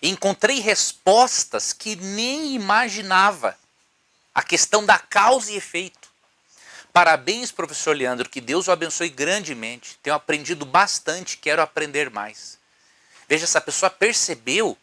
[0.00, 3.58] Encontrei respostas que nem imaginava.
[4.34, 6.08] A questão da causa e efeito.
[6.92, 9.98] Parabéns, professor Leandro, que Deus o abençoe grandemente.
[10.02, 12.58] Tenho aprendido bastante, quero aprender mais.
[13.28, 14.78] Veja, essa pessoa percebeu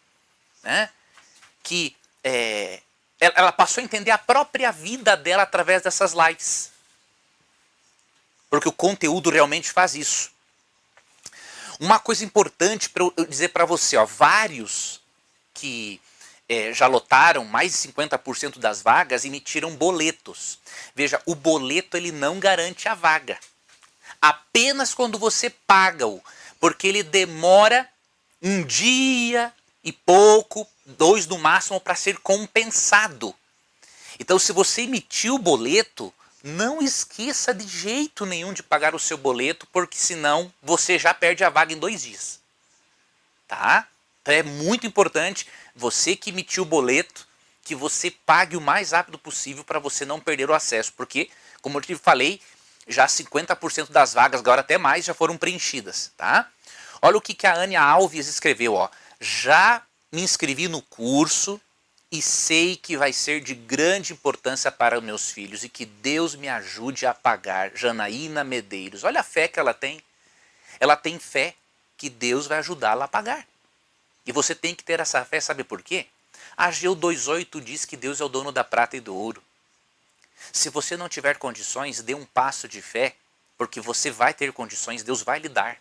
[0.63, 0.89] né,
[1.63, 2.81] que é,
[3.19, 6.71] ela passou a entender a própria vida dela através dessas lives.
[8.49, 10.31] Porque o conteúdo realmente faz isso.
[11.79, 14.99] Uma coisa importante para eu dizer para você, ó, vários
[15.53, 16.01] que
[16.49, 20.59] é, já lotaram mais de 50% das vagas emitiram boletos.
[20.93, 23.39] Veja, o boleto ele não garante a vaga.
[24.21, 26.21] Apenas quando você paga-o,
[26.59, 27.87] porque ele demora
[28.41, 33.33] um dia e pouco, dois no máximo, para ser compensado.
[34.19, 36.13] Então, se você emitiu o boleto,
[36.43, 41.43] não esqueça de jeito nenhum de pagar o seu boleto, porque senão você já perde
[41.43, 42.39] a vaga em dois dias.
[43.47, 43.87] Tá?
[44.21, 47.27] Então é muito importante você que emitiu o boleto,
[47.63, 51.29] que você pague o mais rápido possível para você não perder o acesso, porque,
[51.61, 52.41] como eu te falei,
[52.87, 56.47] já 50% das vagas, agora até mais, já foram preenchidas, tá?
[57.01, 58.89] Olha o que, que a Ania Alves escreveu, ó.
[59.19, 59.81] Já
[60.11, 61.59] me inscrevi no curso,
[62.11, 66.49] e sei que vai ser de grande importância para meus filhos e que Deus me
[66.49, 67.71] ajude a pagar.
[67.73, 69.05] Janaína Medeiros.
[69.05, 70.03] Olha a fé que ela tem.
[70.77, 71.55] Ela tem fé
[71.97, 73.47] que Deus vai ajudá-la a pagar.
[74.25, 76.05] E você tem que ter essa fé, sabe por quê?
[76.57, 79.41] Ageu 2,8 diz que Deus é o dono da prata e do ouro.
[80.51, 83.15] Se você não tiver condições, dê um passo de fé,
[83.57, 85.77] porque você vai ter condições, Deus vai lhe dar.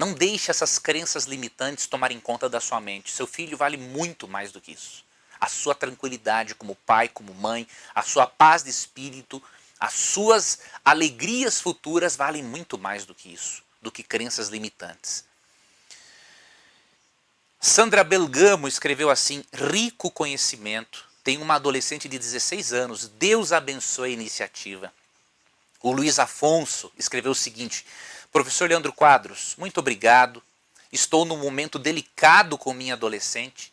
[0.00, 3.10] Não deixe essas crenças limitantes tomarem conta da sua mente.
[3.10, 5.04] Seu filho vale muito mais do que isso.
[5.38, 9.42] A sua tranquilidade como pai, como mãe, a sua paz de espírito,
[9.78, 15.22] as suas alegrias futuras valem muito mais do que isso, do que crenças limitantes.
[17.60, 21.04] Sandra Belgamo escreveu assim: rico conhecimento.
[21.22, 23.06] Tem uma adolescente de 16 anos.
[23.06, 24.90] Deus abençoe a iniciativa.
[25.82, 27.84] O Luiz Afonso escreveu o seguinte:
[28.32, 30.40] Professor Leandro Quadros, muito obrigado.
[30.92, 33.72] Estou num momento delicado com minha adolescente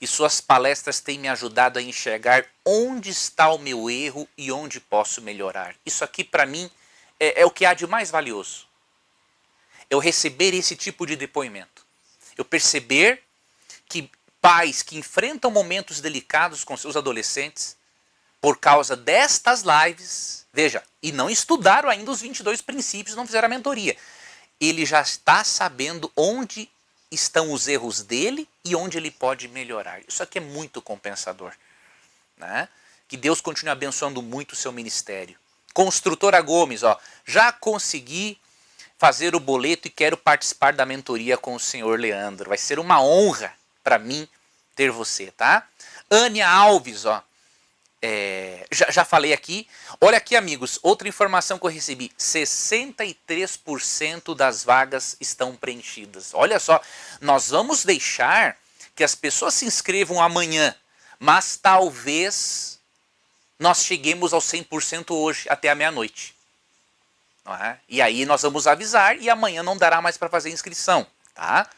[0.00, 4.78] e suas palestras têm me ajudado a enxergar onde está o meu erro e onde
[4.78, 5.74] posso melhorar.
[5.84, 6.70] Isso aqui, para mim,
[7.18, 8.68] é, é, o que há de mais valioso.
[9.90, 11.84] Eu receber esse tipo de depoimento.
[12.36, 13.22] Eu perceber
[13.88, 14.08] que
[14.40, 17.76] pais que enfrentam momentos delicados com seus adolescentes,
[18.40, 23.48] por causa destas lives, Veja, e não estudaram ainda os 22 princípios, não fizeram a
[23.50, 23.94] mentoria.
[24.58, 26.66] Ele já está sabendo onde
[27.12, 30.00] estão os erros dele e onde ele pode melhorar.
[30.08, 31.52] Isso aqui é muito compensador.
[32.38, 32.70] Né?
[33.06, 35.36] Que Deus continue abençoando muito o seu ministério.
[35.74, 38.40] Construtora Gomes, ó, já consegui
[38.96, 42.48] fazer o boleto e quero participar da mentoria com o senhor Leandro.
[42.48, 43.52] Vai ser uma honra
[43.84, 44.26] para mim
[44.74, 45.68] ter você, tá?
[46.10, 47.22] Ania Alves, ó,
[48.08, 49.66] é, já, já falei aqui.
[50.00, 56.32] Olha aqui, amigos, outra informação que eu recebi: 63% das vagas estão preenchidas.
[56.32, 56.80] Olha só,
[57.20, 58.56] nós vamos deixar
[58.94, 60.72] que as pessoas se inscrevam amanhã,
[61.18, 62.78] mas talvez
[63.58, 66.36] nós cheguemos ao 100% hoje, até a meia-noite.
[67.60, 67.76] É?
[67.88, 71.04] E aí nós vamos avisar e amanhã não dará mais para fazer inscrição,
[71.34, 71.68] tá?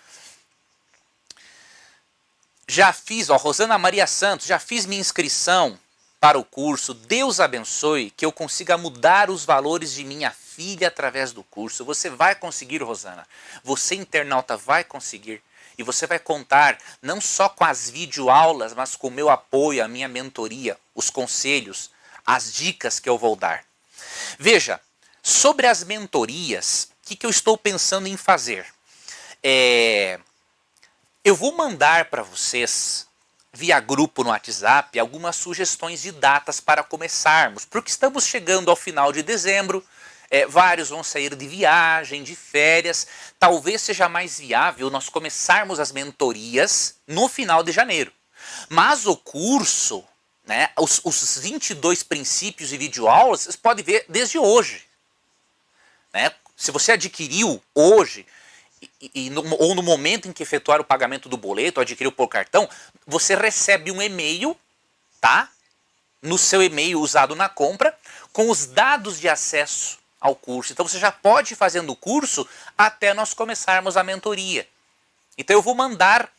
[2.67, 5.79] Já fiz, ó, Rosana Maria Santos, já fiz minha inscrição
[6.20, 6.95] para o curso.
[6.95, 11.85] Deus abençoe que eu consiga mudar os valores de minha filha através do curso.
[11.85, 13.27] Você vai conseguir, Rosana.
[13.62, 15.43] Você, internauta, vai conseguir.
[15.77, 19.89] E você vai contar não só com as videoaulas, mas com o meu apoio, a
[19.89, 21.90] minha mentoria, os conselhos,
[22.27, 23.65] as dicas que eu vou dar.
[24.39, 24.81] Veja,
[25.23, 28.66] sobre as mentorias, o que, que eu estou pensando em fazer?
[29.43, 30.19] É,
[31.24, 33.07] eu vou mandar para vocês
[33.53, 39.12] via grupo no WhatsApp algumas sugestões de datas para começarmos, porque estamos chegando ao final
[39.12, 39.85] de dezembro,
[40.31, 43.07] é, vários vão sair de viagem, de férias.
[43.39, 48.12] Talvez seja mais viável nós começarmos as mentorias no final de janeiro.
[48.69, 50.05] Mas o curso,
[50.47, 54.85] né, os, os 22 princípios e videoaulas, vocês podem ver desde hoje.
[56.12, 56.31] Né?
[56.57, 58.27] Se você adquiriu hoje,
[58.81, 62.29] e, e no, ou no momento em que efetuar o pagamento do boleto, adquiriu por
[62.29, 62.69] cartão,
[63.07, 64.57] você recebe um e-mail,
[65.21, 65.49] tá?
[66.21, 67.97] No seu e-mail usado na compra,
[68.33, 70.73] com os dados de acesso ao curso.
[70.73, 72.47] Então você já pode ir fazendo o curso
[72.77, 74.69] até nós começarmos a mentoria.
[75.37, 76.31] Então eu vou mandar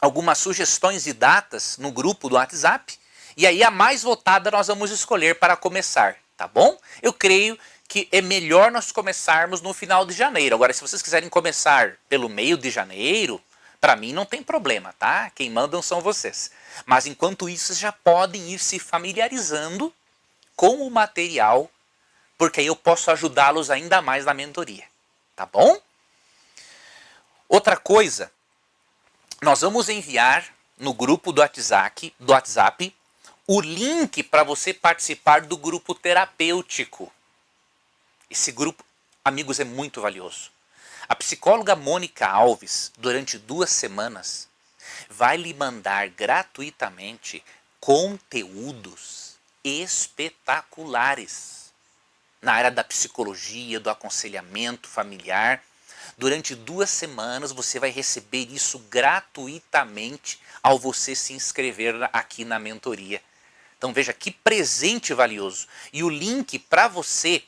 [0.00, 2.98] algumas sugestões de datas no grupo do WhatsApp
[3.36, 6.76] e aí a mais votada nós vamos escolher para começar, tá bom?
[7.00, 7.58] Eu creio
[7.90, 10.54] que é melhor nós começarmos no final de janeiro.
[10.54, 13.42] Agora, se vocês quiserem começar pelo meio de janeiro,
[13.80, 15.28] para mim não tem problema, tá?
[15.30, 16.52] Quem mandam são vocês.
[16.86, 19.92] Mas enquanto isso, vocês já podem ir se familiarizando
[20.54, 21.68] com o material
[22.38, 24.84] porque aí eu posso ajudá-los ainda mais na mentoria.
[25.34, 25.76] Tá bom?
[27.48, 28.30] Outra coisa,
[29.42, 30.46] nós vamos enviar
[30.78, 32.94] no grupo do WhatsApp, do WhatsApp
[33.48, 37.12] o link para você participar do grupo terapêutico.
[38.30, 38.84] Esse grupo,
[39.24, 40.52] amigos, é muito valioso.
[41.08, 44.48] A psicóloga Mônica Alves, durante duas semanas,
[45.08, 47.42] vai lhe mandar gratuitamente
[47.80, 49.34] conteúdos
[49.64, 51.72] espetaculares
[52.40, 55.60] na área da psicologia, do aconselhamento familiar.
[56.16, 63.20] Durante duas semanas você vai receber isso gratuitamente ao você se inscrever aqui na mentoria.
[63.76, 65.66] Então veja que presente valioso.
[65.92, 67.42] E o link para você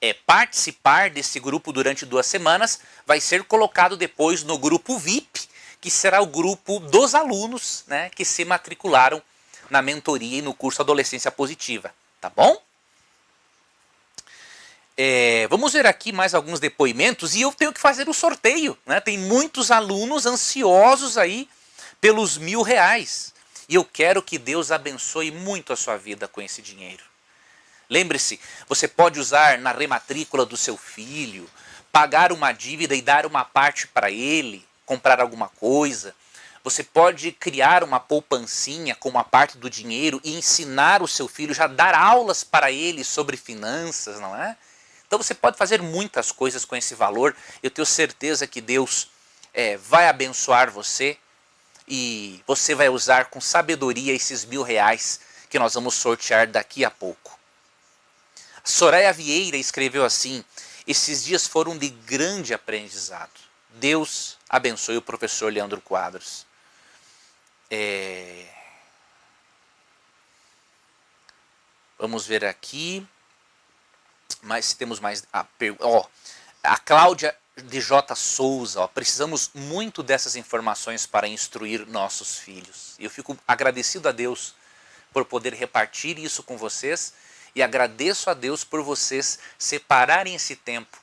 [0.00, 5.48] é, participar desse grupo durante duas semanas vai ser colocado depois no grupo VIP,
[5.80, 9.22] que será o grupo dos alunos né, que se matricularam
[9.70, 11.92] na mentoria e no curso Adolescência Positiva.
[12.20, 12.60] Tá bom?
[14.98, 18.76] É, vamos ver aqui mais alguns depoimentos e eu tenho que fazer o sorteio.
[18.86, 19.00] Né?
[19.00, 21.48] Tem muitos alunos ansiosos aí
[22.00, 23.34] pelos mil reais.
[23.68, 27.02] E eu quero que Deus abençoe muito a sua vida com esse dinheiro.
[27.88, 31.48] Lembre-se, você pode usar na rematrícula do seu filho,
[31.92, 36.14] pagar uma dívida e dar uma parte para ele, comprar alguma coisa.
[36.64, 41.54] Você pode criar uma poupancinha com uma parte do dinheiro e ensinar o seu filho,
[41.54, 44.56] já dar aulas para ele sobre finanças, não é?
[45.06, 47.36] Então você pode fazer muitas coisas com esse valor.
[47.62, 49.08] Eu tenho certeza que Deus
[49.54, 51.16] é, vai abençoar você
[51.86, 56.90] e você vai usar com sabedoria esses mil reais que nós vamos sortear daqui a
[56.90, 57.35] pouco.
[58.66, 60.44] Soraya Vieira escreveu assim:
[60.86, 63.40] esses dias foram de grande aprendizado.
[63.70, 66.44] Deus abençoe o professor Leandro Quadros.
[67.70, 68.46] É...
[71.98, 73.06] Vamos ver aqui
[74.42, 75.24] mas temos mais.
[75.32, 75.44] A,
[75.80, 76.04] ó,
[76.62, 78.14] a Cláudia de J.
[78.14, 82.94] Souza, precisamos muito dessas informações para instruir nossos filhos.
[82.98, 84.54] Eu fico agradecido a Deus
[85.12, 87.14] por poder repartir isso com vocês
[87.56, 90.98] e agradeço a Deus por vocês separarem esse tempo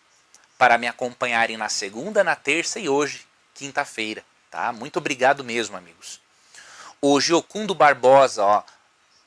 [0.55, 3.25] para me acompanharem na segunda, na terça e hoje,
[3.55, 4.23] quinta-feira.
[4.51, 4.71] Tá?
[4.71, 6.21] Muito obrigado mesmo, amigos.
[7.01, 8.63] O Giocundo Barbosa, ó,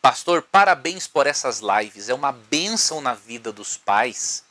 [0.00, 2.08] Pastor, parabéns por essas lives.
[2.08, 4.44] É uma bênção na vida dos pais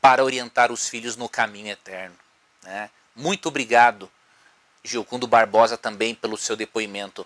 [0.00, 2.16] para orientar os filhos no caminho eterno.
[2.64, 2.90] Né?
[3.14, 4.10] Muito obrigado,
[4.82, 7.24] Gilcundo Barbosa, também pelo seu depoimento.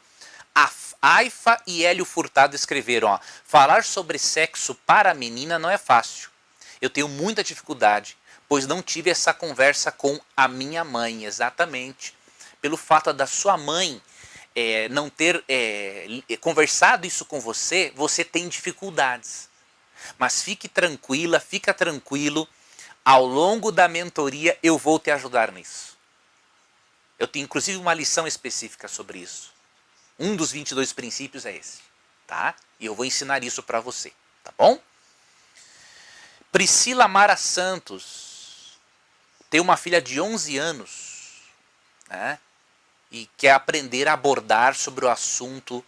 [1.03, 6.31] Aifa e Hélio Furtado escreveram: ó, falar sobre sexo para a menina não é fácil.
[6.81, 8.17] Eu tenho muita dificuldade,
[8.49, 12.15] pois não tive essa conversa com a minha mãe, exatamente.
[12.61, 14.01] Pelo fato da sua mãe
[14.55, 16.07] é, não ter é,
[16.41, 19.49] conversado isso com você, você tem dificuldades.
[20.19, 22.49] Mas fique tranquila, fica tranquilo.
[23.03, 25.97] Ao longo da mentoria eu vou te ajudar nisso.
[27.19, 29.60] Eu tenho inclusive uma lição específica sobre isso.
[30.21, 31.81] Um dos 22 princípios é esse,
[32.27, 32.55] tá?
[32.79, 34.13] E eu vou ensinar isso para você,
[34.45, 34.79] tá bom?
[36.53, 38.79] Priscila Mara Santos
[39.49, 41.41] tem uma filha de 11 anos,
[42.09, 42.39] né?
[43.11, 45.85] e quer aprender a abordar sobre o assunto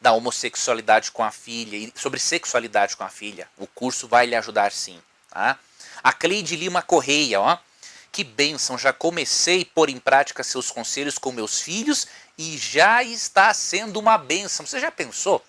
[0.00, 3.48] da homossexualidade com a filha e sobre sexualidade com a filha.
[3.56, 5.00] O curso vai lhe ajudar sim.
[5.30, 5.58] Tá?
[6.02, 7.58] A Cleide Lima Correia, ó.
[8.12, 12.08] Que bênção, já comecei a pôr em prática seus conselhos com meus filhos
[12.40, 14.64] e já está sendo uma bênção.
[14.64, 15.44] Você já pensou?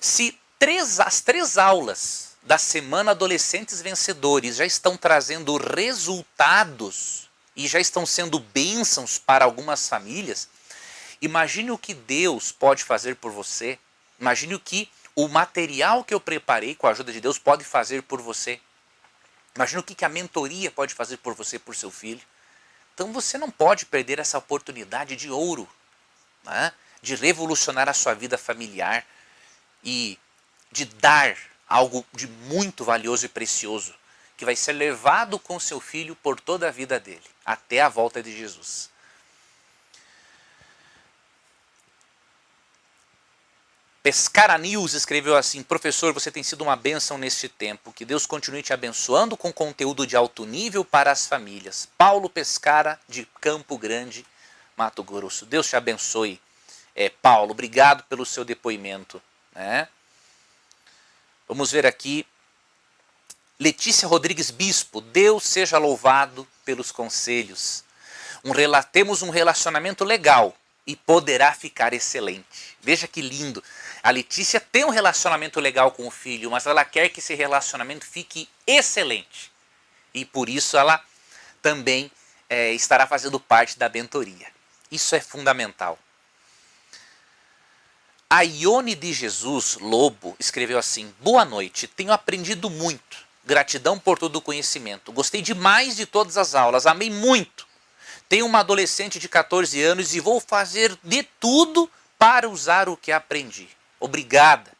[0.00, 7.80] Se três, as três aulas da Semana Adolescentes Vencedores já estão trazendo resultados e já
[7.80, 10.48] estão sendo bênçãos para algumas famílias,
[11.22, 13.78] Imagine o que Deus pode fazer por você.
[14.18, 18.02] Imagine o que o material que eu preparei com a ajuda de Deus pode fazer
[18.02, 18.58] por você.
[19.54, 22.22] Imagine o que a mentoria pode fazer por você, por seu filho.
[22.94, 25.68] Então você não pode perder essa oportunidade de ouro,
[26.44, 26.72] né?
[27.02, 29.06] de revolucionar a sua vida familiar
[29.82, 30.18] e
[30.70, 31.36] de dar
[31.68, 33.94] algo de muito valioso e precioso,
[34.36, 38.22] que vai ser levado com seu filho por toda a vida dele, até a volta
[38.22, 38.90] de Jesus.
[44.02, 47.92] Pescara News escreveu assim: Professor, você tem sido uma bênção neste tempo.
[47.92, 51.86] Que Deus continue te abençoando com conteúdo de alto nível para as famílias.
[51.98, 54.24] Paulo Pescara, de Campo Grande,
[54.80, 55.44] Mato Grosso.
[55.44, 56.40] Deus te abençoe,
[56.96, 57.50] é, Paulo.
[57.50, 59.20] Obrigado pelo seu depoimento.
[59.54, 59.86] Né?
[61.46, 62.26] Vamos ver aqui.
[63.58, 67.84] Letícia Rodrigues Bispo, Deus seja louvado pelos conselhos.
[68.42, 68.52] Um,
[68.90, 72.78] temos um relacionamento legal e poderá ficar excelente.
[72.80, 73.62] Veja que lindo.
[74.02, 78.06] A Letícia tem um relacionamento legal com o filho, mas ela quer que esse relacionamento
[78.06, 79.52] fique excelente.
[80.14, 81.04] E por isso ela
[81.60, 82.10] também
[82.48, 84.48] é, estará fazendo parte da mentoria.
[84.90, 85.98] Isso é fundamental.
[88.28, 93.18] A Ione de Jesus Lobo escreveu assim: Boa noite, tenho aprendido muito.
[93.44, 95.12] Gratidão por todo o conhecimento.
[95.12, 97.66] Gostei demais de todas as aulas, amei muito.
[98.28, 103.10] Tenho uma adolescente de 14 anos e vou fazer de tudo para usar o que
[103.10, 103.68] aprendi.
[103.98, 104.70] Obrigada.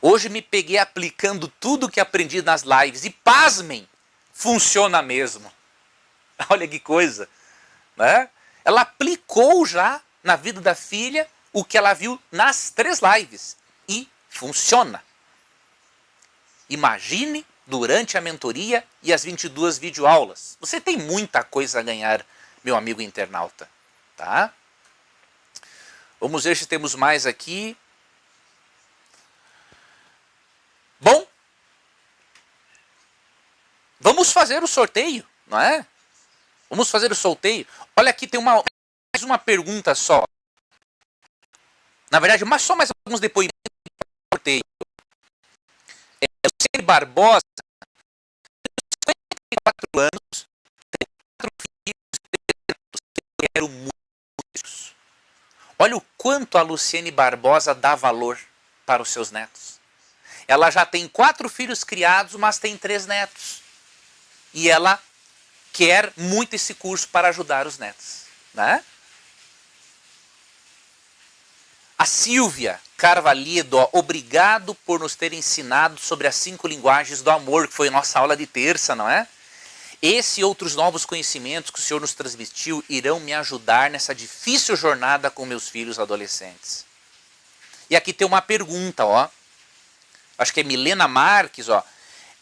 [0.00, 3.86] Hoje me peguei aplicando tudo que aprendi nas lives e pasmem,
[4.32, 5.52] funciona mesmo.
[6.48, 7.28] Olha que coisa,
[7.94, 8.30] né?
[8.64, 13.56] Ela aplicou já na vida da filha o que ela viu nas três lives
[13.88, 15.02] e funciona.
[16.68, 20.56] Imagine durante a mentoria e as 22 videoaulas.
[20.60, 22.24] Você tem muita coisa a ganhar,
[22.62, 23.68] meu amigo internauta,
[24.16, 24.52] tá?
[26.20, 27.76] Vamos ver se temos mais aqui.
[31.00, 31.26] Bom,
[33.98, 35.86] vamos fazer o sorteio, não é?
[36.70, 37.66] Vamos fazer o sorteio.
[37.96, 38.62] Olha aqui, tem uma,
[39.12, 40.24] mais uma pergunta só.
[42.08, 44.62] Na verdade, mas só mais alguns depoimentos do sorteio.
[46.20, 46.26] É,
[46.78, 47.40] o Barbosa,
[49.52, 50.46] 54 anos,
[50.90, 51.50] tem quatro
[51.84, 52.10] filhos,
[53.40, 54.94] quero muitos.
[55.76, 58.38] Olha o quanto a Luciene Barbosa dá valor
[58.86, 59.80] para os seus netos.
[60.46, 63.62] Ela já tem quatro filhos criados, mas tem três netos.
[64.52, 65.00] E ela
[65.72, 68.22] quer muito esse curso para ajudar os netos.
[68.54, 68.82] Né?
[71.98, 77.68] A Silvia Carvalhido, ó, obrigado por nos ter ensinado sobre as cinco linguagens do amor,
[77.68, 79.26] que foi nossa aula de terça, não é?
[80.02, 84.74] Esse e outros novos conhecimentos que o Senhor nos transmitiu irão me ajudar nessa difícil
[84.76, 86.86] jornada com meus filhos adolescentes.
[87.88, 89.28] E aqui tem uma pergunta, ó
[90.40, 91.84] acho que é Milena Marques, ó,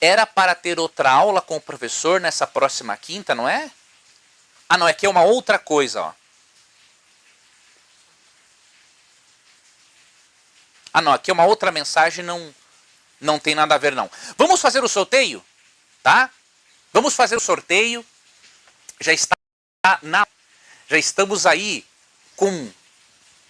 [0.00, 3.70] era para ter outra aula com o professor nessa próxima quinta, não é?
[4.68, 6.12] Ah, não, aqui é uma outra coisa, ó.
[10.92, 12.54] Ah, não, aqui é uma outra mensagem, não,
[13.20, 14.10] não tem nada a ver, não.
[14.36, 15.44] Vamos fazer o sorteio,
[16.02, 16.30] tá?
[16.92, 18.04] Vamos fazer o sorteio.
[19.00, 19.36] Já está
[20.02, 20.26] na,
[20.88, 21.84] já estamos aí
[22.36, 22.70] com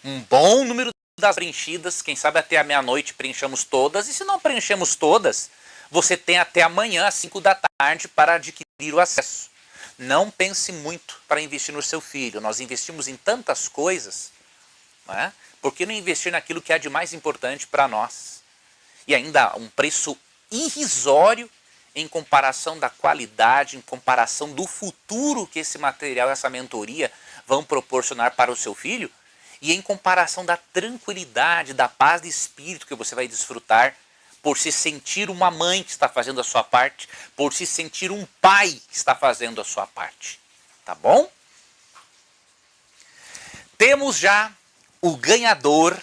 [0.04, 4.38] um bom número das preenchidas, quem sabe até a meia-noite preenchamos todas, e se não
[4.38, 5.50] preenchemos todas,
[5.90, 9.51] você tem até amanhã, às 5 da tarde, para adquirir o acesso.
[9.98, 12.40] Não pense muito para investir no seu filho.
[12.40, 14.31] Nós investimos em tantas coisas,
[15.06, 15.32] não é?
[15.60, 18.43] por que não investir naquilo que é de mais importante para nós?
[19.06, 20.16] E ainda um preço
[20.51, 21.51] irrisório
[21.94, 27.10] em comparação da qualidade, em comparação do futuro que esse material, essa mentoria
[27.47, 29.10] vão proporcionar para o seu filho,
[29.60, 33.97] e em comparação da tranquilidade, da paz de espírito que você vai desfrutar
[34.43, 38.27] por se sentir uma mãe que está fazendo a sua parte, por se sentir um
[38.40, 40.40] pai que está fazendo a sua parte.
[40.85, 41.31] Tá bom?
[43.77, 44.52] Temos já
[45.01, 45.97] o ganhador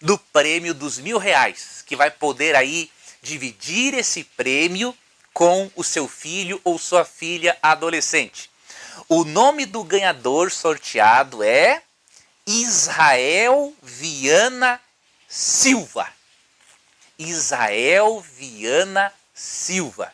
[0.00, 2.90] do prêmio dos mil reais, que vai poder aí
[3.20, 4.96] dividir esse prêmio
[5.32, 8.50] com o seu filho ou sua filha adolescente.
[9.08, 11.82] O nome do ganhador sorteado é
[12.46, 14.80] Israel Viana
[15.28, 16.17] Silva.
[17.18, 20.12] Israel Viana Silva.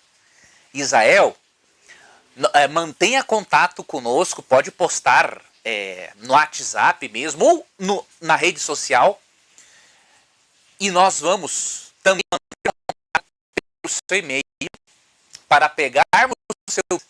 [0.72, 1.36] Israel,
[2.52, 9.20] é, mantenha contato conosco, pode postar é, no WhatsApp mesmo ou no, na rede social.
[10.80, 13.24] E nós vamos também mandar
[13.84, 14.42] o seu e-mail
[15.48, 16.34] para pegarmos
[16.68, 17.00] o seu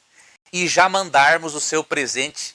[0.53, 2.55] e já mandarmos o seu presente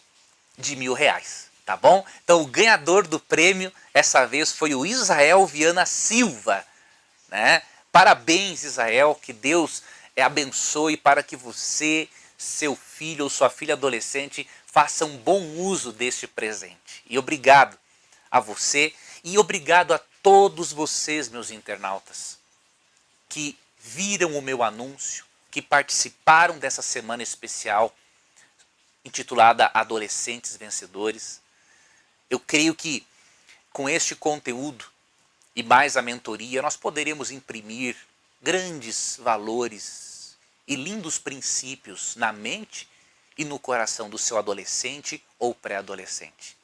[0.57, 2.03] de mil reais Tá bom?
[2.23, 6.65] Então o ganhador do prêmio essa vez foi o Israel Viana Silva,
[7.29, 7.61] né?
[7.91, 9.83] Parabéns, Israel, que Deus
[10.19, 12.07] abençoe para que você,
[12.37, 17.03] seu filho ou sua filha adolescente faça um bom uso deste presente.
[17.09, 17.77] E obrigado
[18.29, 18.93] a você
[19.23, 22.37] e obrigado a todos vocês, meus internautas,
[23.27, 27.95] que viram o meu anúncio, que participaram dessa semana especial
[29.03, 31.41] intitulada Adolescentes Vencedores.
[32.29, 33.05] Eu creio que
[33.71, 34.85] com este conteúdo
[35.59, 37.93] e mais a mentoria, nós poderemos imprimir
[38.41, 42.87] grandes valores e lindos princípios na mente
[43.37, 46.55] e no coração do seu adolescente ou pré-adolescente.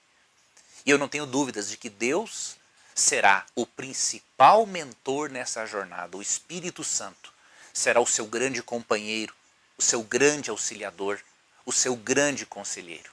[0.85, 2.55] E eu não tenho dúvidas de que Deus
[2.95, 6.15] será o principal mentor nessa jornada.
[6.15, 7.33] O Espírito Santo
[7.73, 9.35] será o seu grande companheiro,
[9.77, 11.19] o seu grande auxiliador,
[11.65, 13.11] o seu grande conselheiro.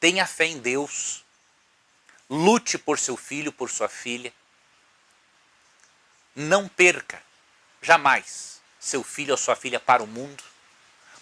[0.00, 1.22] Tenha fé em Deus,
[2.30, 4.32] lute por seu filho, por sua filha.
[6.34, 7.22] Não perca
[7.80, 10.42] jamais seu filho ou sua filha para o mundo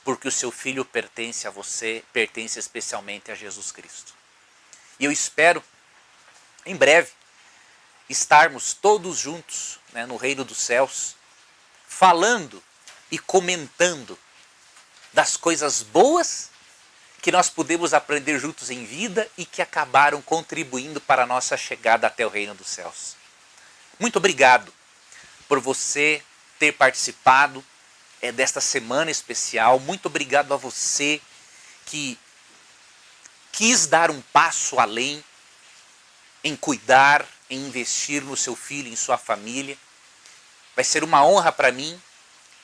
[0.04, 4.12] porque o seu filho pertence a você, pertence especialmente a Jesus Cristo.
[4.98, 5.62] E eu espero,
[6.66, 7.10] em breve,
[8.08, 11.14] estarmos todos juntos né, no reino dos céus,
[11.86, 12.62] falando
[13.10, 14.18] e comentando
[15.12, 16.50] das coisas boas
[17.20, 22.08] que nós podemos aprender juntos em vida e que acabaram contribuindo para a nossa chegada
[22.08, 23.16] até o reino dos céus.
[24.00, 24.72] Muito obrigado
[25.52, 26.22] por você
[26.58, 27.62] ter participado
[28.22, 29.78] é, desta semana especial.
[29.78, 31.20] Muito obrigado a você
[31.84, 32.18] que
[33.52, 35.22] quis dar um passo além
[36.42, 39.76] em cuidar, em investir no seu filho, em sua família.
[40.74, 42.00] Vai ser uma honra para mim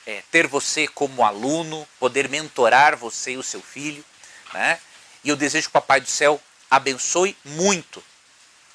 [0.07, 4.03] é, ter você como aluno, poder mentorar você e o seu filho.
[4.51, 4.81] Né?
[5.23, 6.41] E eu desejo que o Papai do Céu
[6.71, 8.03] abençoe muito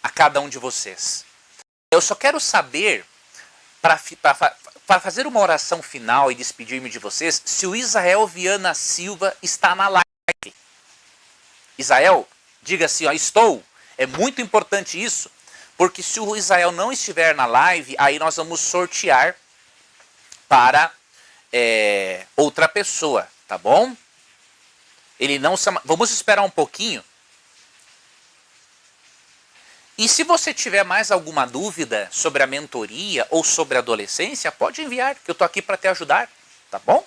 [0.01, 1.25] a cada um de vocês.
[1.91, 3.05] Eu só quero saber,
[4.87, 9.75] para fazer uma oração final e despedir-me de vocês, se o Israel Viana Silva está
[9.75, 10.57] na live.
[11.77, 12.27] Israel,
[12.63, 13.63] diga assim, ó, estou.
[13.99, 15.31] É muito importante isso,
[15.77, 19.37] porque se o Israel não estiver na live, aí nós vamos sortear
[20.49, 20.91] para
[21.53, 23.95] é, outra pessoa, tá bom?
[25.21, 25.71] Ele não se...
[25.85, 27.05] Vamos esperar um pouquinho
[29.97, 34.83] e se você tiver mais alguma dúvida sobre a mentoria ou sobre a adolescência, pode
[34.83, 36.29] enviar, que eu estou aqui para te ajudar,
[36.71, 37.07] tá bom?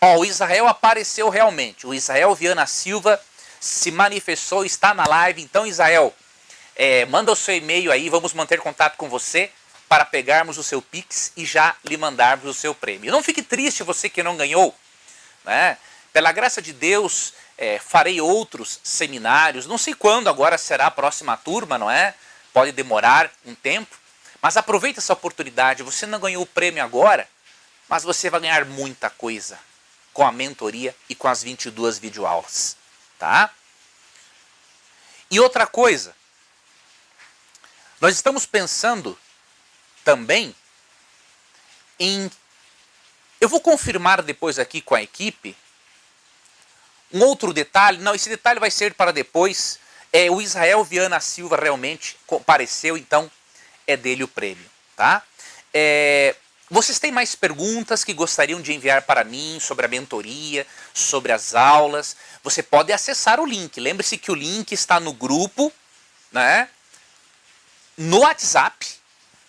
[0.00, 1.86] Ó, o Israel apareceu realmente.
[1.86, 3.18] O Israel Viana Silva
[3.58, 5.42] se manifestou, está na live.
[5.42, 6.14] Então, Israel,
[6.76, 9.50] é, manda o seu e-mail aí, vamos manter contato com você
[9.88, 13.10] para pegarmos o seu Pix e já lhe mandarmos o seu prêmio.
[13.10, 14.74] Não fique triste você que não ganhou.
[15.44, 15.78] Né?
[16.12, 19.66] Pela graça de Deus, é, farei outros seminários.
[19.66, 22.14] Não sei quando agora será a próxima turma, não é?
[22.52, 23.98] Pode demorar um tempo.
[24.40, 25.82] Mas aproveite essa oportunidade.
[25.82, 27.28] Você não ganhou o prêmio agora,
[27.88, 29.58] mas você vai ganhar muita coisa
[30.12, 32.76] com a mentoria e com as 22 videoaulas.
[33.18, 33.50] Tá?
[35.28, 36.14] E outra coisa,
[38.00, 39.18] nós estamos pensando
[40.04, 40.54] também
[41.98, 42.30] em.
[43.40, 45.56] Eu vou confirmar depois aqui com a equipe
[47.12, 49.78] um outro detalhe, não, esse detalhe vai ser para depois.
[50.12, 53.30] É, o Israel Viana Silva realmente compareceu, então
[53.86, 54.64] é dele o prêmio.
[54.96, 55.22] Tá?
[55.72, 56.34] É,
[56.70, 61.54] vocês têm mais perguntas que gostariam de enviar para mim sobre a mentoria, sobre as
[61.54, 62.14] aulas?
[62.42, 63.80] Você pode acessar o link.
[63.80, 65.72] Lembre-se que o link está no grupo,
[66.30, 66.68] né?
[67.96, 68.97] No WhatsApp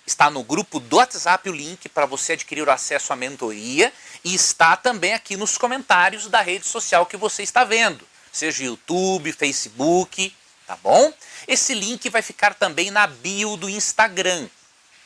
[0.10, 4.34] Está no grupo do WhatsApp o link para você adquirir o acesso à mentoria e
[4.34, 10.36] está também aqui nos comentários da rede social que você está vendo, seja YouTube, Facebook,
[10.66, 11.14] tá bom?
[11.48, 14.50] Esse link vai ficar também na bio do Instagram,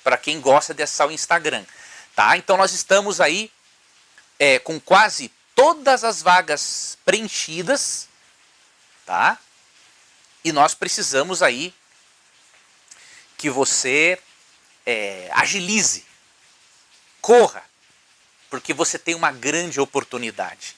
[0.05, 1.65] para quem gosta de acessar o Instagram,
[2.15, 2.37] tá?
[2.37, 3.51] Então nós estamos aí
[4.39, 8.07] é, com quase todas as vagas preenchidas,
[9.05, 9.37] tá?
[10.45, 11.73] E nós precisamos aí
[13.37, 14.17] que você
[14.85, 16.05] é, agilize,
[17.21, 17.63] corra,
[18.49, 20.75] porque você tem uma grande oportunidade.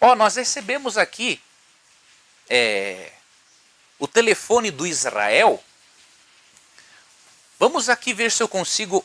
[0.00, 1.40] Ó, oh, nós recebemos aqui
[2.48, 3.12] é,
[3.98, 5.62] o telefone do Israel.
[7.58, 9.04] Vamos aqui ver se eu consigo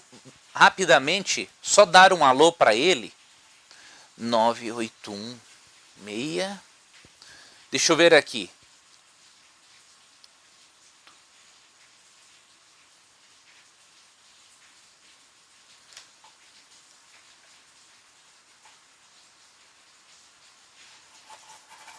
[0.54, 3.14] rapidamente só dar um alô para ele.
[4.18, 5.38] 981
[6.06, 6.58] 6
[7.70, 8.50] Deixa eu ver aqui.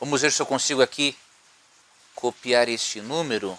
[0.06, 1.18] Vamos ver se eu consigo aqui
[2.14, 3.58] copiar este número.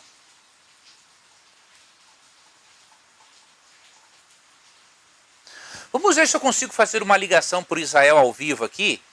[5.91, 9.03] Vamos ver se eu consigo fazer uma ligação por Israel ao vivo aqui.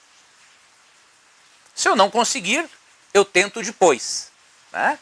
[1.75, 2.69] Se eu não conseguir,
[3.13, 4.31] eu tento depois.
[4.71, 4.97] Né?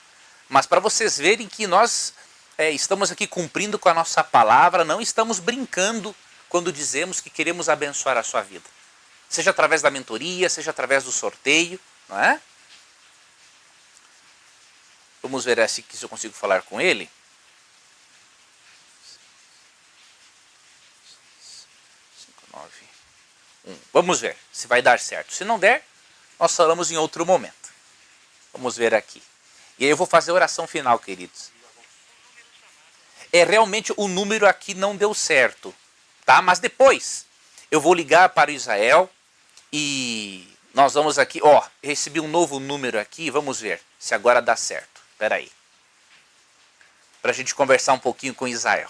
[0.50, 2.16] Mas para vocês verem que nós
[2.58, 6.16] é, estamos aqui cumprindo com a nossa palavra, não estamos brincando
[6.50, 8.66] quando dizemos que queremos abençoar a sua vida.
[9.30, 12.42] Seja através da mentoria, seja através do sorteio não é?
[15.22, 17.10] Vamos ver se eu consigo falar com ele.
[23.94, 25.34] Vamos ver se vai dar certo.
[25.34, 25.86] Se não der,
[26.40, 27.72] nós falamos em outro momento.
[28.52, 29.22] Vamos ver aqui.
[29.78, 31.52] E aí eu vou fazer a oração final, queridos.
[33.32, 35.74] É realmente o número aqui não deu certo,
[36.26, 36.42] tá?
[36.42, 37.26] Mas depois
[37.72, 39.10] eu vou ligar para Israel
[39.72, 44.56] e nós vamos aqui, ó, recebi um novo número aqui, vamos ver se agora dá
[44.56, 45.02] certo.
[45.12, 45.52] Espera aí.
[47.22, 48.90] Para a gente conversar um pouquinho com Israel.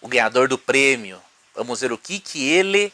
[0.00, 1.20] O ganhador do prêmio.
[1.54, 2.92] Vamos ver o que que ele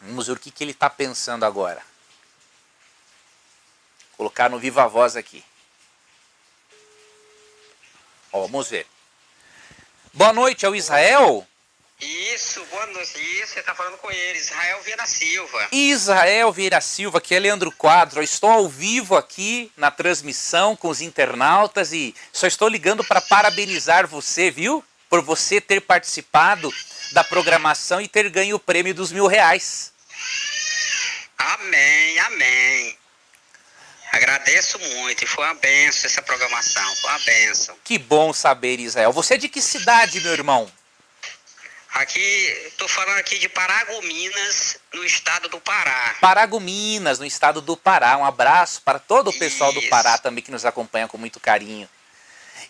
[0.00, 1.82] Vamos ver o que, que ele está pensando agora.
[4.16, 5.44] Colocar no viva voz aqui.
[8.32, 8.86] Ó, vamos ver.
[10.16, 11.46] Boa noite, é o Israel?
[12.00, 13.20] Isso, boa noite.
[13.20, 15.68] Isso, você está falando com ele, Israel Vieira Silva.
[15.70, 18.20] Israel Vieira Silva, que é Leandro Quadro.
[18.20, 23.20] Eu estou ao vivo aqui na transmissão com os internautas e só estou ligando para
[23.20, 24.82] parabenizar você, viu?
[25.10, 26.72] Por você ter participado
[27.12, 29.92] da programação e ter ganho o prêmio dos mil reais.
[31.36, 32.96] Amém, amém.
[34.16, 37.76] Agradeço muito e foi uma benção essa programação, foi uma benção.
[37.84, 39.12] Que bom saber, Israel.
[39.12, 40.72] Você é de que cidade, meu irmão?
[41.92, 42.20] Aqui,
[42.66, 46.16] estou falando aqui de Paragominas, no estado do Pará.
[46.18, 48.16] Paragominas, no estado do Pará.
[48.16, 49.82] Um abraço para todo o pessoal Isso.
[49.82, 51.86] do Pará também que nos acompanha com muito carinho.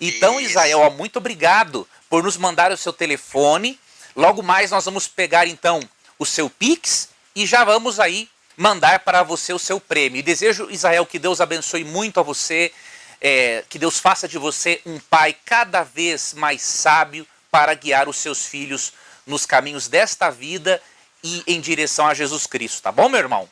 [0.00, 0.50] Então, Isso.
[0.50, 3.78] Israel, muito obrigado por nos mandar o seu telefone.
[4.16, 5.80] Logo mais nós vamos pegar então
[6.18, 10.18] o seu Pix e já vamos aí mandar para você o seu prêmio.
[10.18, 12.72] E desejo, Israel, que Deus abençoe muito a você,
[13.20, 18.16] é, que Deus faça de você um pai cada vez mais sábio para guiar os
[18.16, 18.92] seus filhos
[19.26, 20.82] nos caminhos desta vida
[21.22, 22.82] e em direção a Jesus Cristo.
[22.82, 23.48] Tá bom, meu irmão?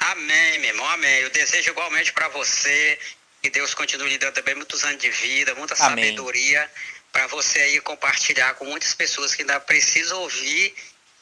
[0.00, 1.20] Amém, meu irmão, amém.
[1.20, 2.98] Eu desejo igualmente para você
[3.42, 6.04] que Deus continue lhe dando também muitos anos de vida, muita amém.
[6.04, 6.70] sabedoria
[7.12, 10.74] para você aí compartilhar com muitas pessoas que ainda precisam ouvir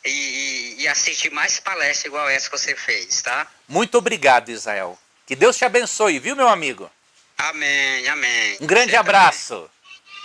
[0.08, 3.46] e, e, assistir mais palestras igual essa que você fez, tá?
[3.68, 4.98] Muito obrigado, Israel.
[5.26, 6.90] Que Deus te abençoe, viu, meu amigo?
[7.36, 8.56] Amém, amém.
[8.60, 9.54] Um grande você abraço.
[9.54, 9.78] Também.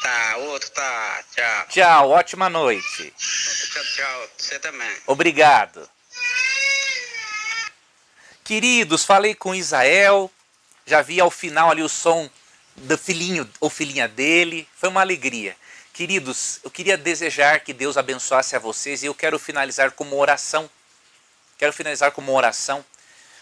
[0.04, 1.24] Tá, outro tá.
[1.34, 1.68] Tchau.
[1.70, 3.14] Tchau, ótima noite.
[3.18, 4.30] Tchau, tchau.
[4.38, 4.98] Você também.
[5.08, 5.90] Obrigado.
[8.44, 10.30] Queridos, falei com Israel,
[10.86, 12.30] já vi ao final ali o som
[12.76, 15.56] do filhinho ou filhinha dele, foi uma alegria.
[15.94, 20.16] Queridos, eu queria desejar que Deus abençoasse a vocês e eu quero finalizar com uma
[20.16, 20.68] oração.
[21.56, 22.84] Quero finalizar com uma oração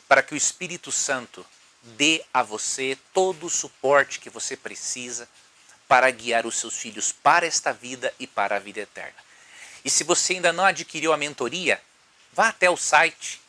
[0.05, 1.45] para que o Espírito Santo
[1.81, 5.29] dê a você todo o suporte que você precisa
[5.87, 9.15] para guiar os seus filhos para esta vida e para a vida eterna.
[9.85, 11.81] E se você ainda não adquiriu a mentoria,
[12.33, 13.41] vá até o site,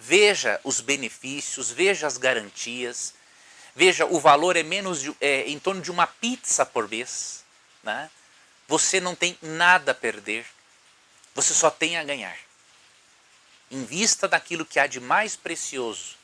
[0.00, 3.14] veja os benefícios, veja as garantias,
[3.72, 7.44] veja o valor é menos de, é, em torno de uma pizza por mês,
[7.84, 8.10] né?
[8.68, 10.46] Você não tem nada a perder,
[11.34, 12.36] você só tem a ganhar.
[13.70, 16.16] Invista naquilo que há de mais precioso,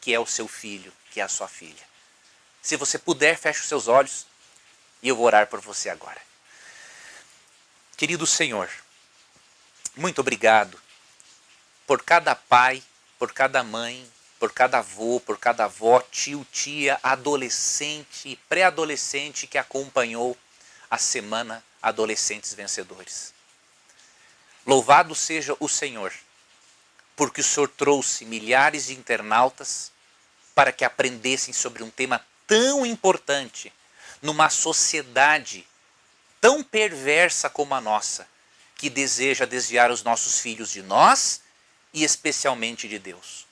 [0.00, 1.88] que é o seu filho, que é a sua filha.
[2.62, 4.26] Se você puder, feche os seus olhos
[5.02, 6.20] e eu vou orar por você agora.
[7.96, 8.70] Querido Senhor,
[9.96, 10.80] muito obrigado
[11.86, 12.82] por cada pai,
[13.18, 14.08] por cada mãe,
[14.38, 20.36] por cada avô, por cada avó, tio, tia, adolescente pré-adolescente que acompanhou
[20.90, 23.32] a semana adolescentes vencedores.
[24.66, 26.12] Louvado seja o Senhor,
[27.16, 29.90] porque o Senhor trouxe milhares de internautas
[30.54, 33.72] para que aprendessem sobre um tema tão importante
[34.20, 35.66] numa sociedade
[36.40, 38.26] tão perversa como a nossa,
[38.76, 41.40] que deseja desviar os nossos filhos de nós
[41.92, 43.46] e especialmente de Deus.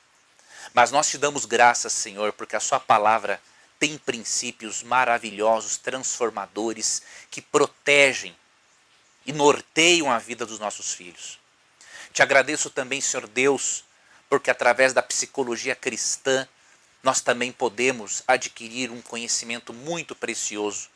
[0.72, 3.40] Mas nós te damos graças, Senhor, porque a Sua palavra
[3.78, 8.34] tem princípios maravilhosos, transformadores, que protegem
[9.24, 11.38] e norteiam a vida dos nossos filhos.
[12.12, 13.84] Te agradeço também, Senhor Deus,
[14.28, 16.48] porque através da psicologia cristã
[17.02, 20.88] nós também podemos adquirir um conhecimento muito precioso.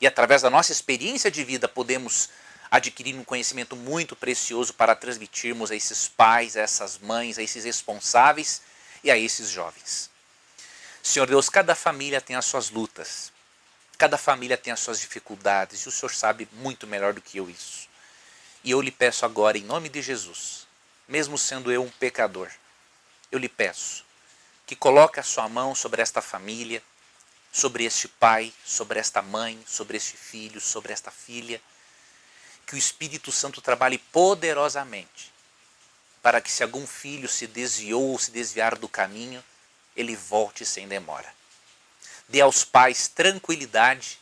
[0.00, 2.30] E através da nossa experiência de vida podemos
[2.70, 7.64] adquirir um conhecimento muito precioso para transmitirmos a esses pais, a essas mães, a esses
[7.64, 8.62] responsáveis
[9.04, 10.10] e a esses jovens.
[11.06, 13.32] Senhor Deus, cada família tem as suas lutas.
[13.96, 17.48] Cada família tem as suas dificuldades e o Senhor sabe muito melhor do que eu
[17.48, 17.88] isso.
[18.64, 20.66] E eu lhe peço agora, em nome de Jesus,
[21.06, 22.50] mesmo sendo eu um pecador,
[23.30, 24.04] eu lhe peço
[24.66, 26.82] que coloque a sua mão sobre esta família,
[27.52, 31.62] sobre este pai, sobre esta mãe, sobre este filho, sobre esta filha.
[32.66, 35.32] Que o Espírito Santo trabalhe poderosamente
[36.20, 39.42] para que, se algum filho se desviou ou se desviar do caminho,
[39.96, 41.32] ele volte sem demora.
[42.28, 44.18] Dê aos pais tranquilidade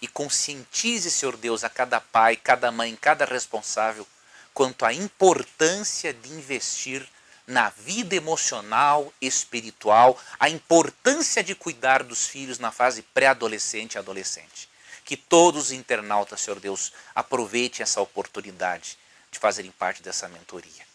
[0.00, 4.06] e conscientize, Senhor Deus, a cada pai, cada mãe, cada responsável
[4.54, 7.08] quanto à importância de investir
[7.46, 14.68] na vida emocional, espiritual, a importância de cuidar dos filhos na fase pré-adolescente e adolescente.
[15.04, 18.98] Que todos os internautas, Senhor Deus, aproveitem essa oportunidade
[19.30, 20.86] de fazerem parte dessa mentoria.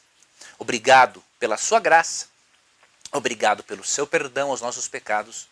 [0.59, 2.27] Obrigado pela sua graça,
[3.13, 5.47] obrigado pelo seu perdão aos nossos pecados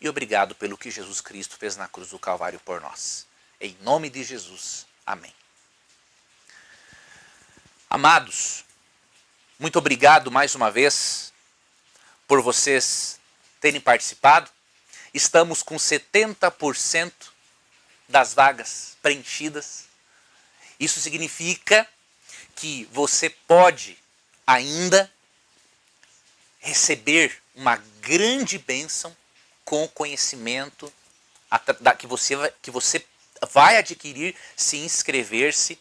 [0.00, 3.26] e obrigado pelo que Jesus Cristo fez na cruz do Calvário por nós.
[3.60, 4.86] Em nome de Jesus.
[5.06, 5.32] Amém.
[7.88, 8.64] Amados,
[9.58, 11.32] muito obrigado mais uma vez
[12.26, 13.20] por vocês
[13.60, 14.50] terem participado.
[15.12, 17.12] Estamos com 70%
[18.08, 19.84] das vagas preenchidas.
[20.80, 21.86] Isso significa
[22.56, 23.98] que você pode
[24.46, 25.12] ainda
[26.62, 29.14] receber uma grande bênção
[29.64, 30.90] com o conhecimento
[31.98, 33.04] que você, que você
[33.50, 35.78] vai adquirir se inscrever-se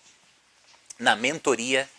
[0.99, 1.89] na mentoria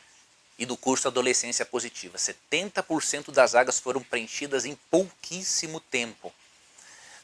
[0.58, 2.18] e do curso Adolescência Positiva.
[2.18, 6.32] 70% das vagas foram preenchidas em pouquíssimo tempo.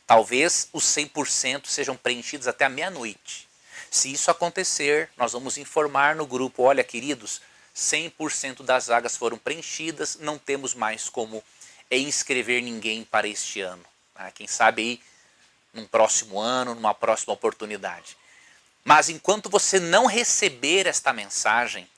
[0.06, 3.46] Talvez os 100% sejam preenchidos até a meia-noite.
[3.90, 7.42] Se isso acontecer, nós vamos informar no grupo: olha, queridos,
[7.78, 11.44] 100% das vagas foram preenchidas, não temos mais como
[11.88, 13.84] inscrever ninguém para este ano.
[14.12, 14.30] Tá?
[14.32, 15.02] Quem sabe aí
[15.72, 18.16] num próximo ano, numa próxima oportunidade.
[18.84, 21.88] Mas enquanto você não receber esta mensagem,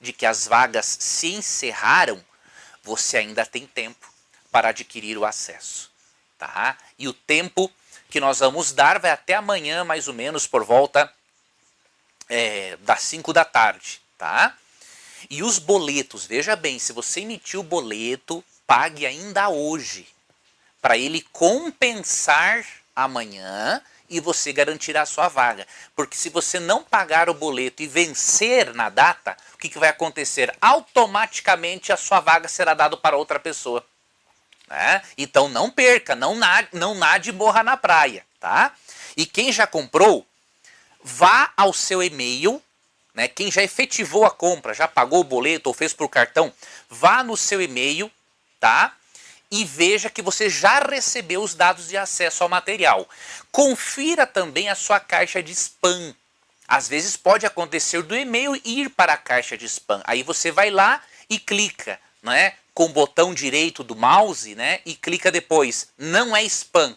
[0.00, 2.22] de que as vagas se encerraram,
[2.82, 4.12] você ainda tem tempo
[4.50, 5.90] para adquirir o acesso.
[6.36, 6.76] Tá?
[6.98, 7.70] E o tempo
[8.10, 11.10] que nós vamos dar vai até amanhã, mais ou menos, por volta
[12.28, 14.02] é, das 5 da tarde.
[14.18, 14.58] Tá?
[15.30, 20.06] E os boletos, veja bem, se você emitiu o boleto, pague ainda hoje,
[20.80, 25.66] para ele compensar amanhã e você garantirá a sua vaga.
[25.96, 29.88] Porque se você não pagar o boleto e vencer na data, o que, que vai
[29.88, 30.54] acontecer?
[30.60, 33.84] Automaticamente a sua vaga será dada para outra pessoa.
[34.68, 35.02] Né?
[35.16, 38.24] Então não perca, não nade, não nade e morra na praia.
[38.38, 38.74] Tá?
[39.16, 40.26] E quem já comprou,
[41.02, 42.62] vá ao seu e-mail,
[43.14, 43.28] né?
[43.28, 46.52] quem já efetivou a compra, já pagou o boleto ou fez por cartão,
[46.88, 48.10] vá no seu e-mail,
[48.58, 48.94] tá?
[49.52, 53.06] e veja que você já recebeu os dados de acesso ao material.
[53.52, 56.14] Confira também a sua caixa de spam.
[56.66, 60.00] Às vezes pode acontecer do e-mail ir para a caixa de spam.
[60.04, 64.94] Aí você vai lá e clica, né, com o botão direito do mouse, né, e
[64.94, 66.96] clica depois não é spam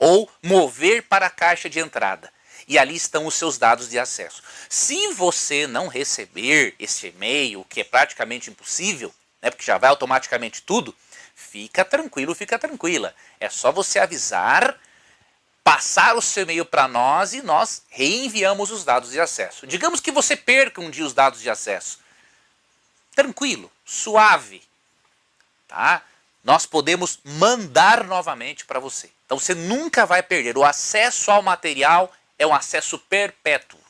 [0.00, 2.32] ou mover para a caixa de entrada.
[2.68, 4.42] E ali estão os seus dados de acesso.
[4.68, 9.12] Se você não receber esse e-mail, que é praticamente impossível,
[9.42, 10.94] né, porque já vai automaticamente tudo,
[11.38, 13.14] Fica tranquilo, fica tranquila.
[13.38, 14.76] É só você avisar,
[15.62, 19.64] passar o seu e-mail para nós e nós reenviamos os dados de acesso.
[19.64, 22.00] Digamos que você perca um dia os dados de acesso.
[23.14, 24.62] Tranquilo, suave.
[25.68, 26.02] Tá?
[26.42, 29.08] Nós podemos mandar novamente para você.
[29.24, 30.58] Então você nunca vai perder.
[30.58, 33.80] O acesso ao material é um acesso perpétuo.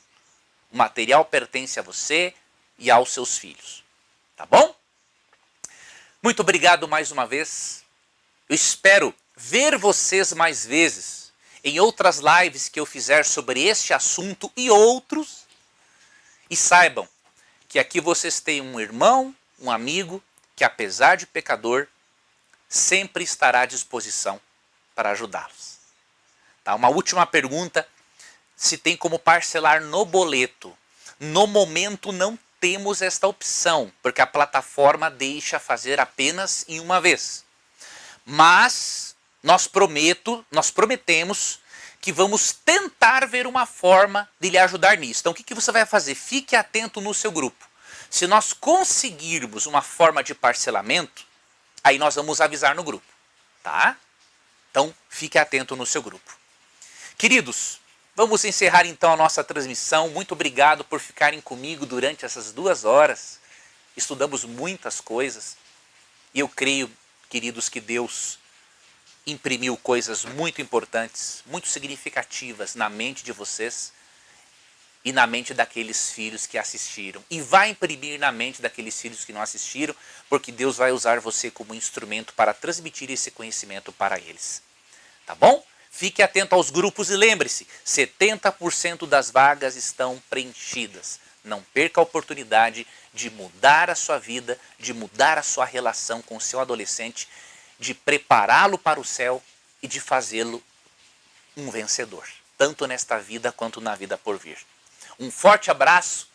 [0.71, 2.33] O material pertence a você
[2.77, 3.83] e aos seus filhos.
[4.35, 4.75] Tá bom?
[6.21, 7.83] Muito obrigado mais uma vez.
[8.47, 11.31] Eu espero ver vocês mais vezes
[11.63, 15.45] em outras lives que eu fizer sobre este assunto e outros.
[16.49, 17.07] E saibam
[17.67, 20.23] que aqui vocês têm um irmão, um amigo,
[20.55, 21.87] que apesar de pecador,
[22.67, 24.41] sempre estará à disposição
[24.95, 25.77] para ajudá-los.
[26.63, 26.75] Tá?
[26.75, 27.87] Uma última pergunta:
[28.59, 30.77] se tem como parcelar no boleto.
[31.17, 37.45] No momento não temos esta opção, porque a plataforma deixa fazer apenas em uma vez.
[38.25, 41.61] Mas nós prometo, nós prometemos
[42.01, 45.21] que vamos tentar ver uma forma de lhe ajudar nisso.
[45.21, 46.13] Então o que, que você vai fazer?
[46.13, 47.65] Fique atento no seu grupo.
[48.09, 51.25] Se nós conseguirmos uma forma de parcelamento,
[51.81, 53.07] aí nós vamos avisar no grupo,
[53.63, 53.95] tá?
[54.69, 56.37] Então fique atento no seu grupo.
[57.17, 57.79] Queridos,
[58.19, 60.09] Vamos encerrar então a nossa transmissão.
[60.09, 63.39] Muito obrigado por ficarem comigo durante essas duas horas.
[63.95, 65.55] Estudamos muitas coisas
[66.33, 66.91] e eu creio,
[67.29, 68.37] queridos, que Deus
[69.25, 73.93] imprimiu coisas muito importantes, muito significativas na mente de vocês
[75.05, 77.23] e na mente daqueles filhos que assistiram.
[77.29, 79.95] E vai imprimir na mente daqueles filhos que não assistiram,
[80.27, 84.61] porque Deus vai usar você como instrumento para transmitir esse conhecimento para eles.
[85.25, 85.63] Tá bom?
[85.89, 91.19] Fique atento aos grupos e lembre-se: 70% das vagas estão preenchidas.
[91.43, 96.37] Não perca a oportunidade de mudar a sua vida, de mudar a sua relação com
[96.37, 97.27] o seu adolescente,
[97.79, 99.41] de prepará-lo para o céu
[99.81, 100.61] e de fazê-lo
[101.57, 104.57] um vencedor, tanto nesta vida quanto na vida por vir.
[105.19, 106.29] Um forte abraço